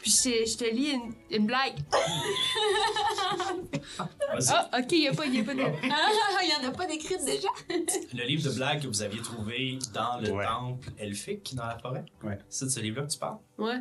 [0.05, 1.77] Puis je, je te lis une, une blague.
[3.99, 5.63] Ah, ok, il y a pas, y a pas de.
[5.63, 7.49] Ah, il y en a pas d'écrites déjà.
[8.13, 10.45] Le livre de blagues que vous aviez trouvé dans le Ouais.
[10.45, 12.05] temple elfique dans la forêt?
[12.23, 12.39] Ouais.
[12.51, 13.39] C'est de ce livre-là que tu parles?
[13.57, 13.79] Ouais.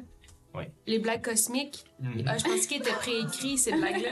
[0.55, 0.71] Ouais.
[0.87, 1.83] Les blagues cosmiques.
[2.25, 4.11] Ah, je pensais qu'ils étaient préécrits, ces blagues-là.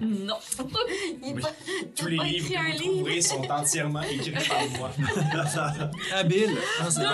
[0.00, 0.34] Non.
[1.22, 1.40] Il est Oui.
[1.40, 1.52] pas-
[1.96, 2.92] Tous les pas livres écrit que un vous livre.
[2.96, 4.90] trouverez sont entièrement écrits par moi.
[6.12, 6.56] Habile!
[6.80, 7.06] Ah, c'est bon.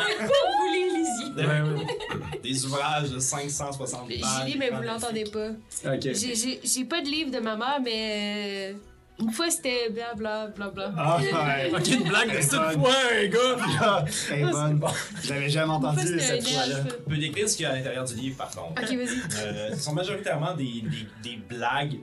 [1.37, 2.41] Ouais.
[2.43, 4.18] Des ouvrages de 560 pages.
[4.47, 5.49] J'ai lu, mais vous l'entendez pas.
[5.93, 6.09] Ok.
[6.14, 8.72] J'ai- pas de livre de ma mère, mais.
[8.72, 8.78] euh,
[9.20, 10.93] Une fois, c'était blabla, blabla.
[10.97, 11.70] Ah, ouais.
[11.76, 12.80] Ok, une blague de cette bonne.
[12.80, 14.05] fois, les gars!
[14.30, 14.80] Elle est bonne.
[15.22, 16.76] J'avais jamais Une fois, entendu cette un fois-là.
[17.07, 18.83] On peut décrire ce qu'il y a à l'intérieur du livre, par contre.
[18.83, 19.18] Ok, vas-y.
[19.39, 20.83] Euh, ce sont majoritairement des,
[21.22, 21.99] des, des blagues,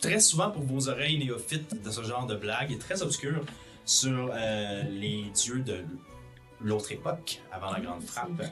[0.00, 3.44] très souvent pour vos oreilles néophytes de ce genre de blagues, et très obscures
[3.84, 5.84] sur euh, les dieux de
[6.62, 8.42] l'autre époque, avant la Grande Frappe.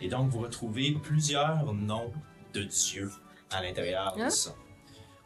[0.00, 2.12] Et donc, vous retrouvez plusieurs noms
[2.54, 3.10] de dieux
[3.50, 4.30] à l'intérieur de Hein?
[4.30, 4.54] ça.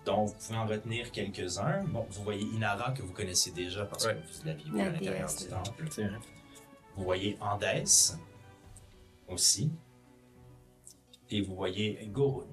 [0.04, 1.84] Donc, vous pouvez en retenir quelques-uns.
[1.84, 4.14] Bon, vous voyez Inara que vous connaissez déjà parce Ouais.
[4.16, 5.88] que vous l'aviez vu La à l'intérieur du temple.
[6.96, 8.16] Vous voyez Andès
[9.28, 9.72] aussi.
[11.30, 12.46] Et vous voyez Gorun.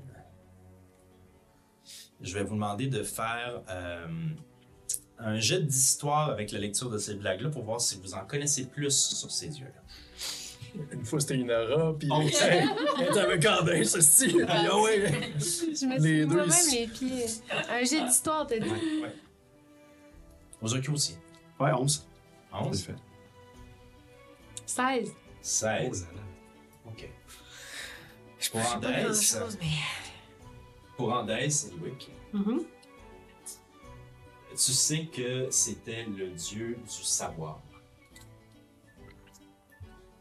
[2.22, 4.08] Je vais vous demander de faire euh,
[5.24, 8.66] un jet d'histoire avec la lecture de ces blagues-là pour voir si vous en connaissez
[8.66, 9.82] plus sur ces dieux-là.
[10.94, 12.22] Une fois, c'était Inara, puis Oh.
[12.22, 12.32] hey,
[13.00, 14.46] elle était avec Candace, ce style.
[14.48, 15.12] Ah ouais!
[15.38, 16.80] Je me Les suis deux moi-même ici.
[16.80, 17.26] les pieds.
[17.70, 18.70] Un jet d'histoire, t'as dit?
[18.70, 19.16] Ouais, ouais.
[20.62, 21.18] Ozokyo aussi.
[21.60, 22.08] Ouais, 11.
[22.54, 22.96] 11, C'est fait.
[24.66, 25.12] 16.
[25.42, 26.08] 16.
[26.88, 27.10] Ok.
[28.52, 29.68] Pour Pas Andès, grand-chose, mais.
[30.98, 32.62] pour Andès, Eliwick, Mhm.
[34.66, 37.62] Tu sais que c'était le dieu du savoir.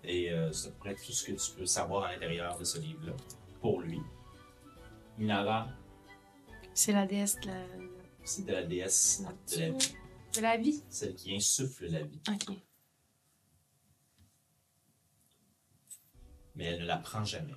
[0.03, 2.65] Et euh, c'est à peu près tout ce que tu peux savoir à l'intérieur de
[2.65, 3.13] ce livre-là,
[3.61, 4.01] pour lui.
[5.19, 5.69] Inara,
[6.73, 7.65] C'est la déesse de la,
[8.25, 9.23] c'était la déesse
[9.53, 9.95] de la vie,
[10.35, 10.83] de la vie.
[10.89, 12.57] celle qui insuffle la vie, Ok.
[16.55, 17.55] mais elle ne la prend jamais.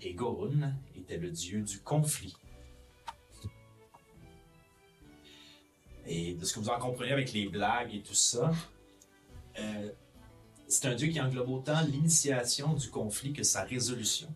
[0.00, 2.34] Et Gorun était le dieu du conflit.
[6.06, 8.52] Et de ce que vous en comprenez avec les blagues et tout ça,
[9.58, 9.90] euh,
[10.68, 14.28] c'est un dieu qui englobe autant l'initiation du conflit que sa résolution.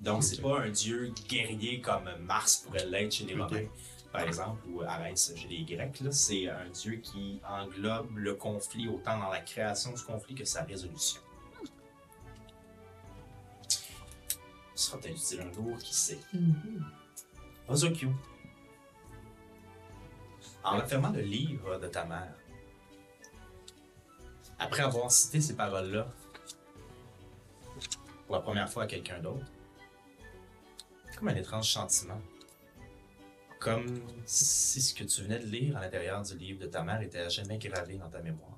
[0.00, 3.34] Donc, c'est pas un dieu guerrier comme Mars pourrait l'être chez les.
[3.34, 3.66] Romains,
[4.12, 6.00] par exemple, ou Arès chez les Grecs.
[6.00, 6.12] là.
[6.12, 10.62] C'est un dieu qui englobe le conflit autant dans la création du conflit que sa
[10.62, 11.20] résolution.
[14.74, 16.20] Ce sera peut-être utile un jour, qui sait.
[17.66, 18.10] Ozokyo.
[20.64, 22.34] En refermant le livre de ta mère,
[24.58, 26.08] après avoir cité ces paroles-là
[28.26, 29.46] pour la première fois à quelqu'un d'autre,
[31.16, 32.20] comme un étrange sentiment.
[33.60, 37.00] Comme si ce que tu venais de lire à l'intérieur du livre de ta mère
[37.02, 38.56] était à jamais gravé dans ta mémoire.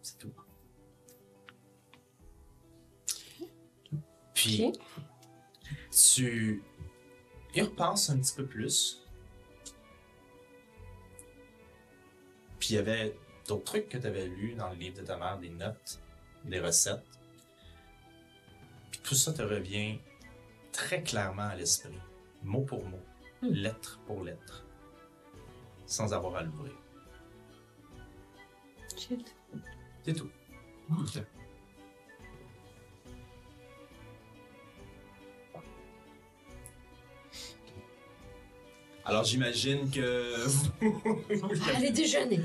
[0.00, 0.32] C'est tout.
[4.34, 4.72] Puis,
[5.90, 6.62] tu
[7.54, 9.02] y repenses un petit peu plus.
[12.58, 15.16] Puis il y avait d'autres trucs que tu avais lus dans le livre de ta
[15.16, 16.00] mère, des notes,
[16.44, 17.02] des recettes.
[18.90, 19.98] Puis tout ça te revient
[20.70, 21.98] très clairement à l'esprit,
[22.42, 23.02] mot pour mot,
[23.42, 24.64] lettre pour lettre,
[25.86, 26.74] sans avoir à l'ouvrir.
[28.96, 29.34] Shit.
[30.04, 30.30] C'est tout.
[39.04, 40.34] Alors j'imagine que
[41.76, 42.40] Allez déjeuner.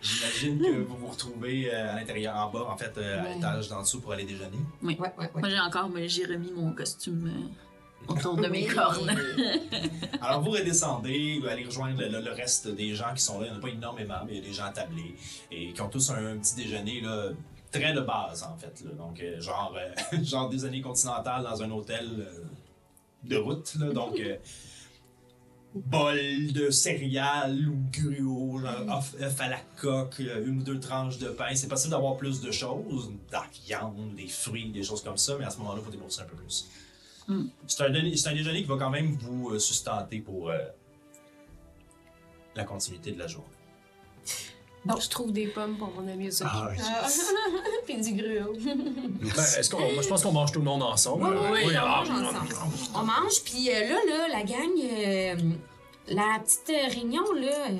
[0.00, 3.34] j'imagine que vous vous retrouvez euh, à l'intérieur en bas, en fait euh, à Ouais.
[3.34, 4.56] l'étage d'en dessous pour aller déjeuner.
[4.82, 4.96] Oui.
[4.98, 5.40] Ouais, ouais, ouais.
[5.40, 7.26] Moi, j'ai encore, mais j'ai remis mon costume
[8.08, 9.14] euh, autour de mes cornes.
[10.22, 13.46] Alors vous redescendez, vous allez rejoindre le, reste des gens qui sont là.
[13.46, 15.14] Il n'y en a pas énormément, mais il y a des gens attablés
[15.50, 17.26] et qui ont tous un, petit déjeuner là,
[17.70, 18.82] très de base en fait.
[18.86, 18.92] là.
[18.96, 22.42] Donc euh, genre, euh, genre déjeuner continental dans un hôtel euh,
[23.24, 23.74] de route.
[23.78, 23.92] Là.
[23.92, 24.36] Donc euh,
[25.74, 26.16] bol
[26.52, 31.28] de céréales ou gruau, genre, œuf, à la coque, euh, une ou deux tranches de
[31.28, 31.54] pain.
[31.54, 35.36] C'est possible d'avoir plus de choses, de la viande, des fruits, des choses comme ça,
[35.38, 36.68] mais à ce moment-là, il faut débourser un peu plus.
[37.68, 40.58] C'est un, déjeuner- c'est un déjeuner qui va quand même vous euh, sustenter pour euh,
[42.56, 43.46] la continuité de la journée.
[44.86, 46.50] Je trouve des pommes pour mon ami Ozokyo.
[46.54, 46.70] Ah,
[47.86, 48.52] Puis du gruau.
[48.54, 51.24] Ben, est-ce qu'on, moi, je pense qu'on mange tout le monde ensemble.
[51.24, 52.54] Oui, oui, oui, on ah, mange ensemble.
[52.94, 55.36] On mange, puis euh, là, là, la gang, euh,
[56.08, 57.76] la petite euh, réunion, là, euh,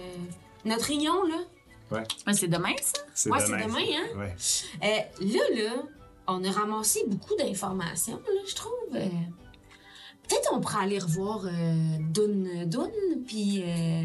[0.64, 1.36] notre réunion, là,
[1.90, 3.00] Ouais, c'est demain, ça?
[3.14, 4.18] C'est Ouais, c'est demain, hein?
[4.18, 4.36] Ouais.
[4.84, 5.82] euh, là, là,
[6.28, 8.72] on a ramassé beaucoup d'informations, là, je trouve.
[8.94, 9.06] euh.
[10.28, 12.90] Peut-être on pourrait aller revoir euh, Dun Dun,
[13.26, 14.04] puis euh,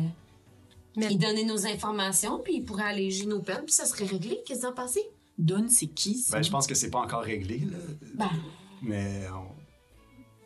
[0.97, 4.39] Mais- y donner nos informations, puis il pourrait alléger nos peines, puis ça serait réglé.
[4.45, 5.03] Qu'est-ce que vous en pensez?
[5.37, 6.37] Dune, c'est qui, ça?
[6.37, 7.77] Ben, je pense que c'est pas encore réglé, là.
[8.15, 8.29] Ben,
[8.81, 9.55] Mais on-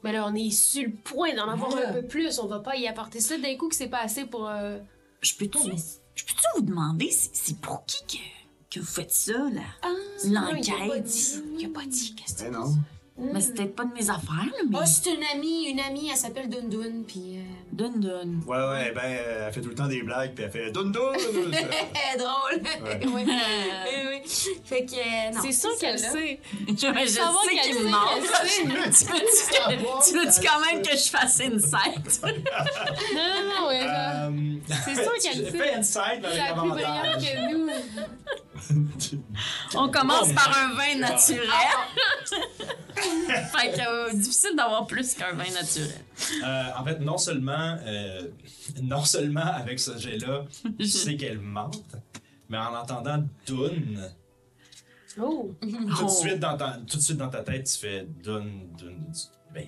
[0.03, 2.39] Mais là, on est sur le point d'en avoir un peu plus.
[2.39, 4.47] On va pas y apporter ça d'un coup que c'est pas assez pour.
[4.47, 4.79] euh,
[5.21, 5.75] Je peux-tu mais-
[6.15, 8.23] je peux-tu vous demander, c'est c'est pour qui que,
[8.75, 9.61] que vous faites ça, là?
[9.81, 9.89] Ah,
[10.25, 11.03] non, il a pas L'enquête.
[11.03, 11.33] dit.
[11.59, 12.75] il a pas dit qu'est-ce que Ben non.
[13.19, 14.77] Mais c'est peut-être pas de mes affaires, là, mais.
[14.79, 17.37] Oh, c'est une amie, une amie, elle s'appelle Dundun, puis...
[17.37, 17.41] Euh...
[17.71, 18.39] Dun dun.
[18.47, 20.85] Ouais, ouais, ben, euh, elle fait tout le temps des blagues, puis elle fait dun
[20.85, 20.99] dun.
[21.13, 22.83] Elle est drôle.
[22.83, 22.99] Ouais.
[23.05, 23.25] oui.
[23.27, 24.57] oui, oui.
[24.65, 25.41] Fait que, euh, non.
[25.43, 26.39] C'est sûr qu'elle sait.
[26.67, 28.21] Je, je sais qu'elle qu'il sait me manque.
[28.21, 32.03] qu'elle tu veux-tu que- tu veux-tu quand même que je fasse une scène?
[32.23, 32.31] Non,
[33.13, 34.31] non, non, ouais, genre, Euh,
[34.85, 35.57] C'est sûr qu'elle sait.
[35.57, 37.69] Fais insight avec C'est la plus brillante que nous.
[39.75, 41.49] On commence par un vin naturel.
[42.95, 46.05] fait que euh, difficile d'avoir plus qu'un vin naturel.
[46.43, 48.27] Euh, en fait, non seulement, euh,
[48.81, 50.45] non seulement avec ce jet-là,
[50.79, 51.95] tu sais qu'elle mente,
[52.49, 54.09] mais en entendant Dune,
[55.21, 55.53] Oh.
[55.61, 59.11] tout, de suite dans ta, tout de suite dans ta tête, tu fais Dune, Dune.
[59.53, 59.65] Ben,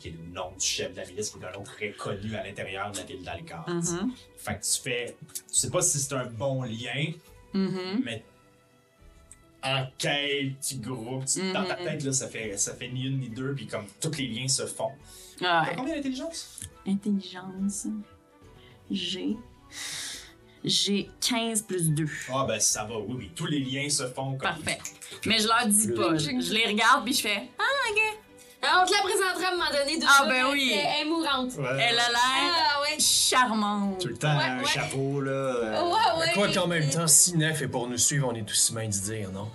[0.00, 2.34] qui est le nom du chef de la milice, qui est un nom très connu
[2.34, 3.68] à l'intérieur de la ville d'Alcar.
[3.68, 4.12] Mhm.
[4.36, 5.16] Fait que tu fais.
[5.34, 7.12] Tu sais pas si c'est un bon lien,
[7.54, 8.02] Mhm.
[8.04, 8.24] mais
[9.62, 13.18] en quel petit groupe, tu- dans ta tête, là, ça fait, ça fait ni une
[13.18, 14.92] ni deux, puis comme tous les liens se font.
[15.38, 15.74] T'as Ouais.
[15.76, 16.60] combien d'intelligence?
[16.86, 17.86] Intelligence.
[18.90, 19.36] J'ai.
[20.62, 22.06] J'ai 15 plus 2.
[22.32, 23.30] Ah, ben ça va, oui, oui.
[23.34, 24.38] Tous les liens se font comme.
[24.40, 24.78] Parfait.
[25.26, 26.16] Mais je leur dis pas.
[26.18, 28.19] Je, je les regarde puis je fais Ah, ok.
[28.62, 29.98] Alors, on te la présentera à un moment donné.
[29.98, 30.74] de Ah, ça, ben oui.
[30.74, 31.52] Elle est mourante.
[31.56, 31.64] Ouais.
[31.72, 32.98] Elle a l'air Ah, ouais.
[33.00, 34.00] charmante.
[34.00, 35.30] Tout le temps, Ouais, un chapeau, là.
[35.30, 36.32] euh, Ouais, ouais.
[36.34, 39.00] Quoi qu'en même temps, si Nef est pour nous suivre, on est aussi main d'y
[39.00, 39.48] dire, non?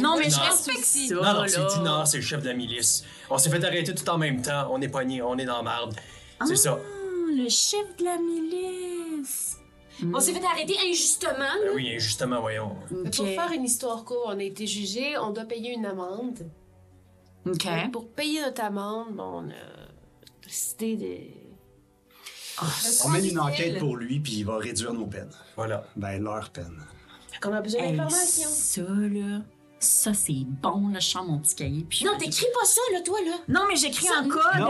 [0.00, 1.14] Non, mais je respecte ça.
[1.14, 1.76] Non, non, c'est.
[1.76, 3.04] Dinard, c'est le chef de la milice.
[3.30, 5.62] On s'est fait arrêter tout en même temps, on est pognés, on est dans la
[5.62, 5.94] marde.
[6.46, 6.78] C'est ça.
[6.80, 9.56] Ah, le chef de la milice.
[10.12, 11.32] On s'est fait arrêter injustement.
[11.38, 12.76] Ben oui, justement, voyons.
[13.14, 16.38] Pour faire une histoire courte, on a été jugé, on doit payer une amende.
[17.46, 21.44] Donc, Pour payer notre amende, bon, on a décidé de.
[23.04, 25.30] On mène une enquête pour lui, puis il va réduire nos peines.
[25.56, 25.84] Voilà.
[25.96, 26.80] Ben, leur peine.
[27.32, 28.48] Fait qu'on a besoin Hey, d'informations.
[28.48, 29.40] ça, là.
[29.80, 31.00] Ça, c'est bon, là.
[31.00, 31.84] Je sens mon petit cahier.
[31.86, 33.36] Puis je- Non, t'écris pas ça, là, toi, là.
[33.48, 34.40] Non, mais j'écris en code.
[34.58, 34.68] Non.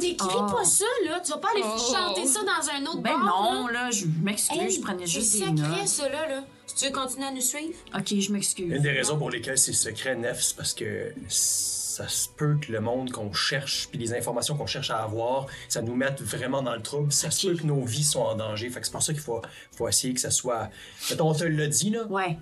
[0.00, 0.46] t'écris Ah.
[0.50, 1.20] pas ça, là.
[1.20, 1.78] Tu vas pas aller Oh.
[1.94, 3.72] chanter ça dans un autre Ben bar, non, là.
[3.84, 5.86] là, je m'excuse, Hey, je prenais juste c'est des notes.
[5.86, 6.44] ça, là, là.
[6.66, 7.74] Si tu veux continuer à nous suivre?
[7.94, 8.72] Ok, je m'excuse.
[8.72, 11.12] Une des raisons pour lesquelles c'est secret, Nef, c'est parce que
[11.96, 15.46] ça se peut que le monde qu'on cherche, puis les informations qu'on cherche à avoir,
[15.68, 17.10] ça nous mette vraiment dans le trouble.
[17.10, 18.68] Ça se peut que nos vies soient en danger.
[18.68, 19.40] Fait que c'est pour ça qu'il faut,
[19.74, 20.68] faut essayer que ça soit.
[21.08, 22.38] Mettons, on te l'a dit, là, Ouais,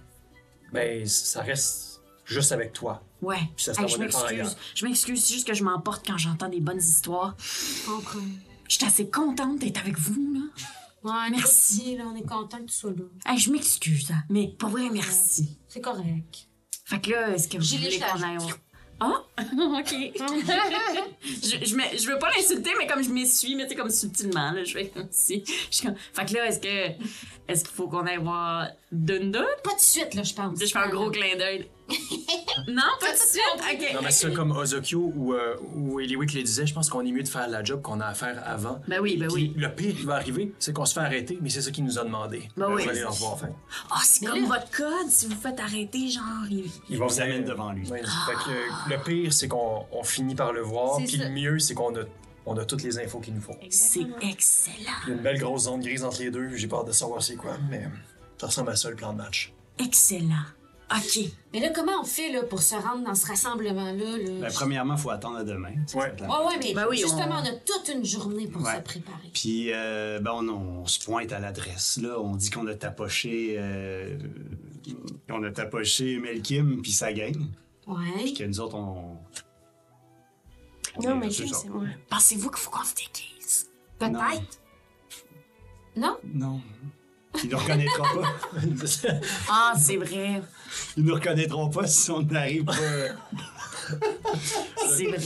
[0.73, 3.03] mais ça reste juste avec toi.
[3.23, 3.39] ouais.
[3.55, 4.57] Puis ça se Hey, je m'excuse.
[4.75, 7.37] Je m'excuse, c'est juste que je m'emporte quand j'entends des bonnes histoires.
[7.87, 8.19] Comprends.
[8.69, 10.41] Je suis assez contente d'être avec vous, là.
[11.05, 11.83] Ouais, Merci.
[11.85, 12.05] merci, là.
[12.13, 13.05] On est content que tu sois là.
[13.27, 15.59] Hey, je m'excuse, hein, mais pour vrai, merci.
[15.69, 16.49] C'est correct.
[16.87, 18.39] Fait que là, est-ce que vous voulez qu'on aille
[19.07, 19.93] Ah, ok.
[21.25, 24.53] je, je, me- je veux pas l'insulter, mais comme je m'essuie, mais tu comme subtilement,
[24.53, 25.43] là, je fais comme si.
[25.71, 25.97] Je suis comme...
[26.13, 26.93] Fait que là, est-ce que...
[27.47, 29.45] Est-ce qu'il faut qu'on aille voir Dunda?
[29.63, 30.59] Pas tout de suite, là, je pense.
[30.59, 31.69] Je fais un gros clin d'œil.
[32.69, 33.43] Non, pas tout de suite?
[33.89, 33.95] Ok.
[33.95, 37.13] Non, mais c'est comme Ozokyo ou, euh, ou Eliwick le disait, je pense qu'on est
[37.13, 38.81] mieux de faire la job qu'on a à faire avant.
[38.89, 39.55] Ben oui, ben Puis oui.
[39.57, 41.99] Le pire qui va arriver, c'est qu'on se fait arrêter, mais c'est ça qu'il nous
[41.99, 42.49] a demandé.
[42.57, 42.85] Ben On oui.
[42.85, 43.49] va aller leur voir, enfin.
[43.91, 46.25] Ah, c'est comme votre code, si vous faites arrêter, genre...
[46.51, 47.87] il- Il va vous amène devant lui.
[47.91, 47.99] Oui.
[47.99, 51.25] Fait que euh, le pire, c'est qu'on on finit par le voir, puis ça.
[51.25, 52.01] le mieux, c'est qu'on a,
[52.47, 53.55] on a toutes les infos qu'il nous faut.
[53.69, 54.75] C'est excellent.
[55.07, 57.23] Il y a une belle grosse zone grise entre les deux, j'ai peur de savoir
[57.23, 57.89] c'est quoi, mais
[58.39, 59.53] ça ressemble à ça le plan de match.
[59.79, 60.45] Excellent.
[60.91, 61.19] OK.
[61.53, 64.41] Mais là, comment on fait, là, pour se rendre dans ce rassemblement-là, là?
[64.41, 65.73] Ben, premièrement, il faut attendre à demain.
[65.87, 67.47] C'est la- Ouais, ouais, mais Ben oui, justement, on- on...
[67.47, 68.77] a toute une journée pour Ouais.
[68.77, 69.31] se préparer.
[69.33, 71.99] Puis, euh, ben, on, on se pointe à l'adresse.
[72.03, 74.19] Là, on dit qu'on a tapoché, euh,
[75.31, 77.35] on a tapoché Melkim puis sa gang.
[77.87, 77.97] Ouais.
[78.23, 79.17] Puis que nous autres, on.
[80.97, 81.85] on Non, mais c'est moi.
[82.11, 83.71] Pensez-vous qu'il faut qu'on se déguise?
[83.99, 84.61] Peut-être?
[85.97, 86.19] Non?
[86.35, 86.61] Non.
[87.43, 88.33] Ils nous reconnaîtront pas.
[89.51, 90.41] Ah, c'est vrai.
[90.97, 92.75] Ils nous reconnaîtront pas si on n'arrive pas.
[94.97, 95.19] C'est vrai.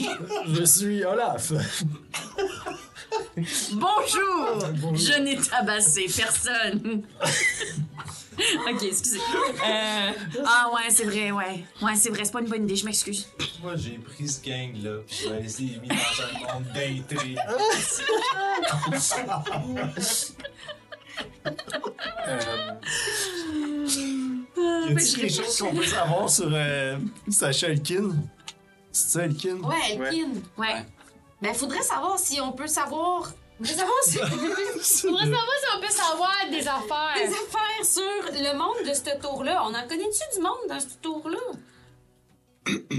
[0.49, 1.53] Je suis Olaf.
[3.73, 4.95] Bonjour!
[4.95, 7.03] Je n'ai tabassé personne.
[8.69, 9.19] ok, excusez.
[9.19, 10.13] Euh,
[10.45, 11.65] ah ouais, c'est vrai, ouais.
[11.83, 13.29] Ouais, c'est vrai, c'est pas une bonne idée, je m'excuse.
[13.63, 17.39] Moi, j'ai pris ce gang-là, puis je vais essayer mis dans un monde d'intrigue.
[22.29, 22.73] Euh,
[24.59, 26.99] Y a-t-il quelque chose qu'on peut savoir sur euh,
[27.31, 28.11] Sacha Elkin?
[28.93, 29.57] C'est ça, Elkin?
[29.61, 30.31] Ouais, Elkin.
[30.57, 30.85] Ouais.
[31.41, 33.33] Ben, faudrait savoir si on peut savoir.
[33.59, 34.19] Faudrait savoir si...
[34.19, 37.17] Faudrait savoir si on peut savoir des des affaires.
[37.17, 38.03] affaires sur
[38.33, 39.63] le monde de ce tour-là.
[39.65, 41.39] On en connaît-tu du monde dans ce tour-là?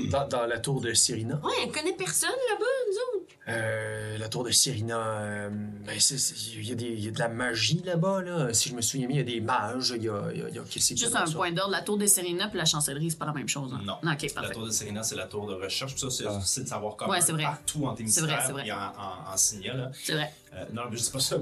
[0.09, 1.35] dans, dans la tour de Cyrina.
[1.43, 3.28] Ouais, on connaît personne là-bas, nous autres.
[3.49, 8.21] Euh, la tour de Serena, euh, ben, il y, a y de la magie là-bas,
[8.21, 8.53] là.
[8.53, 10.31] Si je me souviens bien, il y a des mages, il y a...
[10.33, 12.05] y a- y a- qu'est-ce qu'il y a Juste un point d'ordre, la tour de
[12.05, 13.71] Serena puis la chancellerie, c'est pas la même chose.
[13.73, 13.81] hein?
[13.85, 13.95] Non.
[14.03, 14.53] Ok, La parfait.
[14.53, 15.93] tour de Serena, c'est la tour de recherche.
[15.93, 16.61] Puis ça, c'est Ah.
[16.63, 17.43] de savoir comment Ouais, c'est vrai.
[17.43, 18.67] partout en C'est vrai, Témisphère c'est vrai.
[18.67, 19.91] et en, en, en Signa, là.
[20.03, 20.33] C'est vrai.
[20.53, 21.37] Euh, non, mais je dis pas ça.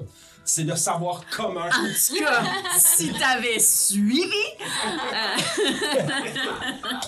[0.46, 1.66] C'est de savoir comment.
[1.66, 2.44] En tout cas,
[2.78, 4.22] si t'avais suivi.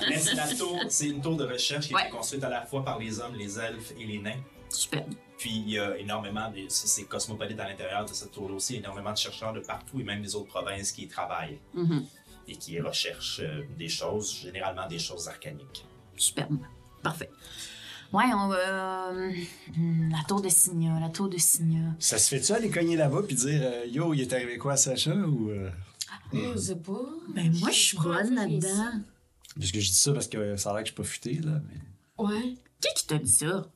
[0.09, 2.03] Mais c'est la tour, c'est une tour de recherche qui a Ouais.
[2.03, 4.39] été construite à la fois par les hommes, les elfes et les nains.
[4.69, 5.05] Super.
[5.37, 6.65] Puis il y a énormément de.
[6.67, 8.75] C'est c'est cosmopolite à l'intérieur de cette tour-là aussi.
[8.75, 12.03] énormément de chercheurs de partout et même des autres provinces qui y travaillent Mhm.
[12.47, 15.85] et qui recherchent euh, des choses, généralement des choses arcaniques.
[16.17, 16.57] Superbe.
[17.01, 17.29] Parfait.
[18.11, 19.11] Ouais, on va.
[19.11, 19.31] euh,
[19.77, 21.93] hmm, la tour de Signa, la tour de Signa.
[21.99, 24.77] Ça se fait-tu aller cogner là-bas puis dire euh, Yo, il est arrivé quoi à
[24.77, 25.49] Sacha ou.
[25.51, 25.69] euh,
[26.33, 26.99] Je sais pas.
[27.33, 28.99] Ben, moi, je suis bonne là-dedans.
[29.57, 31.33] Parce que je dis ça parce que ça a l'air que je suis pas futé,
[31.35, 31.61] là.
[31.67, 32.23] Mais...
[32.25, 32.55] Ouais.
[32.81, 33.67] Qui qui t'a dit ça?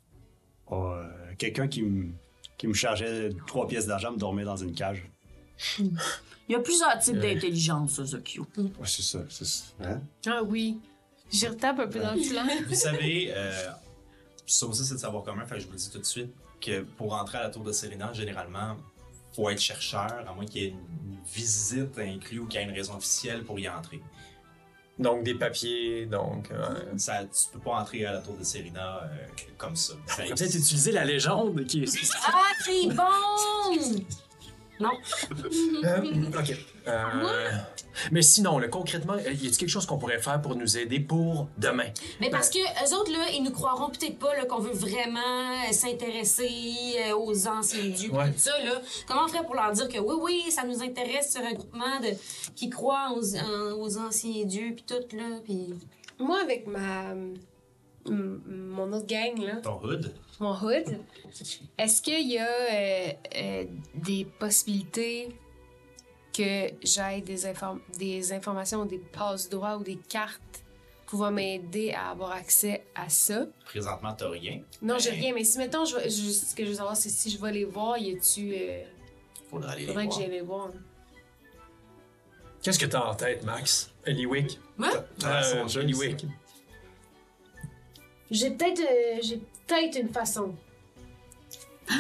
[0.74, 2.11] Oh, euh, Quelqu'un qui me
[2.57, 5.03] qui me chargeait trois pièces d'argent me dormir dans une cage.
[5.80, 8.45] Il y a plusieurs types d'intelligence, Zokyo.
[8.57, 9.19] Ouais, c'est ça.
[9.30, 9.63] C'est ça.
[9.82, 10.01] Hein?
[10.28, 10.80] Ah oui.
[11.32, 12.45] J'y retape un peu dans le flanc.
[12.67, 13.69] Vous savez, euh,
[14.45, 16.32] ça aussi c'est de savoir commun, fait que je vous le dis tout de suite,
[16.61, 18.78] que pour entrer à la tour de Serena, généralement,
[19.34, 22.67] faut être chercheur, à moins qu'il y ait une visite inclue ou qu'il y ait
[22.67, 24.01] une raison officielle pour y entrer.
[24.99, 26.51] Donc, des papiers, donc...
[26.51, 29.25] euh, Ça, tu peux pas entrer à la tour de Serena euh,
[29.57, 29.93] comme ça.
[30.07, 32.11] que peut-être utiliser la légende qui est...
[32.27, 34.05] Ah, c'est bon!
[34.80, 34.91] Non?
[35.84, 35.99] Euh,
[36.39, 36.57] ok.
[36.88, 37.01] Euh,
[38.11, 40.99] mais sinon, là, concrètement, euh, y a-t-il quelque chose qu'on pourrait faire pour nous aider
[40.99, 41.88] pour demain?
[42.19, 45.19] Mais parce que eux autres, là, ils nous croiront peut-être pas là, qu'on veut vraiment
[45.19, 46.49] euh, s'intéresser
[47.09, 48.32] euh, aux anciens dieux pis Ouais.
[48.32, 48.51] tout ça.
[48.63, 48.82] Là.
[49.07, 52.09] Comment on ferait pour leur dire que oui, oui, ça nous intéresse ce regroupement de,
[52.55, 55.74] qui croit aux, en- aux anciens dieux puis tout, là, puis...
[56.19, 57.11] Moi, avec ma.
[57.11, 57.34] m-
[58.05, 60.97] Mon autre gang, là, ton hood, mon hood,
[61.77, 63.65] est-ce qu'il y a euh, euh,
[63.95, 65.29] des possibilités
[66.36, 70.63] que j'aille des, inform- des informations ou des passe-droits ou des cartes
[71.05, 73.45] pouvant m'aider à avoir accès à ça?
[73.65, 74.61] présentement, t'as rien.
[74.81, 77.09] Non, j'ai rien, mais si, mettons, je, vais- je- ce que je veux savoir, c'est
[77.09, 78.53] si je vais les voir, y a-tu.
[78.55, 78.84] Euh,
[79.49, 80.21] Faudra aller les faudrait que voir.
[80.21, 80.69] j'aille les voir.
[82.63, 83.91] Qu'est-ce que t'as en tête, Max?
[84.05, 84.59] Eliwick?
[84.77, 84.89] Moi?
[85.25, 85.67] Euh.
[85.81, 86.25] Eliwick.
[88.31, 89.39] J'ai peut-être euh, j'ai
[89.82, 90.55] peut-être une façon.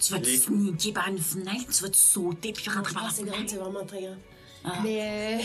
[0.00, 3.08] Tu vas te sneaker par une fenêtre, tu vas te sauter puis rentrer par la
[3.08, 3.50] Ah, c'est grand, fenêtre.
[3.52, 4.16] c'est vraiment très grand.
[4.64, 4.72] Ah.
[4.82, 5.44] Mais euh,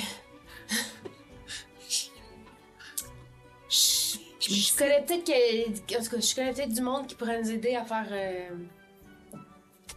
[3.70, 7.42] je, je connais peut-être que en tout cas, je connais peut-être du monde qui pourrait
[7.42, 8.50] nous aider à faire euh,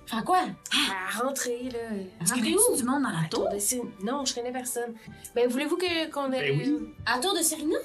[0.06, 0.40] Faire quoi?
[0.72, 1.78] à rentrer là.
[2.26, 3.44] Tu connais-tu du monde dans la tour?
[3.44, 3.90] Tour de Cine.
[4.02, 4.94] Non, je connais personne.
[5.34, 6.88] Ben voulez-vous que qu'on ait Ben oui.
[7.06, 7.78] À la tour de Serena?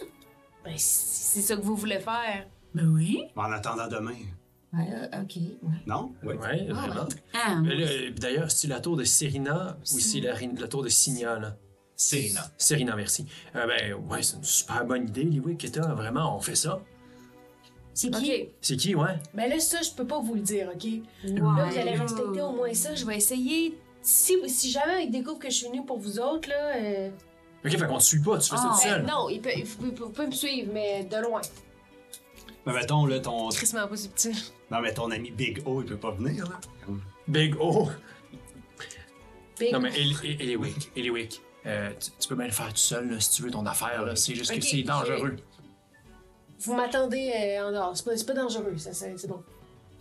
[0.64, 0.86] Ben, si
[1.40, 2.48] c'est ça que vous voulez faire.
[2.74, 3.24] Ben oui.
[3.36, 4.16] En attendant demain.
[4.74, 5.36] Ouais, euh, OK.
[5.64, 5.74] Ouais.
[5.88, 6.12] Non?
[6.24, 7.08] Ouais, vraiment.
[7.34, 10.84] Ah, Mais là, euh, D'ailleurs, c'est la tour de Serena ou c'est la, la tour
[10.84, 11.56] de Signa, là?
[11.96, 12.42] Serena.
[12.58, 13.26] Serena, merci.
[13.56, 15.30] Euh, ben, ouais, c'est une super bonne idée,
[15.72, 15.94] t'as.
[15.96, 16.80] Vraiment, on fait ça.
[17.94, 18.50] C'est qui?
[18.62, 19.18] C'est qui, ouais?
[19.34, 20.84] Ben là, ça, je peux pas vous le dire, ok?
[20.84, 21.02] Ouais.
[21.24, 22.94] Là, vous allez respecter au moins ça.
[22.94, 23.80] Je vais essayer.
[24.04, 26.76] Si, si jamais ils découvrent que je suis venue pour vous autres, là.
[26.76, 27.10] euh,
[27.66, 28.76] Ok, fait qu'on te suit pas, tu fais ça Ah.
[28.76, 29.02] tout seul.
[29.02, 31.42] ben, non, ils peuvent, vous, vous pouvez me suivre, mais de loin.
[32.68, 33.50] Mais mettons, là, ton.
[33.50, 34.36] Tristement pas subtil.
[34.70, 36.60] Non, mais ton ami Big O, il peut pas venir, là.
[37.28, 37.90] Big O?
[39.60, 39.74] Big.
[39.74, 43.10] Non, mais Eli- Eli- Eliwick, Eliwick, euh, tu, tu peux bien le faire tout seul,
[43.10, 44.16] là, si tu veux, ton affaire, là.
[44.16, 45.38] C'est juste que c'est dangereux.
[46.60, 47.96] Vous m'attendez euh, en dehors.
[47.98, 49.38] C'est pas, c'est pas dangereux, ça, c'est c'est bon.
[49.38, 49.44] De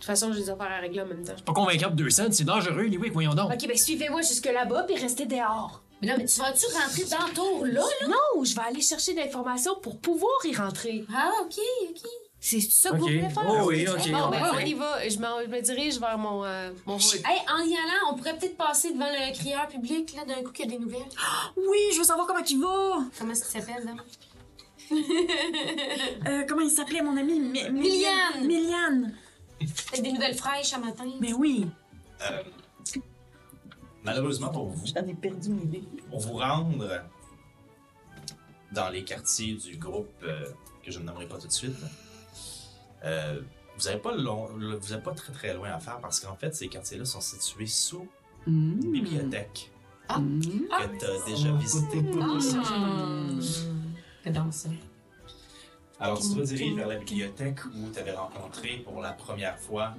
[0.01, 1.33] toute façon, j'ai des affaires à régler en même temps.
[1.43, 3.51] Pas convaincant de deux cents, c'est dangereux, Eliwick, voyons donc.
[3.51, 5.81] Ok, ben suivez-moi jusque là-bas, puis restez dehors.
[6.01, 7.81] Mais là, mais tu vas-tu rentrer dans tour, là?
[8.07, 11.03] Non, je vais aller chercher de l'information pour pouvoir y rentrer.
[11.15, 11.57] Ah, OK,
[11.89, 12.01] OK.
[12.49, 13.43] C'est ça que vous voulez faire?
[13.45, 15.09] Oh oui, ok, Bon, on ben, va on y va.
[15.09, 16.95] Je, me dirige vers mon, euh, mon.
[16.97, 20.51] Hey, en y allant, on pourrait peut-être passer devant le crieur public, là, d'un coup
[20.53, 21.01] qu'il y a des nouvelles.
[21.57, 22.99] Oui, je veux savoir comment il va.
[23.19, 23.91] Comment est-ce qu'il s'appelle, là?
[26.27, 27.37] Euh, comment il s'appelait, mon ami?
[27.37, 28.45] Mi- Miliane.
[28.47, 29.13] Miliane.
[29.59, 31.03] Peut-être des nouvelles fraîches à matin.
[31.19, 31.67] Ben oui.
[32.21, 32.43] Euh,
[34.03, 35.83] malheureusement pour vous, J'en ai perdu une idée.
[36.09, 37.03] pour vous rendre
[38.71, 40.45] dans les quartiers du groupe euh,
[40.83, 41.75] que je ne nommerai pas tout de suite,
[43.03, 43.41] euh,
[43.77, 44.47] vous n'avez pas, long-
[44.79, 47.67] vous avez pas très très loin à faire parce qu'en fait, ces quartiers-là sont situés
[47.67, 48.07] sous
[48.47, 49.71] une bibliothèque
[50.09, 50.19] Ah.
[50.19, 52.01] que tu as déjà visitée.
[54.23, 54.69] Que dans ça.
[55.99, 59.95] Alors, tu te rediriges vers la bibliothèque où tu avais rencontré pour la première fois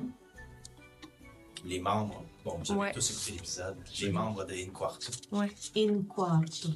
[1.65, 2.25] les membres.
[2.45, 2.93] Bon, vous avez Ouais.
[2.93, 3.77] tous écouté l'épisode.
[4.01, 5.13] Les membres de In Quarto.
[5.33, 6.69] In quarto.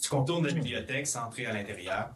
[0.00, 2.10] Tu contournes la bibliothèque sans entrer à l'intérieur.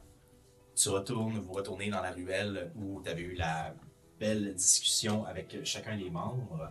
[0.80, 3.74] Tu retournes, vous retournez dans la ruelle où tu avais eu la,
[4.18, 6.70] belle discussion avec chacun des membres.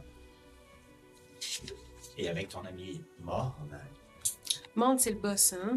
[2.18, 3.80] Et avec ton ami Morne.
[4.76, 5.76] Monde, c'est le boss, hein?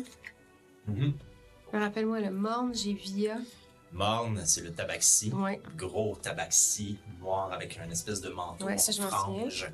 [0.87, 1.15] Mhm.
[1.73, 3.39] Rappelle-moi le Morne, j'ai Via.
[3.93, 5.33] Morne, c'est le tabaxi.
[5.33, 5.61] Ouais.
[5.77, 9.71] Gros tabaxi noir avec un espèce de manteau Ouais, ça, je frange.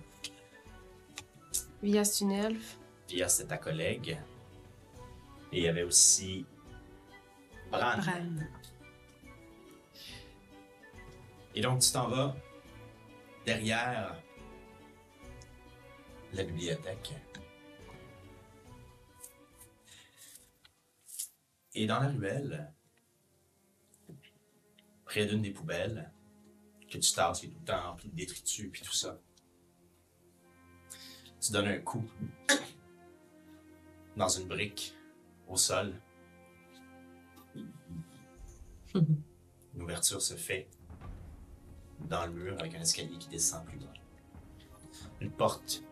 [1.82, 2.78] Via, c'est une elfe.
[3.08, 4.18] Via, c'était ta collègue.
[5.52, 6.44] Et il y avait aussi
[7.70, 7.98] Bran.
[7.98, 8.36] Bran.
[11.54, 12.36] Et donc, tu t'en vas
[13.46, 14.20] derrière
[16.32, 17.14] la bibliothèque.
[21.74, 22.72] Et dans la ruelle,
[25.04, 26.10] près d'une des poubelles,
[26.90, 29.18] que tu tasses, qui est tout le temps rempli de détritus puis tout ça,
[31.40, 32.04] tu donnes un coup
[34.16, 34.94] dans une brique
[35.48, 35.94] au sol.
[39.74, 40.68] Une ouverture se fait
[42.08, 43.92] dans le mur avec un escalier qui descend plus bas.
[45.20, 45.82] Une porte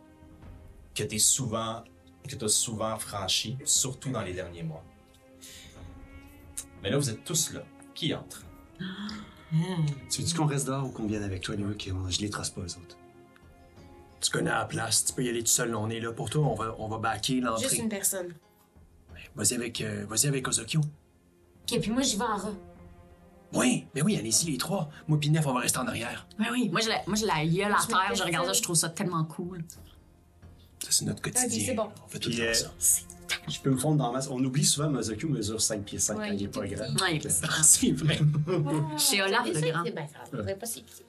[0.94, 1.82] que tu souvent
[2.28, 4.82] que tu as souvent franchie, surtout dans les derniers mois.
[6.82, 7.62] Mais là, vous êtes tous là.
[7.94, 8.44] Qui entre?
[10.10, 11.90] Tu veux-tu qu'on reste dehors ou qu'on vienne avec toi, Luke?
[12.08, 12.98] Je les trace pas, eux autres?
[14.20, 16.46] Tu connais la place, tu peux y aller tout seul, on est là pour toi,
[16.46, 17.68] on va, on va backer l'entrée.
[17.68, 18.34] Juste une personne.
[19.34, 20.80] Vas-y avec, euh, vas-y avec Ozokyo.
[20.80, 22.54] Ok, puis moi, j'y vais en rat.
[23.54, 24.90] Oui, ben oui, allez-y les trois.
[25.06, 26.26] Moi Nef, on va rester en arrière.
[26.38, 28.52] Ben oui, moi j'ai la, moi, j'ai la gueule à Je terre, je regarde ça,
[28.52, 28.58] ça.
[28.58, 29.64] je trouve ça tellement cool.
[30.82, 31.46] Ça, c'est notre quotidien.
[31.46, 31.88] Ok, c'est bon.
[32.04, 33.02] On fait tout Puis, le temps euh, ça.
[33.48, 34.28] Je peux me fondre dans la masse.
[34.30, 37.00] On oublie souvent Mozokyo mesure 5 pieds 5 Ouais, quand il il est pas grand.
[37.02, 38.18] Ouais, c'est- Ah, c'est vrai.
[38.98, 39.84] Chez Olaf, le grand.
[39.84, 41.02] C'est bien grave, faudrait pas si petit.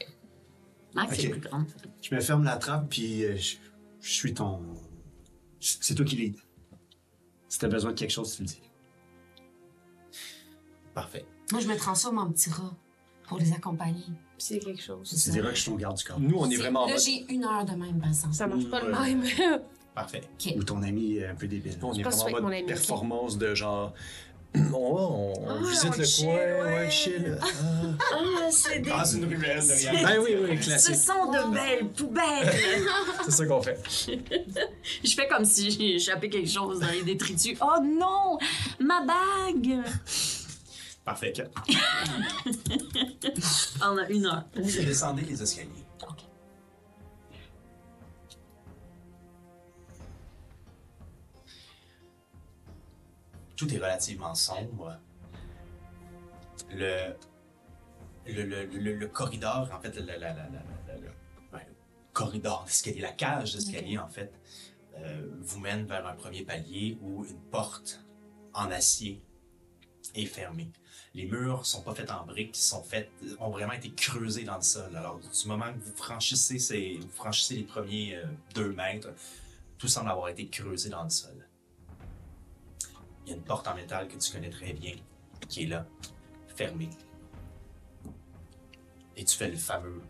[0.94, 1.32] Max, c'est Ok.
[1.32, 1.66] plus grand.
[2.02, 3.56] Je me ferme la trappe, puis euh, je,
[4.02, 4.62] je suis ton.
[5.60, 6.36] C'est toi qui lead.
[7.50, 8.62] Si t'as besoin de quelque chose, tu le dis.
[10.94, 11.26] Parfait.
[11.52, 12.74] Moi, je me transforme en petit rat
[13.28, 14.04] pour les accompagner.
[14.38, 15.10] C'est quelque chose.
[15.24, 16.20] Tu diras que je suis ton garde du corps.
[16.20, 17.02] Nous, on est C'est- vraiment en Là, mode.
[17.02, 18.34] j'ai une heure de même, exemple.
[18.34, 19.24] Ça marche pas le même.
[19.96, 20.22] Parfait.
[20.58, 21.78] Ou ton ami est un peu débile.
[21.82, 23.94] On est vraiment en mode ami, performance de genre.
[24.56, 26.62] On va, on, on Ah, visite on le chill, coin, ouais.
[26.64, 27.38] ouais, chill.
[27.42, 27.48] Ah.
[28.14, 28.90] Ah, c'est des...
[28.90, 29.94] Dans une ruelle derrière.
[30.08, 30.96] Ben oui, oui, Ce classique.
[30.96, 32.54] sont de belles poubelles!
[33.26, 33.78] C'est ça qu'on fait.
[35.04, 37.58] je fais comme si j'ai échappé quelque chose dans les détritus.
[37.62, 38.38] Oh non!
[38.80, 39.82] Ma bague!
[41.06, 41.34] Parfait.
[43.82, 44.44] On a une heure.
[44.56, 45.86] Vous descendez les escaliers.
[53.56, 54.98] Tout est relativement sombre.
[56.72, 57.14] Le,
[58.28, 61.08] le, le, le- le corridor, en fait, le, la- la- la- la- la- le-
[61.54, 61.76] ouais, le
[62.14, 64.34] corridor d'escalier, la cage d'escalier, en fait,
[64.98, 68.02] euh, vous mène vers un premier palier où une porte
[68.54, 69.22] en acier
[70.16, 70.72] est fermée.
[71.16, 73.10] Les murs sont pas faits en briques, sont faits,
[73.40, 74.94] ont vraiment été creusés dans le sol.
[74.98, 79.14] Alors, du moment que vous franchissez, vous franchissez les premiers euh, deux mètres,
[79.78, 81.48] tout semble avoir été creusé dans le sol.
[83.26, 84.94] Il y a une porte en métal que tu connais très bien,
[85.48, 85.88] qui est là,
[86.54, 86.90] fermée.
[89.16, 90.02] Et tu fais le fameux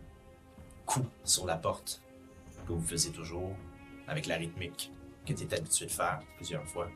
[0.86, 2.02] coup sur la porte
[2.66, 3.54] que vous faisiez toujours,
[4.08, 4.90] avec la rythmique
[5.24, 6.90] que tu es habitué de faire plusieurs fois.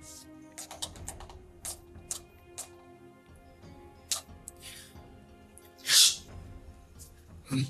[7.52, 7.64] Il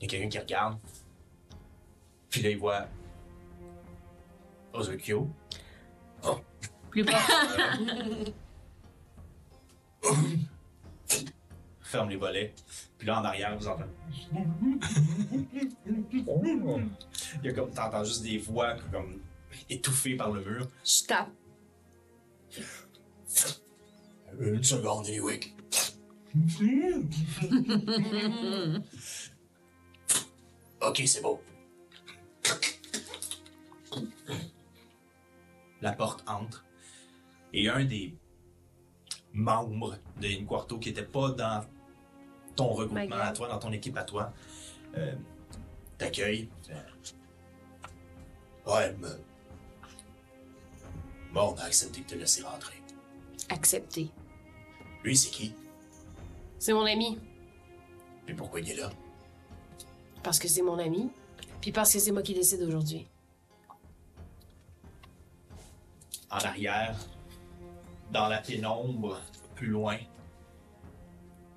[0.00, 0.78] y a quelqu'un qui regarde.
[2.30, 2.88] Puis là, il voit
[4.72, 5.28] Ozokyo.
[6.90, 7.18] Plus bas.
[11.80, 12.54] Ferme les volets.
[12.98, 13.90] Puis là, en arrière, vous entendez.
[17.42, 19.20] Il y a comme, t'entends juste des voix comme
[19.68, 20.66] étouffées par le mur.
[20.84, 21.30] Je tape.
[24.38, 25.54] Une seconde, Eliwick.
[30.80, 31.42] ok, c'est beau.
[35.82, 36.64] La porte entre
[37.52, 38.16] et un des
[39.34, 41.66] membres de Inquarto qui n'était pas dans
[42.56, 44.32] ton regroupement à toi, dans ton équipe à toi,
[44.96, 45.14] euh,
[45.98, 46.48] t'accueille.
[46.66, 46.74] Fait,
[48.66, 49.08] Ouais, mais.
[51.32, 52.80] Bon, on a accepté de te laisser rentrer.
[53.48, 54.10] Accepté.
[55.02, 55.54] Lui, c'est qui?
[56.62, 57.18] C'est mon ami.
[58.24, 58.88] Puis pourquoi il est là?
[60.22, 61.10] Parce que c'est mon ami.
[61.60, 63.08] Puis parce que c'est moi qui décide aujourd'hui.
[66.30, 66.96] En arrière,
[68.12, 69.20] dans la pénombre,
[69.56, 69.98] plus loin.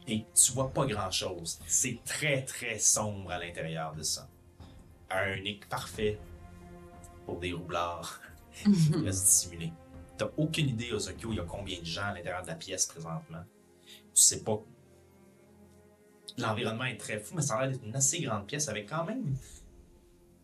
[0.07, 1.59] Et tu vois pas grand-chose.
[1.67, 4.27] C'est très, très sombre à l'intérieur de ça.
[5.11, 6.17] Un unique parfait
[7.27, 8.21] pour des roublards
[8.63, 9.71] qui restent dissimulés.
[10.17, 12.87] T'as aucune idée, Ozokyo, il y a combien de gens à l'intérieur de la pièce
[12.87, 13.43] présentement.
[13.85, 14.59] Tu sais pas
[16.37, 19.05] l'environnement est très fou, mais ça a l'air d'être une assez grande pièce avec quand
[19.05, 19.35] même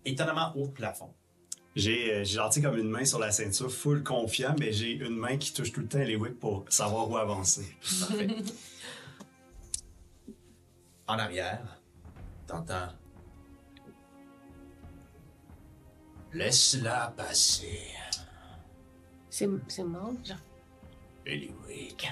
[0.05, 1.13] étonnamment haut plafond.
[1.75, 5.15] J'ai euh, j'ai gentil comme une main sur la ceinture, full confiant, mais j'ai une
[5.15, 7.75] main qui touche tout le temps les wicks pour savoir où avancer.
[7.99, 8.27] Parfait.
[11.07, 11.79] en arrière,
[12.45, 12.89] t'entends.
[16.33, 17.79] Laisse-la passer.
[19.29, 20.37] C'est c'est mort, genre.
[21.25, 22.09] Eliwick,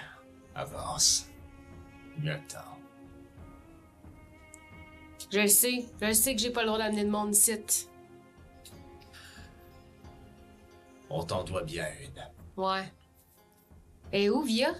[0.55, 1.29] avance.
[2.21, 2.78] Le temps.
[5.31, 5.85] Je le sais.
[6.01, 7.87] Je le sais que j'ai pas le droit d'amener de monde ici.
[11.09, 12.63] On t'en doit bien une.
[12.63, 12.91] Ouais.
[14.11, 14.73] Et où, Via?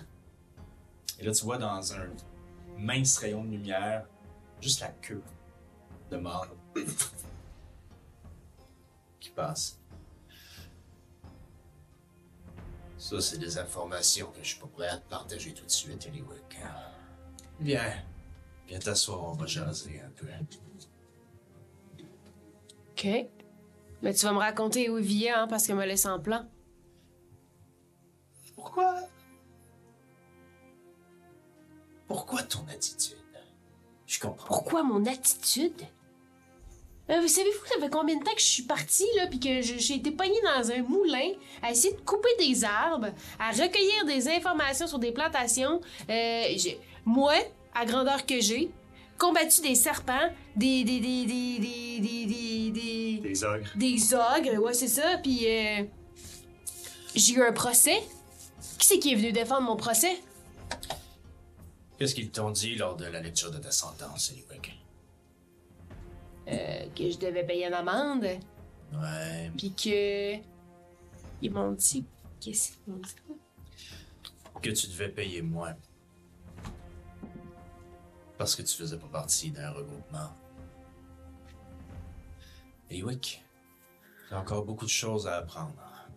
[1.19, 2.07] Et là, tu vois dans un
[2.77, 4.05] mince rayon de lumière,
[4.61, 5.21] juste la queue
[6.09, 6.47] de mort
[9.19, 9.79] qui passe.
[12.97, 16.05] Ça, c'est des informations que je suis pas prêt à te partager tout de suite,
[16.07, 16.57] Eliwick.
[17.59, 18.03] Viens.
[18.69, 20.27] Viens t'asseoir, on va jaser un peu.
[22.91, 23.07] OK.
[24.03, 26.45] Mais tu vas me raconter où est Via, hein, parce qu'elle m'a laissé en plan.
[28.53, 28.95] Pourquoi?
[32.07, 33.17] Pourquoi ton attitude?
[34.05, 34.47] Je comprends.
[34.47, 35.81] Pourquoi mon attitude?
[37.09, 39.61] Euh, vous savez-vous, ça fait combien de temps que je suis partie, là, puis que
[39.61, 41.31] j'ai été pognée dans un moulin
[41.63, 43.09] à essayer de couper des arbres,
[43.39, 45.81] à recueillir des informations sur des plantations?
[46.07, 46.43] Euh,
[47.05, 47.33] moi,
[47.73, 48.71] à grandeur que j'ai,
[49.17, 50.83] combattu des serpents, des.
[50.83, 50.99] des.
[50.99, 51.25] des.
[51.25, 51.59] des.
[51.59, 52.71] des.
[52.71, 53.19] des.
[53.21, 53.69] des, ogres.
[53.75, 55.45] des ogres, ouais, c'est ça, puis.
[55.47, 55.83] euh,
[57.15, 57.99] j'ai eu un procès.
[58.77, 60.21] Qui c'est qui est venu défendre mon procès?
[61.97, 64.79] Qu'est-ce qu'ils t'ont dit lors de la lecture de ta sentence, Eliwick?
[66.47, 68.23] Euh, que je devais payer une amende,
[68.93, 69.51] Ouais.
[69.57, 70.35] puis que.
[71.41, 72.05] Ils m'ont dit.
[72.39, 73.15] Qu'est-ce qu'ils m'ont dit?
[74.61, 75.75] Que tu devais payer moins.
[78.39, 80.33] Parce que tu faisais pas partie d'un regroupement.
[82.89, 83.43] Eliwick,
[84.29, 86.07] t'as encore beaucoup de choses à apprendre.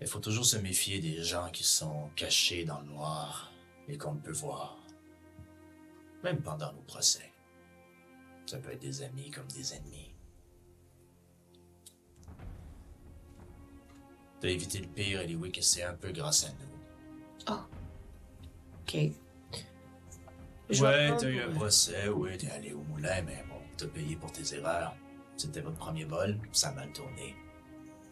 [0.00, 3.52] Il faut toujours se méfier des gens qui sont cachés dans le noir
[3.86, 4.76] et qu'on ne peut voir.
[6.24, 7.32] Même pendant nos procès.
[8.46, 10.12] Ça peut être des amis comme des ennemis.
[14.40, 16.73] T'as évité le pire, Eliwick, et c'est un peu grâce à nous.
[17.48, 18.96] Ok.
[20.70, 24.16] Je Ouais, t'as eu un procès, ouais, t'es allé au moulin, mais bon, t'as payé
[24.16, 24.94] pour tes erreurs.
[25.36, 27.34] C'était votre premier vol, ça a mal tourné.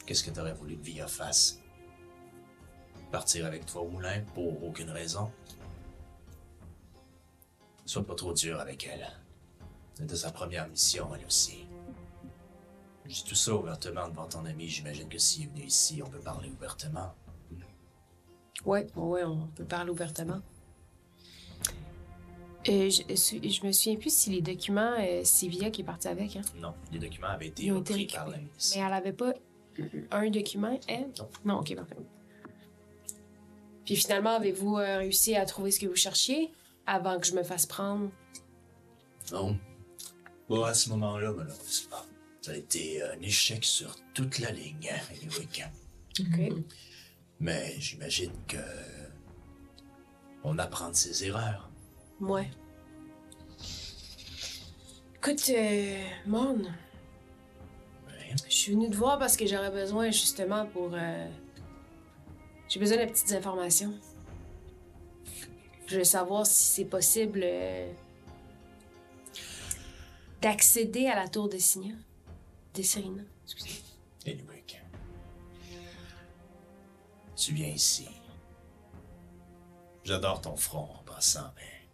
[0.04, 1.60] Qu'est-ce que t'aurais voulu que Via fasse?
[3.10, 5.30] Partir avec toi au moulin pour aucune raison?
[7.86, 9.06] Sois pas trop dur avec elle.
[9.94, 11.66] C'était sa première mission, elle aussi.
[13.04, 16.08] Je dis tout ça ouvertement devant ton ami, j'imagine que s'il est venu ici, on
[16.08, 17.14] peut parler ouvertement.
[18.64, 20.40] Ouais, ouais, on peut parler ouvertement.
[22.68, 26.06] Euh, je, je me souviens plus si les documents, euh, c'est Via qui est parti
[26.06, 26.42] avec, hein.
[26.60, 28.36] Non, les documents avaient été Ils ont été repris par la.
[28.36, 29.32] Mais elle avait pas
[30.12, 31.10] un document, elle?
[31.18, 31.28] Non.
[31.44, 31.96] Non, ok, parfait.
[33.84, 36.52] Puis finalement, avez-vous euh, réussi à trouver ce que vous cherchiez
[36.86, 38.10] avant que je me fasse prendre?
[39.32, 39.58] Non.
[40.48, 41.96] Bon, à ce moment-là, malheureusement,
[42.42, 45.64] ça a été un échec sur toute la ligne, Eliwick.
[46.20, 46.64] Ok.
[47.42, 48.56] Mais j'imagine que.
[50.44, 51.70] On apprend de ses erreurs.
[52.20, 52.48] Ouais.
[55.16, 56.56] Écoute, euh, Ouais.
[58.48, 60.90] je suis venue te voir parce que j'aurais besoin justement pour.
[60.94, 61.28] euh,
[62.68, 63.92] J'ai besoin de petites informations.
[65.86, 67.92] Je veux savoir si c'est possible euh,
[70.40, 71.94] d'accéder à la tour de Signa.
[72.74, 73.22] De Serena.
[73.44, 73.80] Excusez.
[74.26, 74.61] Eliwick.
[77.44, 78.06] Tu viens ici?
[80.04, 81.88] J'adore ton front en passant, mais.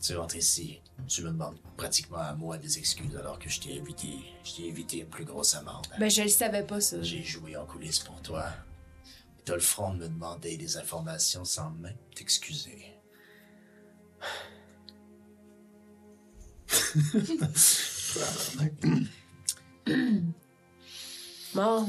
[0.00, 3.74] Tu rentres ici, tu me demandes pratiquement à moi des excuses alors que je t'ai
[3.74, 4.08] évité.
[4.42, 5.86] Je t'ai évité une plus grosse amende.
[5.98, 7.02] Ben, je le savais pas, ça.
[7.02, 8.46] J'ai joué en coulisses pour toi.
[9.38, 12.94] Et T'as le front de me demander des informations sans même t'excuser.
[21.54, 21.86] Mon,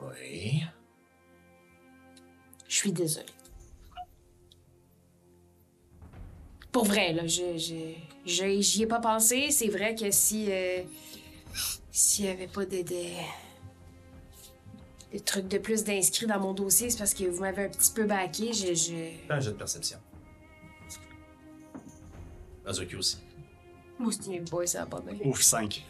[0.00, 0.62] Oui.
[2.78, 3.26] Je suis désolée.
[6.70, 7.74] Pour vrai, là, je, je,
[8.24, 9.50] je- j'y ai pas pensé.
[9.50, 10.46] C'est vrai que si.
[10.48, 10.82] euh,
[11.90, 13.04] s'il y avait pas de, de.
[15.10, 17.90] des trucs de plus d'inscrits dans mon dossier, c'est parce que vous m'avez un petit
[17.90, 18.52] peu baqué.
[18.52, 18.74] Je.
[18.74, 18.92] je...
[19.26, 19.98] Fais un jeu de perception.
[22.64, 23.16] Azuki aussi.
[23.98, 25.16] Moi, c'est une boy, ça va pas bien.
[25.28, 25.84] Ouf, 5.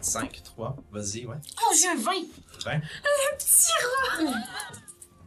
[0.00, 1.36] 5, 3, vas-y, ouais.
[1.62, 2.12] Oh, j'ai un 20!
[2.64, 2.82] Ben,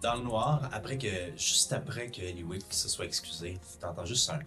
[0.03, 4.39] dans le noir, après que, juste après que Eliwick se soit excusé, t'entends juste un.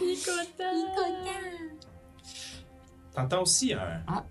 [0.00, 0.64] Il est content.
[3.12, 4.02] T'entends aussi un.
[4.08, 4.24] Ah.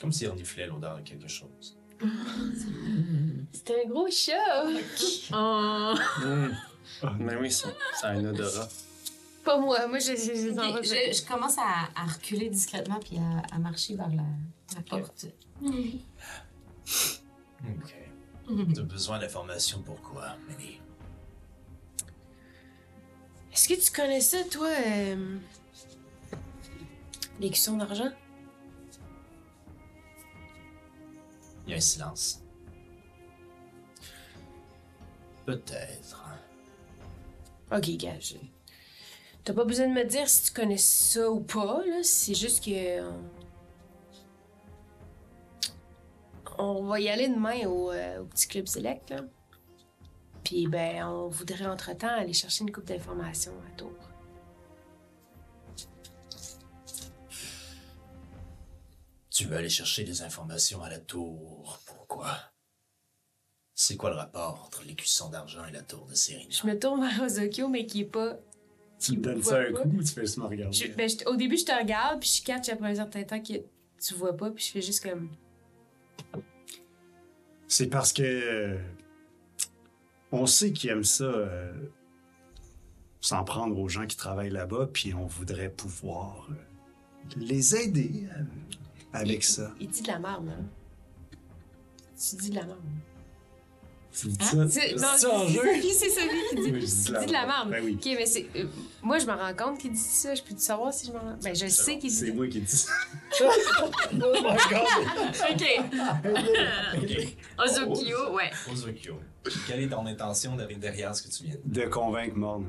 [0.00, 1.76] Comme si on y l'odeur de quelque chose.
[3.52, 4.64] C'est un gros chat.
[5.34, 5.94] Oh.
[7.18, 7.68] Mais oui, ça,
[8.00, 8.68] ça a un odorat.
[9.44, 9.86] Pas moi.
[9.88, 13.96] Moi, je, je, je, Ok, je- commence à, à reculer discrètement puis à, à marcher
[13.96, 14.22] vers la,
[14.76, 15.26] la porte.
[15.62, 15.74] Ok.
[18.74, 20.80] T'as besoin d'informations pourquoi, Manny?
[23.52, 24.68] Est-ce que tu connais ça, toi?
[24.68, 25.38] Euh...
[27.40, 28.10] Les cuissons d'argent?
[31.66, 32.42] Il y a un silence.
[35.46, 36.21] Peut-être.
[37.72, 38.34] Ok, gars, je-
[39.44, 42.02] T'as pas besoin de me dire si tu connais ça ou pas, là.
[42.02, 42.70] C'est juste que.
[42.70, 43.10] euh,
[46.58, 49.22] On va y aller demain au, euh, au petit club select, là.
[50.44, 53.90] Puis, ben, on voudrait entre-temps aller chercher une coupe d'informations à Tours.
[59.30, 61.80] Tu veux aller chercher des informations à la tour.
[61.86, 62.51] Pourquoi?
[63.74, 66.44] C'est quoi le rapport entre l'écusson d'argent et la tour de Serena?
[66.50, 68.36] Je me tourne vers Ozokyo, mais qui est pas.
[68.98, 69.82] Tu me donnes ça un pas.
[69.82, 70.76] coup ou tu fais juste me regarder?
[70.76, 73.40] Je- ben, je- au début, je te regarde, puis je catch après un certain temps
[73.42, 73.54] que
[74.00, 75.30] tu vois pas, puis je fais juste comme.
[77.66, 78.22] C'est parce que.
[78.22, 78.78] euh,
[80.30, 81.24] on sait qu'ils aiment ça.
[81.24, 81.72] euh,
[83.20, 86.54] s'en prendre aux gens qui travaillent là-bas, puis on voudrait pouvoir euh,
[87.36, 88.42] les aider euh,
[89.12, 89.72] avec il, ça.
[89.78, 90.56] Il, il dit de la merde, là.
[92.20, 92.80] Tu dis de la merde.
[94.28, 94.44] Dis Hein?
[94.44, 94.68] ça?
[94.68, 95.60] C'est- C'est en c'est jeu?
[95.92, 96.70] C'est Sophie qui dit.
[96.72, 97.70] Oui, tu dis de la merde.
[97.70, 97.94] Ben oui.
[97.98, 98.46] Ok, mais c'est.
[98.56, 98.64] euh,
[99.02, 100.34] moi, je me rends compte qu'il dit ça.
[100.34, 101.36] Je peux te savoir si je me rends.
[101.42, 102.32] Ben, je sais qu'il dit C'est ça.
[102.34, 102.92] moi qui dis ça.
[103.42, 104.82] oh my god!
[105.50, 105.64] Ok.
[107.58, 108.50] Ozokyo, ouais.
[108.70, 109.14] Ozokyo,
[109.66, 112.66] quelle est ton intention derrière- derrière ce que tu viens de De convaincre Morne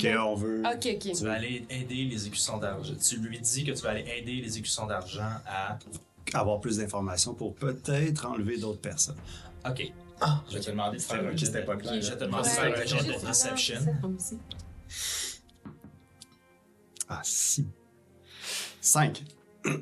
[0.00, 0.62] qu'on veut.
[0.64, 1.12] Ok, ok.
[1.14, 2.94] Tu vas aller aider les écussons d'argent.
[3.06, 5.78] Tu lui dis que tu vas aller aider les écussons d'argent à.
[6.34, 9.16] Avoir plus d'informations pour peut-être enlever d'autres personnes.
[9.66, 9.92] Ok.
[10.48, 12.00] je vais te demander de faire Ok, c'était pas clair.
[12.00, 13.80] Je vais te demander de faire un jet je- de deception.
[17.08, 17.66] Ah, si.
[18.80, 19.24] Cinq.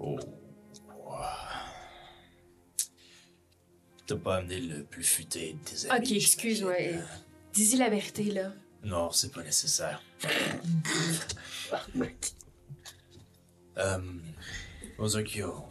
[0.00, 0.18] Oh.
[4.06, 6.04] T'as pas amené le plus futé de tes amis.
[6.04, 6.74] Ok, excuse-moi.
[6.78, 7.00] j'imagine.
[7.00, 7.04] euh,
[7.52, 8.52] Dis-y la vérité, là.
[8.82, 10.02] Non, c'est pas nécessaire.
[13.78, 13.98] euh.
[14.98, 15.64] Ozokyo.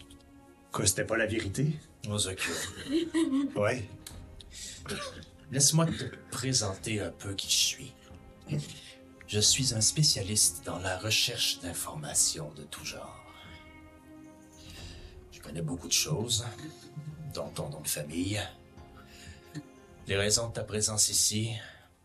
[0.72, 1.80] Quoi, c'était pas la vérité?
[2.10, 2.52] Ozokyo.
[3.56, 3.88] Ouais.
[5.52, 7.94] Laisse-moi te présenter un peu qui je suis.
[9.28, 13.24] Je suis un spécialiste dans la recherche d'informations de tout genre.
[15.32, 16.46] Je connais beaucoup de choses,
[17.34, 18.42] dont ton nom de famille,
[20.08, 21.52] les raisons de ta présence ici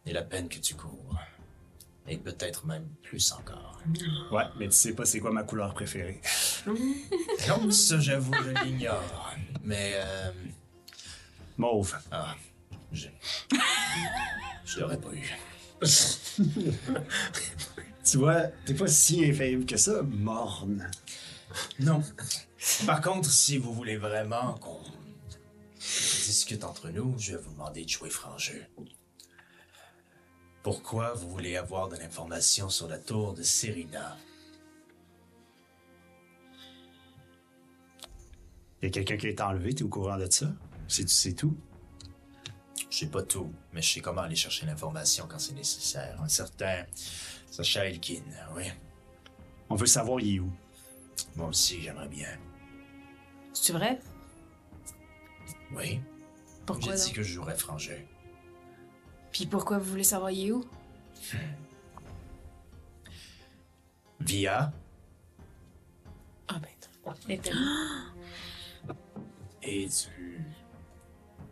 [0.07, 1.19] et la peine que tu cours.
[2.09, 3.81] Et peut-être même plus encore.
[4.33, 6.21] Ouais, mais tu sais pas c'est quoi ma couleur préférée.
[7.49, 9.35] Non, ça j'avoue, je l'ignore.
[9.63, 10.31] Mais euh,
[11.57, 11.97] Mauve.
[12.11, 12.35] Ah,
[12.93, 13.09] je.
[14.65, 15.31] Je l'aurais pas eu.
[18.05, 20.91] Tu vois, t'es pas si infaillible que ça, Morne.
[21.81, 22.03] Non.
[22.87, 24.81] Par contre, si vous voulez vraiment qu'on
[25.79, 28.63] discute entre nous, je vais vous demander de jouer franc jeu.
[30.63, 34.17] Pourquoi vous voulez avoir de l'information sur la tour de Serena?
[38.83, 40.47] Y a quelqu'un qui a été enlevé, t'es au courant de ça?
[40.87, 41.57] C'est c'est tout?
[42.91, 46.21] Je sais pas tout, mais je sais comment aller chercher l'information quand c'est nécessaire.
[46.23, 46.85] Un certain
[47.51, 48.23] Sacha Elkin,
[48.55, 48.65] oui.
[49.69, 50.53] On veut savoir il est où?
[51.37, 52.39] Moi aussi, j'aimerais bien.
[53.53, 54.01] C'est vrai?
[55.73, 56.01] Oui.
[56.67, 57.99] Pourquoi J'ai dit que je jouerais franc jeu.
[59.33, 60.65] Puis pourquoi vous voulez savoir il est où?
[64.21, 64.73] Via
[66.49, 67.15] Ah ben,
[69.63, 70.45] et du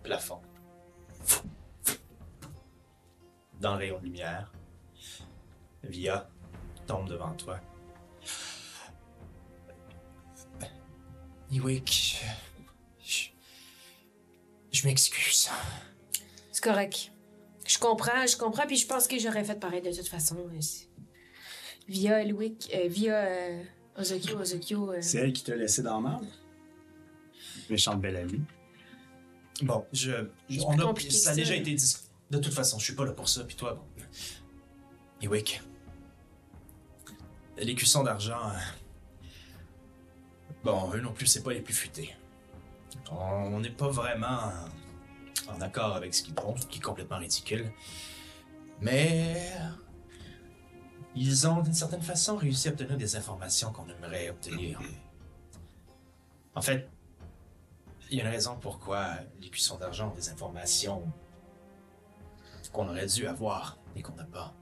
[0.03, 0.41] plafond.
[3.61, 4.53] Dans le rayon de lumière,
[5.83, 6.29] Via
[6.87, 7.61] tombe devant toi.
[11.51, 12.21] Iwick,
[13.05, 13.29] je,
[14.73, 15.49] je m'excuse.
[16.51, 17.13] C'est correct.
[17.67, 20.37] Je comprends, je comprends, puis je pense que j'aurais fait pareil de toute façon.
[20.61, 20.89] c'est-
[21.89, 23.63] Via Louis, euh, via euh,
[23.97, 24.93] Ozokyo, Ozokyo.
[24.93, 26.27] euh, C'est elle qui t'a laissé dans la merde?
[27.71, 28.41] Méchante belle amie.
[29.63, 30.11] Bon, je,
[30.51, 31.35] je- on plus a, ça a ça.
[31.35, 31.97] déjà été dit.
[32.31, 34.03] De toute façon, je suis pas là pour ça, puis toi, bon.
[35.23, 35.63] Ewick,
[37.57, 38.51] les cuissons d'argent.
[38.51, 38.59] euh,
[40.65, 42.13] Bon, eux non plus, c'est pas les plus futés.
[43.13, 44.51] On n'est pas vraiment
[45.49, 47.73] en accord avec ce qu'ils font, ce qui est complètement ridicule.
[48.81, 49.53] Mais.
[51.19, 54.79] Ils ont, d'une certaine façon, réussi à obtenir des informations qu'on aimerait obtenir.
[56.55, 56.91] En fait,
[58.11, 61.11] il y a une raison pourquoi les cuissons d'argent ont des informations
[62.73, 64.53] qu'on aurait dû avoir et qu'on n'a pas.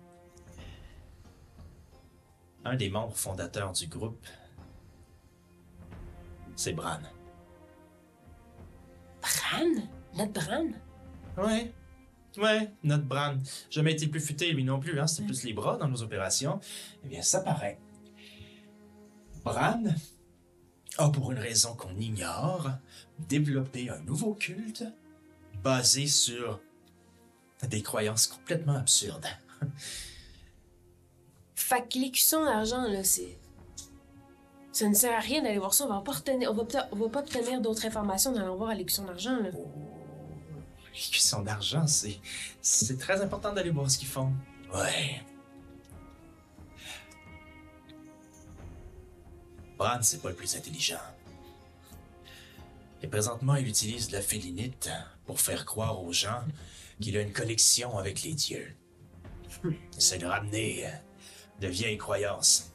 [2.64, 4.24] Un des membres fondateurs du groupe,
[6.54, 7.00] c'est Bran.
[9.20, 9.82] Bran?
[10.16, 10.66] Notre Bran?
[11.36, 11.72] Ouais.
[12.36, 13.36] Ouais, notre Bran.
[13.70, 15.06] Jamais été plus futé, lui non plus, hein.
[15.06, 16.58] C'était plus les bras dans nos opérations.
[17.04, 17.78] Eh bien, ça paraît.
[19.44, 19.82] Bran
[20.98, 22.70] a, pour une raison qu'on ignore,
[23.28, 24.84] développé un nouveau culte
[25.62, 26.60] basé sur
[27.68, 29.26] des croyances complètement absurdes.
[31.54, 33.38] Fait que les cuissons d'argent, là, c'est.
[34.72, 35.84] Ça ne sert à rien d'aller voir ça.
[35.86, 38.56] On va pas, retenir- on va, peut- on va pas obtenir d'autres informations en allant
[38.56, 39.50] voir à l'élection d'argent, là.
[40.94, 42.20] Les cuissons d'argent, c'est.
[42.62, 44.32] C'est très important d'aller voir ce qu'ils font.
[44.72, 45.20] Ouais.
[49.76, 51.00] Bran, c'est pas le plus intelligent.
[53.02, 54.88] Et présentement, il utilise la félinite
[55.26, 56.42] pour faire croire aux gens
[57.00, 58.74] qu'il a une connexion avec les dieux.
[59.98, 60.88] C'est de ramener
[61.60, 62.72] de vieilles croyances.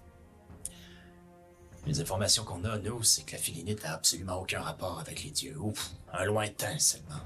[1.86, 5.32] Les informations qu'on a, nous, c'est que la félinite a absolument aucun rapport avec les
[5.32, 5.58] dieux.
[5.58, 7.22] Ouf, un lointain seulement.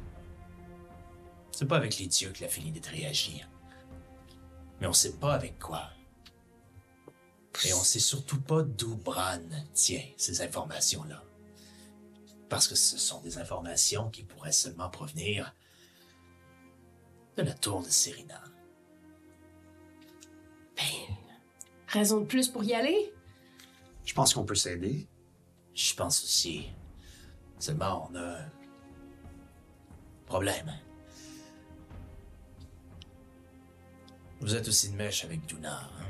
[1.53, 3.43] C'est pas avec les dieux que la félinite réagit.
[4.81, 5.91] Mais on sait pas avec quoi.
[7.63, 9.39] Et on sait surtout pas d'où Bran
[9.73, 11.23] tient ces informations-là.
[12.49, 15.55] Parce que ce sont des informations qui pourraient seulement provenir
[17.37, 18.43] de la tour de Serena.
[20.75, 21.15] Ben,
[21.87, 23.13] raison de plus pour y aller?
[24.05, 25.07] Je pense qu'on peut s'aider.
[25.75, 26.65] Je pense aussi.
[27.59, 28.51] Seulement, on a un
[30.25, 30.73] problème.
[34.43, 35.79] Vous êtes aussi de mèche avec Duna.
[35.79, 36.05] hein?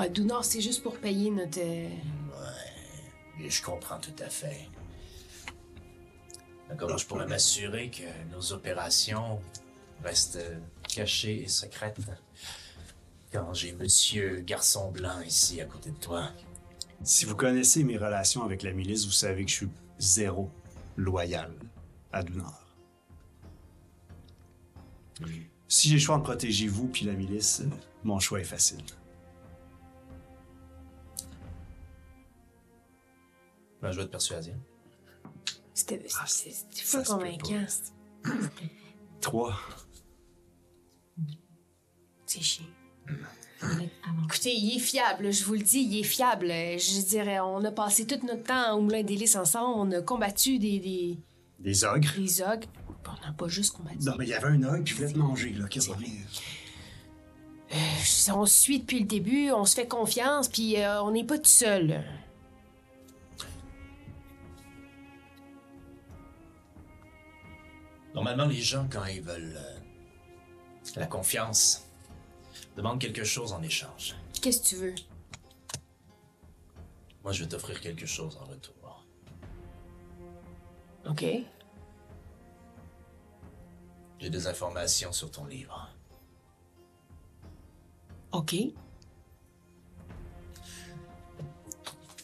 [0.00, 1.58] Ouais, Dunor, c'est juste pour payer notre.
[1.60, 1.88] euh,
[3.40, 4.68] Et je comprends tout à fait.
[6.70, 9.40] Mais Comment je pourrais m'assurer que nos opérations
[10.04, 10.58] restent euh,
[10.88, 11.98] cachées et secrètes
[13.32, 16.30] quand j'ai Monsieur Garçon Blanc ici à côté de toi?
[17.02, 19.68] Si vous connaissez mes relations avec la milice, vous savez que je suis
[19.98, 20.48] zéro
[20.96, 21.52] loyal
[22.12, 22.64] à Dunar.
[25.74, 27.62] Si j'ai le choix de protéger vous puis la milice,
[28.04, 28.82] mon choix est facile.
[33.80, 34.52] Ben, je vais te persuader.
[35.72, 37.64] C'était Ah, c'était- c'était ça fou convaincant.
[39.22, 39.56] Trois.
[42.26, 42.66] C'est chiant.
[44.26, 46.48] Écoutez, il est fiable, je vous le dis, il est fiable.
[46.48, 50.02] Je dirais, on a passé tout notre temps au Moulin des Lys ensemble, on a
[50.02, 51.18] combattu des, des,
[51.60, 52.12] Des ogres.
[52.18, 52.68] des ogres.
[53.12, 53.98] On n'a pas juste combattu.
[54.00, 55.66] Non, mais il y avait un ogre qui voulait te manger, là.
[55.68, 56.26] Qu'est-ce qu'on est?
[58.32, 61.38] On se suit depuis le début, on se fait confiance, puis euh, on n'est pas
[61.38, 62.04] tout seul.
[68.14, 69.78] Normalement, les gens, quand ils veulent euh,
[70.96, 71.86] la confiance,
[72.76, 74.14] demandent quelque chose en échange.
[74.40, 74.94] Qu'est-ce que tu veux?
[77.24, 78.74] Moi, je vais t'offrir quelque chose en retour.
[81.08, 81.24] OK.
[84.22, 85.90] J'ai des informations sur ton livre.
[88.30, 88.54] OK.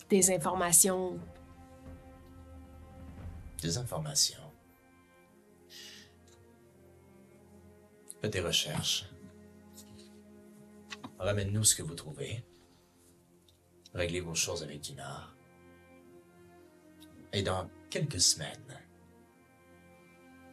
[0.09, 1.19] Des informations.
[3.61, 4.53] Des informations.
[8.21, 9.11] Fais tes recherches.
[11.19, 12.45] Ramène-nous ce que vous trouvez.
[13.93, 15.35] Réglez vos choses avec Dinar.
[17.33, 18.88] Et dans quelques semaines,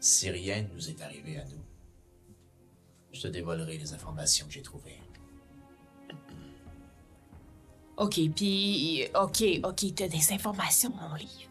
[0.05, 1.63] si rien ne nous est arrivé à nous,
[3.11, 4.99] je te dévoilerai les informations que j'ai trouvées.
[7.97, 9.07] OK, puis.
[9.15, 11.49] OK, OK, t'as des informations dans mon livre.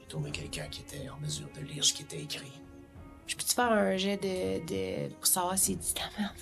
[0.00, 2.52] J'ai trouvé quelqu'un qui était en mesure de lire ce qui était écrit.
[3.26, 4.64] Je peux-tu faire un jet de.
[4.66, 6.38] de pour savoir si c'est de la merde?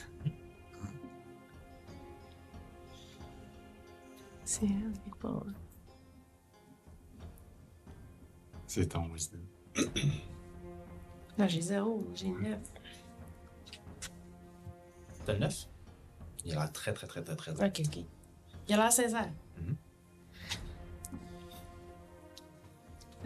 [4.44, 4.66] C'est.
[4.66, 5.42] c'est pas.
[8.76, 9.38] C'est ton wisdom.
[11.38, 12.58] Non, j'ai zéro, j'ai neuf.
[15.24, 15.66] T'as le neuf?
[16.44, 17.52] Il a l'air très, très, très, très, très.
[17.52, 18.04] OK, OK.
[18.68, 19.30] Il a l'air sincère.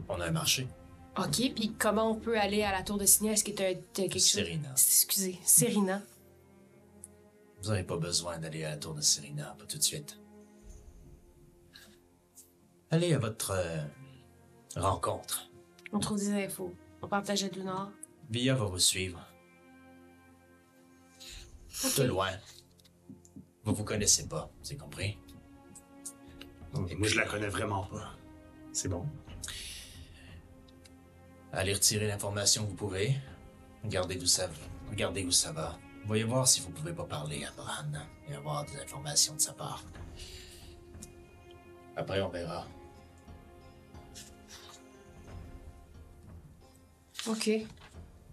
[0.09, 0.69] On a un marché.
[1.19, 3.33] OK, puis comment on peut aller à la tour de Signa?
[3.33, 4.45] Est-ce que t'as t'as quelque chose?
[4.45, 4.71] Serena.
[4.73, 6.03] Excusez, Serena.
[7.63, 10.17] Vous n'avez pas besoin d'aller à la tour de Serena, pas tout de suite.
[12.93, 13.85] Allez à votre euh,
[14.77, 15.51] rencontre.
[15.93, 16.75] On trouve des infos.
[17.03, 17.91] On partage de Nord.
[18.31, 19.27] Via va vous suivre.
[21.97, 22.31] De loin.
[23.65, 25.19] Vous vous connaissez pas, c'est compris?
[26.73, 28.15] Moi, je la connais vraiment pas.
[28.73, 29.07] C'est bon?
[31.53, 33.17] Allez retirer l'information que vous pouvez.
[33.83, 34.49] Regardez d'où ça,
[34.89, 35.79] regardez où ça va.
[36.07, 37.93] Voyez voir si vous pouvez pas parler à Bran
[38.29, 39.83] et avoir des informations de sa part.
[41.97, 42.67] Après, on verra.
[47.29, 47.51] OK.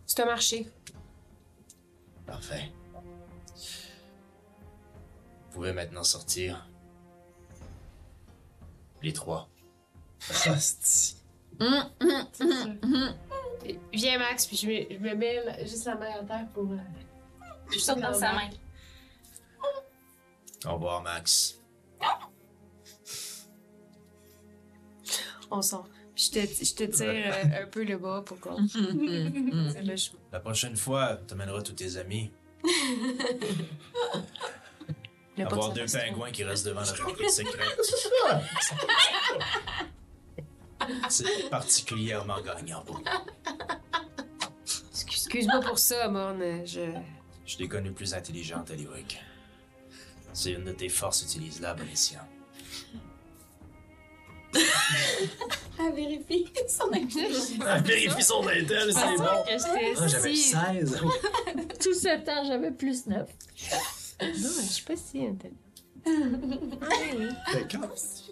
[0.05, 0.67] C'est un marché.
[2.25, 2.71] Parfait.
[5.45, 6.67] Vous pouvez maintenant sortir.
[9.01, 9.49] Les trois.
[13.93, 16.71] Viens, Max, puis je me, je me mets la- juste la main à terre pour.
[16.71, 16.77] euh,
[17.71, 18.49] Je saute dans sa main.
[20.65, 21.59] Au revoir, Max.
[25.51, 25.87] On sort.
[26.17, 28.67] Je te, je te tire euh, un peu le bas pour qu'on.
[29.71, 30.19] C'est le choix.
[30.31, 32.31] La prochaine fois, tu amèneras tous tes amis.
[35.37, 37.79] Le pas Avoir de deux pingouins qui restent devant la rentrée secrète.
[41.09, 43.25] C'est particulièrement gagnant pour moi.
[44.65, 46.65] Excuse- Excuse-moi pour ça, Morne.
[46.65, 46.81] Je.
[47.45, 49.19] Je t'ai connu plus intelligente, Eliwick.
[50.33, 52.21] C'est une de tes forces, utilise-la, bon escient.
[55.79, 57.51] Elle vérifie son intelligence.
[57.83, 59.25] Vérifie son intel, c'est bon.
[59.99, 61.01] Ah, j'avais si- 16.
[61.81, 63.29] Tout ce temps, j'avais plus 9.
[64.21, 64.37] Non, je
[64.73, 65.61] suis pas si intelligente.
[67.53, 67.89] D'accord.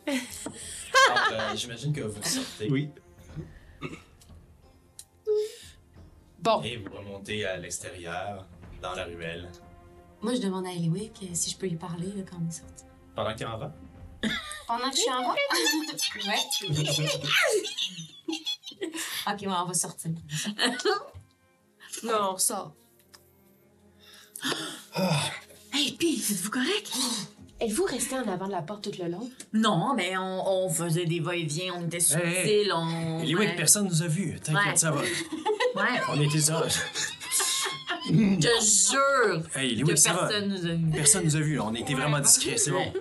[0.08, 2.90] Alors, euh, J'imagine que vous sortez Oui.
[6.40, 6.62] Bon.
[6.64, 8.46] et vous remontez à l'extérieur,
[8.82, 9.50] dans la ruelle.
[10.22, 12.52] Moi, je demande à Eliwick euh, si je peux lui parler là, quand on est
[12.52, 12.86] sorti.
[13.16, 13.74] Pendant qu'il en va,
[14.68, 15.36] Pendant que je suis en bas?
[16.28, 16.40] ouais.
[19.28, 20.12] ok, ouais, on va sortir.
[22.04, 22.74] Non, on sort.
[25.74, 26.92] Hey, pis, êtes-vous correct?
[27.60, 29.30] Êtes-vous resté en avant de la porte tout le long?
[29.54, 33.20] Non, mais on, on faisait des va-et-vient, on était subtils, Hey, on.
[33.20, 33.56] Eliwick, ouais.
[33.56, 34.40] personne nous a vus.
[34.42, 34.76] T'inquiète, Ouais.
[34.78, 35.02] ça va.
[35.76, 36.64] Ouais, On était ça.
[36.70, 36.80] je
[38.14, 38.48] te
[38.92, 40.28] jure Hey, que Eliwick, ça va.
[40.28, 40.92] personne nous a vus.
[40.94, 41.60] Personne nous a vus.
[41.60, 42.94] On était vraiment discrets, c'est bon.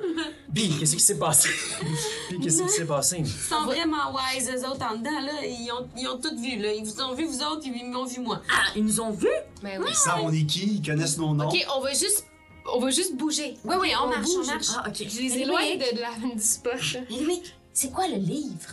[0.55, 1.49] Bi, qu'est-ce qui s'est passé?
[2.31, 3.17] Bi, qu'est-ce qui s'est passé?
[3.19, 5.45] Ils sont vraiment wise, eux autres, en dedans, là.
[5.45, 6.73] Ils ont, ils ont tout vu, là.
[6.73, 8.41] Ils vous ont vu, vous autres, ils m'ont vu, moi.
[8.49, 9.27] Ah, ils nous ont vus?
[9.63, 9.87] Ben oui.
[9.91, 11.49] Ils savent on est qui, ils connaissent nos noms.
[11.49, 12.27] Ok, on va juste.
[12.73, 13.57] On va juste bouger.
[13.65, 14.47] Oui, oui, on, marche, on bouge.
[14.47, 14.67] marche.
[14.77, 14.97] Ah, ok.
[14.97, 16.73] Je les éloigne de, de la du spot.
[16.95, 17.01] là.
[17.11, 18.71] Eliwick, c'est quoi le livre?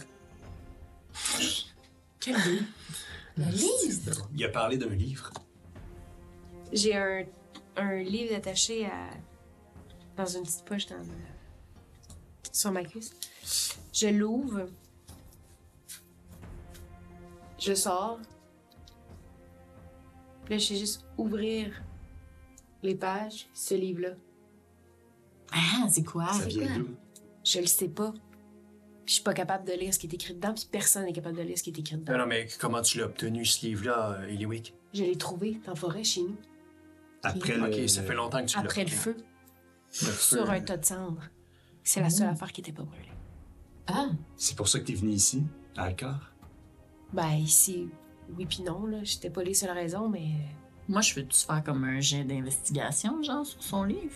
[2.19, 2.63] Quel livre?
[3.37, 4.27] Le livre?
[4.35, 5.31] Il a parlé d'un livre.
[6.71, 7.23] J'ai un,
[7.75, 9.09] un livre attaché à.
[10.15, 11.30] dans une petite poche dans le-
[12.51, 13.13] sur ma cuisse.
[13.93, 14.67] Je l'ouvre.
[17.59, 18.19] Je sors.
[20.45, 21.81] Puis là, je fais juste ouvrir
[22.83, 24.13] les pages, ce livre-là.
[25.53, 26.31] Ah, c'est quoi?
[26.33, 26.87] Ça vient d'où?
[27.45, 28.11] Je le sais pas.
[28.11, 31.13] Puis je suis pas capable de lire ce qui est écrit dedans, puis personne n'est
[31.13, 32.13] capable de lire ce qui est écrit dedans.
[32.13, 34.73] Non, non, mais comment tu l'as obtenu, ce livre-là, euh, Eliwick?
[34.93, 36.37] Je l'ai trouvé dans la forêt chez nous,
[37.23, 37.63] Après le.
[37.83, 38.63] Ok, ça fait longtemps que tu l'as.
[38.63, 39.15] après le feu,
[40.01, 40.37] Le feu.
[40.37, 41.23] sur un tas de cendres.
[41.83, 43.07] C'est la seule affaire qui était pas brûlée.
[43.87, 45.43] Ah, C'est pour ça que t'es venu ici,
[45.75, 46.31] à Alcar?
[47.13, 47.89] Ben, ici,
[48.37, 49.03] oui puis non, là.
[49.03, 50.29] J'étais pas les seules raisons, mais.
[50.87, 54.15] Moi, je veux-tu faire comme un jet d'investigation, genre, sur son livre?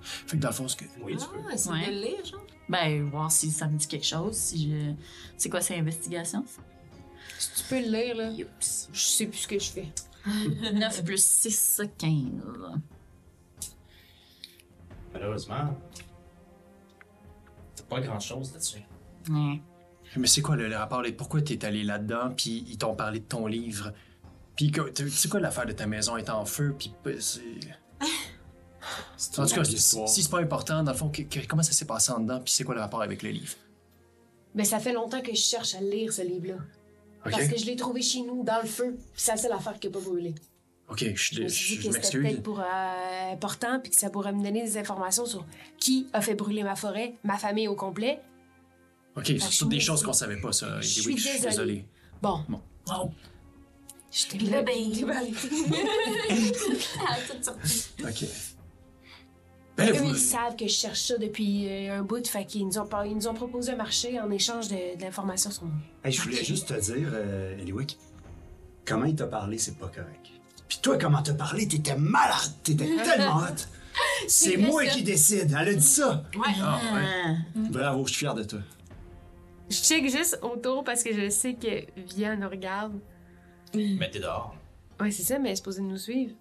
[0.00, 0.84] Fait que dans le fond, ce que.
[1.02, 1.38] oui, tu peux.
[1.50, 1.86] ah c'est Ouais.
[1.86, 2.46] de le lire, genre?
[2.68, 4.92] Ben, voir si ça me dit quelque chose, si je...
[5.36, 6.44] C'est quoi, c'est investigation?
[6.46, 6.60] ça?
[7.38, 8.30] Si tu peux le lire, là.
[8.30, 8.88] Youps.
[8.92, 9.88] Je sais plus ce que je fais.
[10.74, 12.22] 9 plus 6, 15.
[15.12, 15.76] Malheureusement,
[17.76, 18.82] t'as pas grand chose là-dessus.
[20.16, 21.02] Mais c'est quoi le, le rapport?
[21.02, 21.10] là?
[21.12, 23.92] Pourquoi t'es allé là-dedans, puis ils t'ont parlé de ton livre?
[24.56, 27.40] Puis tu sais quoi l'affaire de ta maison est en feu, puis c'est...
[29.16, 31.72] C'est En tout cas, si, c'est pas important, dans le fond, que- que- comment ça
[31.72, 33.54] s'est passé en dedans, puis c'est quoi le rapport avec le livre?
[34.54, 36.58] Mais ça fait longtemps que je cherche à lire, ce livre-là.
[37.24, 38.92] Parce que je l'ai trouvé chez nous, dans le feu.
[39.12, 40.36] Puis c'est la seule affaire qui a pas brûlé.
[40.88, 42.22] OK, je, Je me suis je, dit je que c'était m'excuse.
[42.22, 45.44] peut-être pour euh, important, puis que ça pourrait me donner des informations sur
[45.78, 48.20] qui a fait brûler ma forêt, ma famille au complet.
[49.16, 50.80] OK, c'est toutes des choses qu'on savait pas, ça.
[50.80, 51.48] Je Oui, suis je suis désolée.
[51.50, 51.84] désolé.
[52.22, 52.40] Bon.
[52.48, 52.60] Bon.
[52.86, 53.10] Wow.
[54.12, 54.74] Je t'ai là, ben.
[58.04, 58.24] OK.
[59.76, 62.66] Ben, Eux, vous- ils savent que je cherche ça depuis euh, un bout, fait qu'ils
[62.66, 65.74] nous ont, ils nous ont proposé un marché en échange de, de l'information sur moi.
[66.02, 67.98] Hey, je voulais juste te dire, euh, Eliwick,
[68.86, 70.28] comment il t'a parlé, c'est pas correct.
[70.68, 73.54] Puis toi, comment t'as parlé, t'étais malade, t'étais tellement hot.
[74.28, 74.90] C'est moi ça.
[74.90, 76.24] qui décide, elle a dit ça.
[76.36, 76.52] Ouais.
[76.62, 77.36] Ah, ouais.
[77.70, 78.58] Bravo, je suis fier de toi.
[79.70, 82.98] Je check juste autour parce que je sais que Via nous regarde.
[83.74, 84.54] Mais t'es dehors.
[85.00, 86.34] Ouais, c'est ça, mais elle est supposée nous suivre.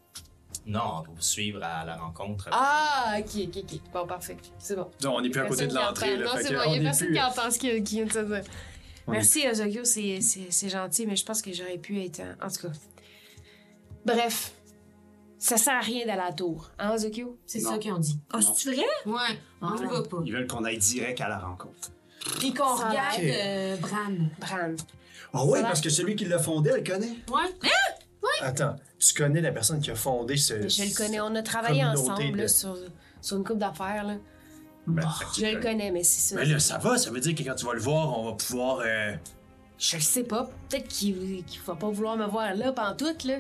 [0.68, 2.50] Non, pour vous suivre à la rencontre.
[2.52, 3.80] Ah, ok, ok, ok.
[3.94, 4.38] Bon, parfait.
[4.58, 4.90] C'est bon.
[5.04, 6.18] Non, on n'est plus à côté de l'entrée.
[6.18, 8.12] Non, c'est bon, on il y a personne qui entend ce qui, qui vient de
[8.12, 8.42] se dire.
[9.08, 12.22] On est- Merci, Ozokyo, c'est c'est- c'est gentil, mais je pense que j'aurais pu être.
[12.42, 12.74] En en tout cas.
[14.06, 14.52] Bref.
[15.38, 16.72] Ça sert à rien d'aller à la tour.
[16.80, 17.38] Hein, Ozokyo?
[17.46, 17.72] C'est Non.
[17.72, 18.20] ça qu'ils ont dit.
[18.34, 18.86] Ah, c'est vrai?
[19.06, 20.18] Ouais, on le va pas.
[20.26, 21.92] Ils veulent qu'on aille direct à la rencontre.
[22.40, 24.12] Puis qu'on Ça regarde euh, Bran.
[24.40, 24.76] Bran.
[25.34, 27.16] Ah oui, parce que celui qui l'a fondé, elle le connaît.
[27.32, 27.52] Ouais.
[28.42, 30.68] Attends, tu connais la personne qui a fondé ce.
[30.68, 32.78] Je le connais, on a travaillé communauté ensemble de- là, sur,
[33.22, 34.04] sur une couple d'affaires.
[34.04, 34.16] là.
[34.88, 35.64] Ben, fait que tu Je le connais.
[35.64, 36.40] connais, mais c'est ça.
[36.40, 38.32] Mais là, ça va, ça veut dire que quand tu vas le voir, on va
[38.34, 38.80] pouvoir.
[38.86, 39.14] euh,
[39.78, 40.50] Je le sais pas.
[40.70, 43.40] Peut-être qu'il qu'il va pas vouloir me voir là, pantoute, là.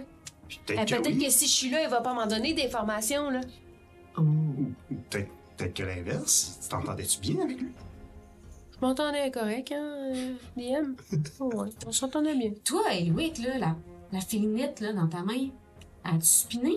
[0.51, 1.17] Euh, Peut-être que, oui.
[1.25, 3.41] que si je suis là, il va pas m'en donner d'informations, là.
[4.17, 4.23] Ou
[5.09, 6.59] Peut-être peut-être que l'inverse.
[6.63, 7.71] Tu t'entendais-tu bien avec lui?
[8.73, 10.95] Je m'entendais correct, hein, euh, DM?
[11.39, 12.51] Oh, ouais, on s'entendait bien.
[12.63, 13.75] Toi, Eliwick, là, la,
[14.11, 15.47] la félinette, là, dans ta main,
[16.03, 16.73] as-tu spiné?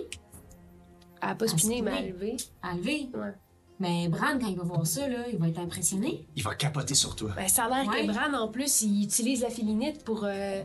[1.21, 2.37] Elle a pas spiné, mais elle a levé.
[2.61, 3.09] À lever?
[3.13, 3.33] Ouais.
[3.81, 6.25] Mais Bran, quand il va voir ça, là, il va être impressionné.
[6.35, 7.31] Il va capoter sur toi.
[7.35, 8.05] Ben, ça a l'air Ouais.
[8.07, 10.63] que Bran, en plus, il utilise la félinite pour, euh,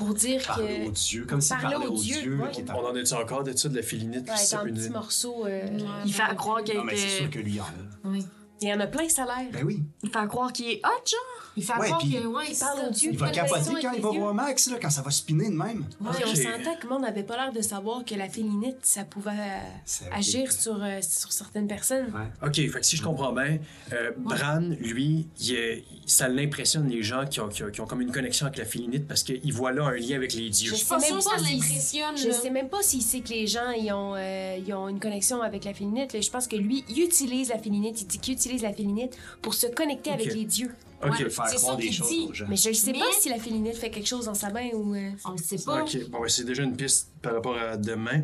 [0.00, 0.88] pour dire Parler que.
[0.88, 2.36] aux dieux, comme s'il Parler parlait aux dieux, dieux.
[2.40, 2.50] ouais.
[2.58, 4.26] est On en est-tu encore de ça, de la filinite?
[4.30, 5.44] Ouais, c'est un petit morceau.
[5.44, 5.60] euh,
[6.06, 7.16] Il fait croire qu'il Non, mais c'est était...
[7.18, 7.68] sûr que lui, il en a.
[8.04, 8.24] Oui.
[8.62, 9.50] Il y en a plein, l'air.
[9.52, 9.82] Ben oui.
[10.02, 11.20] Il fait croire qu'il est hot, genre.
[11.56, 13.10] Il fait Ouais, croire puis que, ouais, il c'est parle aux dieux.
[13.12, 15.84] Il va capoter quand il va voir Max, là, quand ça va spinner de même.
[16.00, 19.30] On sentait que le monde n'avait pas l'air de savoir que la félinite, ça pouvait
[19.30, 22.06] euh, agir sur, euh, sur certaines personnes.
[22.14, 22.46] Ouais.
[22.48, 23.58] Ok, fait que si je comprends bien,
[23.92, 27.86] euh, Bran, lui, il est- ça l'impressionne les gens qui ont, qui, ont, qui ont
[27.86, 30.70] comme une connexion avec la filinite parce qu'il voit là un lien avec les dieux.
[30.72, 33.70] Je sais pas même ça l'impressionne, Je sais même pas s'il sait que les gens
[33.70, 36.12] ils ont, euh, ils ont une connexion avec la félinite.
[36.12, 36.20] là.
[36.20, 38.00] Je pense que lui, il utilise la félinite.
[38.02, 40.74] Il dit qu'il utilise la félinite pour se connecter avec les dieux.
[41.02, 41.30] Ok, Ouais.
[41.30, 42.26] Faire C'est croire ça des choses dit.
[42.28, 42.46] aux gens.
[42.48, 44.68] Mais je ne sais Mais- pas si la félinite fait quelque chose dans sa main
[44.74, 44.94] ou.
[44.94, 45.82] euh, On le sait pas.
[45.82, 48.22] ok, bon, ouais, c'est déjà une piste par rapport à demain.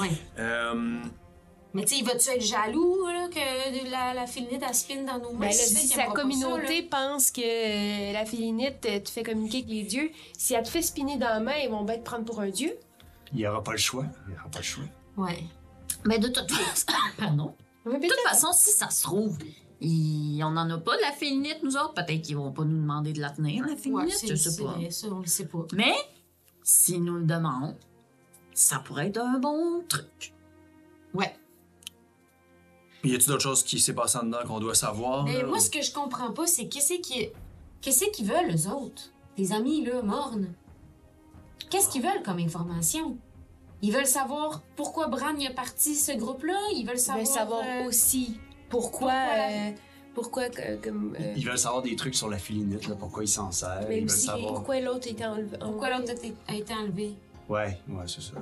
[0.00, 0.10] Ouais.
[0.38, 1.02] Euh,
[1.74, 5.32] Mais tu sais, va-tu être jaloux, là, que la, la félinite, elle spinne dans nos
[5.32, 5.40] mains?
[5.48, 9.68] Ben si sa communauté ça, pense que euh, la félinite euh, te fait communiquer avec
[9.68, 12.24] les dieux, si elle te fait spinner dans la main, ils vont bien te prendre
[12.24, 12.74] pour un dieu.
[13.32, 14.06] Il n'y aura pas le choix.
[14.26, 14.84] Il n'y aura pas le choix.
[15.18, 15.42] Ouais.
[16.06, 16.86] Mais de toute façon...
[17.18, 17.54] Pardon.
[17.86, 19.38] Mais De toute façon, si ça se trouve,
[19.80, 21.94] il- on n'en a pas de la félinite, nous autres.
[21.94, 24.62] Peut-être qu'ils vont pas nous demander de la tenir, la Ouais, félinite, c'est je sais
[24.62, 24.76] pas.
[24.90, 25.64] ça, on le sait pas.
[25.74, 25.94] Mais,
[26.62, 27.76] s'ils nous le demandent,
[28.54, 30.32] ça pourrait être un bon truc.
[31.14, 31.34] Ouais.
[33.04, 35.22] y a-t-il d'autres choses qui s'est passé en dedans qu'on doit savoir?
[35.24, 37.28] Mais là, moi, ou- ce que je comprends pas, c'est qu'est-ce qui-
[37.80, 39.12] qu'est-ce qu'ils veulent, eux autres?
[39.36, 40.52] Tes amis, là, mornes.
[41.70, 43.16] Qu'est-ce qu'ils veulent comme information?
[43.86, 46.58] Ils veulent savoir pourquoi Bran a parti ce groupe-là?
[46.74, 47.62] Ils veulent savoir...
[47.64, 48.36] euh, aussi
[48.68, 49.12] pourquoi.
[49.12, 49.70] pourquoi- euh,
[50.12, 53.28] Pourquoi, que- comme, euh, Ils veulent savoir des trucs sur la filinite, là, pourquoi ils
[53.28, 53.84] s'en servent.
[53.88, 54.54] mais Ils veulent savoir.
[54.54, 55.56] pourquoi l'autre était enlevé.
[55.60, 56.10] Pourquoi l'autre
[56.48, 57.14] a été- enlevé?
[57.48, 58.32] Ouais, ouais, c'est ça.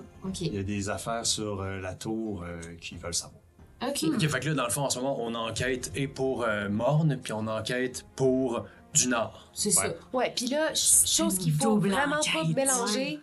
[0.40, 3.42] Il y a des affaires sur euh, la tour euh, qu'ils veulent savoir.
[3.86, 4.04] OK.
[4.14, 6.70] Ok, fait que là, dans le fond, en ce moment, on enquête et pour euh,
[6.70, 8.64] Morne, puis on enquête pour
[8.94, 9.50] du Nord.
[9.52, 9.88] C'est ça.
[10.14, 10.32] Ouais.
[10.34, 13.20] Puis là, ch- chose qu'il faut vraiment pas mélanger.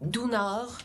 [0.00, 0.78] Dounard,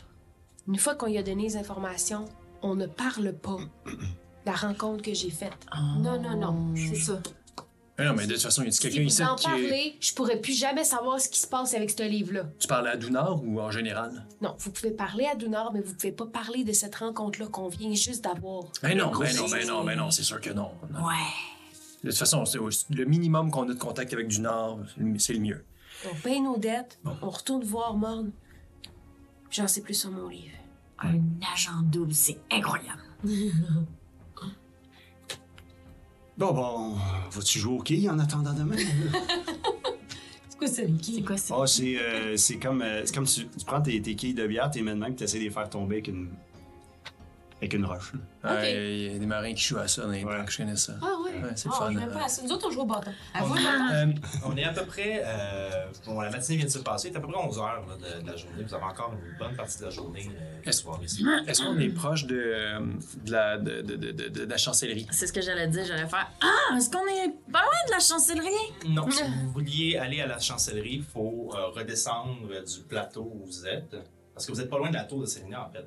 [0.68, 2.26] une fois qu'on lui a donné les informations,
[2.62, 3.92] on ne parle pas de
[4.46, 5.56] la rencontre que j'ai faite.
[6.00, 6.74] Non, non, non.
[6.76, 7.20] C'est ça.
[7.98, 9.50] Mais non, mais de toute façon, y a Si quelqu'un vous ici en qui est...
[9.50, 12.44] parlez, je pourrais plus jamais savoir ce qui se passe avec ce livre-là.
[12.60, 14.24] Tu parles à Dunard ou en général?
[14.40, 17.66] Non, vous pouvez parler à Dounard, mais vous pouvez pas parler de cette rencontre-là qu'on
[17.66, 18.64] vient juste d'avoir.
[18.84, 20.70] Ben non, Le ben non, côté- ben non, ben non, c'est sûr que non.
[20.92, 21.04] Non.
[21.06, 21.14] Ouais.
[22.04, 22.44] De toute façon,
[22.90, 24.78] le minimum qu'on a de contact avec du Nord,
[25.18, 25.64] c'est le mieux.
[26.08, 28.30] On paye nos dettes, on retourne voir Morne.
[29.50, 30.52] J'en sais plus sur mon livre.
[31.00, 31.20] Un
[31.52, 33.02] agent double, c'est incroyable.
[36.36, 36.94] Bon, bon,
[37.32, 38.76] vas-tu jouer au quilles en attendant demain?
[40.48, 41.56] C'est quoi ça, C'est quoi ça?
[41.58, 44.46] oh, c'est euh, c'est comme, euh, c'est comme tu, tu prends tes, tes quilles de
[44.46, 46.28] bière, t'es mets de même, tu essaies de les faire tomber avec une,
[47.58, 48.12] avec une roche.
[48.44, 50.44] Il y a des marins qui jouent à ça dans les Ouais.
[50.56, 50.94] connais ça.
[51.02, 51.32] Ah ouais?
[51.42, 52.12] Ouais, c'est le Ah, fun, je m'aime hein.
[52.18, 52.42] pas à ça.
[52.42, 53.12] Nous autres, on joue au bâton.
[53.34, 54.06] À vous, Euh,
[54.46, 55.22] On est à peu près.
[55.24, 57.10] euh, bon, la matinée vient de se passer.
[57.10, 58.62] C'est à peu près 11 heures là, de, de la journée.
[58.62, 60.82] Vous avez encore une bonne partie de la journée euh, Est-ce-
[61.62, 62.80] qu'on est proche de, euh,
[63.24, 65.06] de, la, de, de, de, de- de la chancellerie?
[65.10, 66.30] C'est ce que j'allais dire, j'allais faire.
[66.40, 68.48] Ah, est-ce qu'on est pas loin de la chancellerie?
[68.88, 73.30] Non, si vous vouliez aller à la chancellerie, il faut euh, redescendre euh, du plateau
[73.34, 73.96] où vous êtes.
[74.34, 75.84] Parce que vous n'êtes pas loin de la tour de Célina, en fait.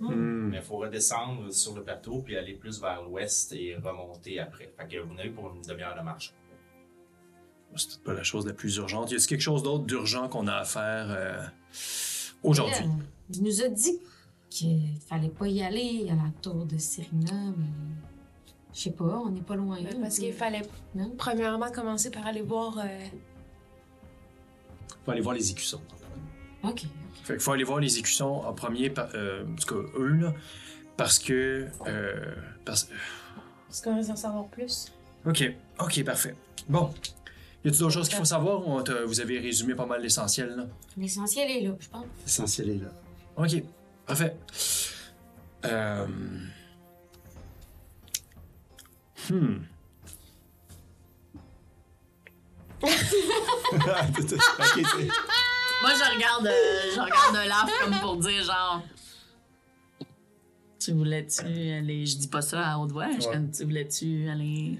[0.00, 0.48] Hmm.
[0.50, 4.72] Mais il faut redescendre sur le plateau puis aller plus vers l'ouest et remonter après.
[4.78, 6.34] Fait que vous n'avez pour une demi-heure de marche.
[7.76, 9.10] C'est peut-être pas la chose la plus urgente.
[9.10, 11.42] Y a quelque chose d'autre d'urgent qu'on a à faire euh,
[12.42, 12.84] aujourd'hui?
[13.34, 13.98] Il nous a dit
[14.48, 17.66] qu'il fallait pas y aller à la tour de Serena, mais.
[18.74, 19.78] Je sais pas, on n'est pas loin.
[19.78, 20.62] Euh, Parce qu'il fallait
[20.94, 21.10] Non?
[21.18, 22.78] premièrement commencer par aller voir.
[22.78, 22.86] euh,
[25.04, 25.80] Faut aller voir les écussons.
[26.62, 26.84] Ok.
[27.28, 30.12] Fait qu'il faut aller voir les écussons en premier, par- euh, en tout cas eux,
[30.14, 30.32] là,
[30.96, 31.66] parce que.
[31.86, 32.34] euh,
[32.64, 32.88] parce-
[33.70, 34.90] Est-ce qu'on veut en savoir plus?
[35.26, 35.44] Ok,
[35.78, 36.34] ok, parfait.
[36.70, 36.90] Bon.
[37.66, 40.00] Y a-t-il d'autres choses qu'il faut savoir ou on t'a- vous avez résumé pas mal
[40.00, 40.66] l'essentiel, là?
[40.96, 42.06] L'essentiel est là, je pense.
[42.24, 42.88] L'essentiel est là.
[43.36, 43.62] Ok,
[44.06, 44.34] parfait.
[45.66, 46.06] Euh...
[49.28, 49.58] Hmm.
[55.82, 58.82] Moi, je regarde, euh, je regarde Olaf comme pour dire genre.
[60.80, 61.40] Tu voulais-tu
[61.72, 62.06] aller.
[62.06, 63.08] Je dis pas ça à haute voix.
[63.18, 63.32] Je Ouais.
[63.34, 64.78] comme, tu voulais-tu aller?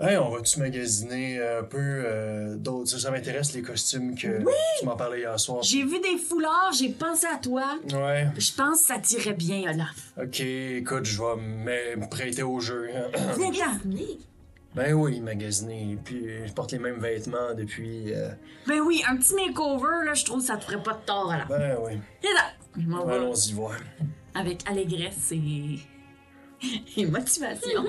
[0.00, 2.90] Hey, on va-tu magasiner un peu euh, d'autres?
[2.90, 4.42] Ça, ça m'intéresse, les costumes que
[4.80, 5.62] tu m'en parlais hier soir.
[5.62, 7.78] J'ai vu des foulards, j'ai pensé à toi.
[7.92, 10.12] Ouais, Je pense que ça t'irait bien, Olaf.
[10.20, 12.88] ok, écoute, je vais me prêter au jeu.
[12.92, 13.08] hein.
[13.38, 13.78] Viens-t'en.
[14.74, 15.98] ben oui, magasiner.
[16.04, 18.12] Puis je porte les mêmes vêtements depuis.
[18.12, 18.30] euh,
[18.66, 21.28] Ben oui, un petit makeover, là, je trouve que ça te ferait pas de tort,
[21.28, 21.48] Olaf.
[21.48, 21.92] Ben oui.
[22.76, 23.76] Je m'en vais Allons-y voir.
[24.34, 25.78] avec allégresse et.
[26.96, 27.84] et motivation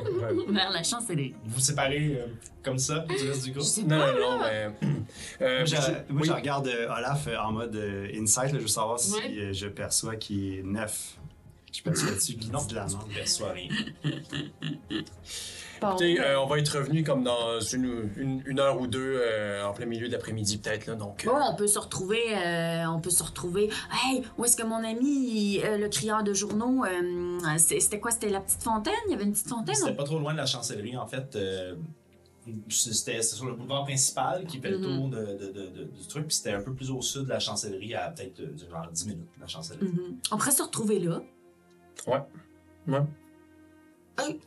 [0.49, 1.33] vers la chancellerie.
[1.45, 2.25] Vous vous séparez euh,
[2.61, 3.65] comme ça du reste du groupe?
[3.87, 4.69] Non, non, non, mais.
[5.41, 6.27] euh, Moi, je, je- moi, oui.
[6.27, 9.33] je regarde euh, Olaf euh, en mode euh, insight, là, je veux savoir si Ouais.
[9.37, 11.17] euh, je perçois qu'il est neuf.
[11.71, 13.69] Je perçois-tu qu'il de la perçois rien.
[15.81, 15.89] Bon.
[15.89, 19.65] Écoutez, euh, on va être revenu comme dans une, une- une heure ou deux euh,
[19.65, 20.95] en plein milieu de l'après-midi, peut-être, là.
[20.95, 21.25] Donc.
[21.25, 23.69] euh, Bon, on peut se retrouver, euh, on peut se retrouver.
[23.91, 28.11] Hey, où est-ce que mon ami, euh, le crieur de journaux, euh, c'est- c'était quoi?
[28.11, 28.93] C'était la petite fontaine?
[29.07, 29.75] Il y avait une petite fontaine?
[29.75, 31.35] C'était pas trop loin de la chancellerie, en fait.
[31.35, 31.75] euh,
[32.69, 34.83] c'était sur le boulevard principal qui fait le Mhm.
[34.83, 36.27] tour de, de- de- de- du truc.
[36.27, 38.39] Puis c'était un peu plus au sud de la chancellerie, à peut-être
[38.69, 39.85] genre 10 minutes de la chancellerie.
[39.87, 40.17] Mhm.
[40.31, 41.21] On pourrait se retrouver là.
[42.07, 42.21] Ouais.
[42.87, 42.99] Ouais.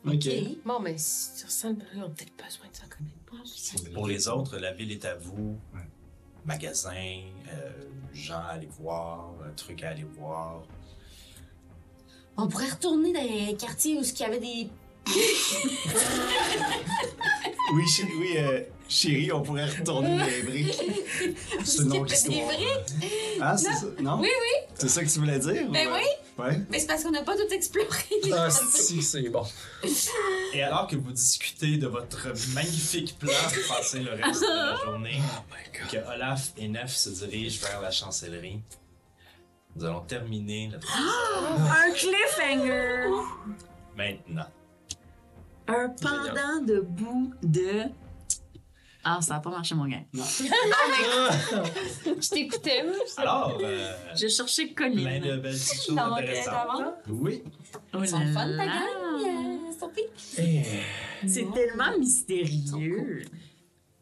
[0.06, 0.28] Ok.
[0.64, 1.72] Bon, mais si sur ça, on
[2.02, 3.92] a peut-être besoin de s'en connaître plus.
[3.92, 5.58] Pour les autres, la ville est à vous.
[6.46, 7.20] Magasins,
[7.52, 7.70] euh,
[8.14, 10.62] gens à aller voir, un truc à aller voir.
[12.38, 14.68] On pourrait retourner dans les quartiers où il y avait des.
[17.74, 20.80] Oui, chi- oui euh, chérie, on pourrait retourner dans les briques.
[21.64, 22.46] C'est une autre Des histoire.
[22.46, 22.86] vrais?
[23.42, 23.86] Ah, c'est ça?
[24.00, 24.18] Non?
[24.20, 24.66] Oui, oui.
[24.74, 25.68] C'est ça que tu voulais dire?
[25.70, 26.06] Ben ou, euh, oui.
[26.38, 26.60] Ouais.
[26.70, 27.88] Mais c'est parce qu'on n'a pas tout exploré.
[28.32, 29.42] Ah, si, c'est bon.
[30.54, 34.76] Et alors que vous discutez de votre magnifique plan pour passer le reste de la
[34.84, 35.20] journée,
[35.90, 38.60] que Olaf et Nef se dirigent vers la chancellerie,
[39.74, 43.08] nous allons terminer notre Un cliffhanger!
[43.96, 44.46] maintenant.
[45.66, 47.82] Un pendant de bout de.
[49.04, 50.02] Ah, ça a pas marché, mon gars.
[52.20, 52.82] Je t'écoutais.
[53.16, 55.20] Alors, euh, J'ai cherché plein Colline.
[55.22, 56.94] de belles choses Non, intéressantes.
[57.08, 57.42] Oui.
[57.94, 58.82] Oh Ils sont fun, ta gang,
[59.24, 60.02] euh, Sophie.
[60.38, 60.62] Eh,
[61.26, 63.22] C'est tellement mystérieux.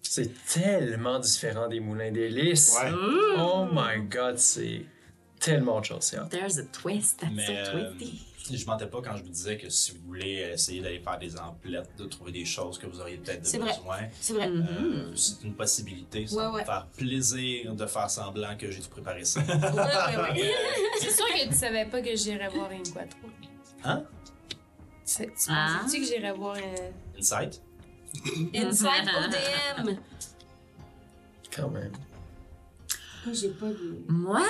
[0.02, 2.74] C'est tellement différent des moulins d'hélice.
[2.82, 2.90] Ouais.
[3.38, 4.86] Oh my god, c'est
[5.40, 5.98] tellement autre chose.
[6.02, 6.28] c'est.
[6.30, 8.26] There's a twist, that's Mais so euh, twisty.
[8.54, 11.36] Je mentais pas quand je vous disais que si vous voulez essayer d'aller faire des
[11.38, 13.72] emplettes, de trouver des choses que vous auriez peut-être C'est de vrai.
[13.76, 14.48] besoin, C'est vrai.
[14.48, 16.26] euh, c'est une possibilité.
[16.26, 19.40] Ça Ouais, faire plaisir de faire semblant que j'ai tout préparé ça.
[19.40, 20.54] Ouais, ouais, ouais.
[21.00, 23.28] C'est sûr que tu savais pas que j'irais voir une quattro.
[23.84, 24.04] Hein?
[25.06, 25.80] Tu, tu Ah.
[25.82, 27.18] pensais-tu que j'irais voir un.
[27.18, 27.62] Insight?
[28.54, 29.08] Inside
[29.84, 29.96] ODM.
[31.54, 31.92] Quand même.
[33.24, 34.04] Moi, j'ai pas de.
[34.08, 34.42] Moi,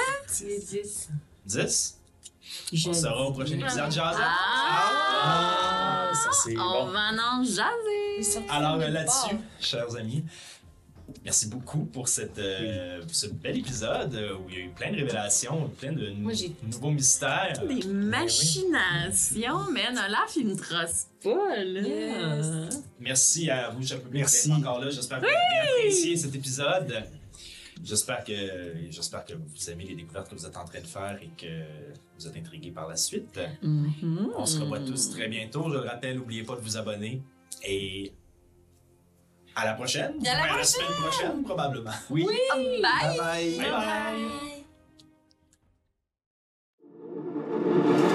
[0.43, 1.09] Les 10.
[1.47, 1.99] 10?
[2.73, 2.89] Je.
[2.89, 4.17] On sera au prochain épisode, Jazz.
[4.21, 6.91] Ah, ça c'est On bon.
[6.93, 8.41] va en jaser.
[8.49, 10.25] Alors euh, là-dessus, chers amis,
[11.25, 14.91] merci beaucoup pour cette, euh, ce bel épisode euh, où il y a eu plein
[14.91, 16.33] de révélations, plein de Moi,
[16.63, 17.61] nouveaux mystères.
[17.67, 19.99] Des machinations, man.
[20.07, 21.81] Olaf, il me trosse pas, là.
[21.81, 22.81] Yes.
[23.01, 24.49] Merci à vous, cher public, Merci.
[24.49, 24.91] d'être encore là.
[24.91, 27.03] J'espère que vous avez apprécié cet épisode.
[27.83, 28.33] J'espère que,
[28.91, 31.63] j'espère que vous aimez les découvertes que vous êtes en train de faire et que
[32.19, 33.39] vous êtes intrigués par la suite.
[33.63, 34.31] Mm-hmm.
[34.37, 35.69] On se revoit tous très bientôt.
[35.69, 37.23] Je le rappelle, n'oubliez pas de vous abonner
[37.65, 38.13] et
[39.55, 40.15] à la prochaine.
[40.27, 40.65] À la, prochaine.
[40.65, 41.91] semaine prochaine, probablement.
[42.11, 42.27] Oui.
[42.55, 42.81] bye.
[42.83, 43.19] bye.
[43.19, 43.71] bye, bye.
[47.93, 48.07] bye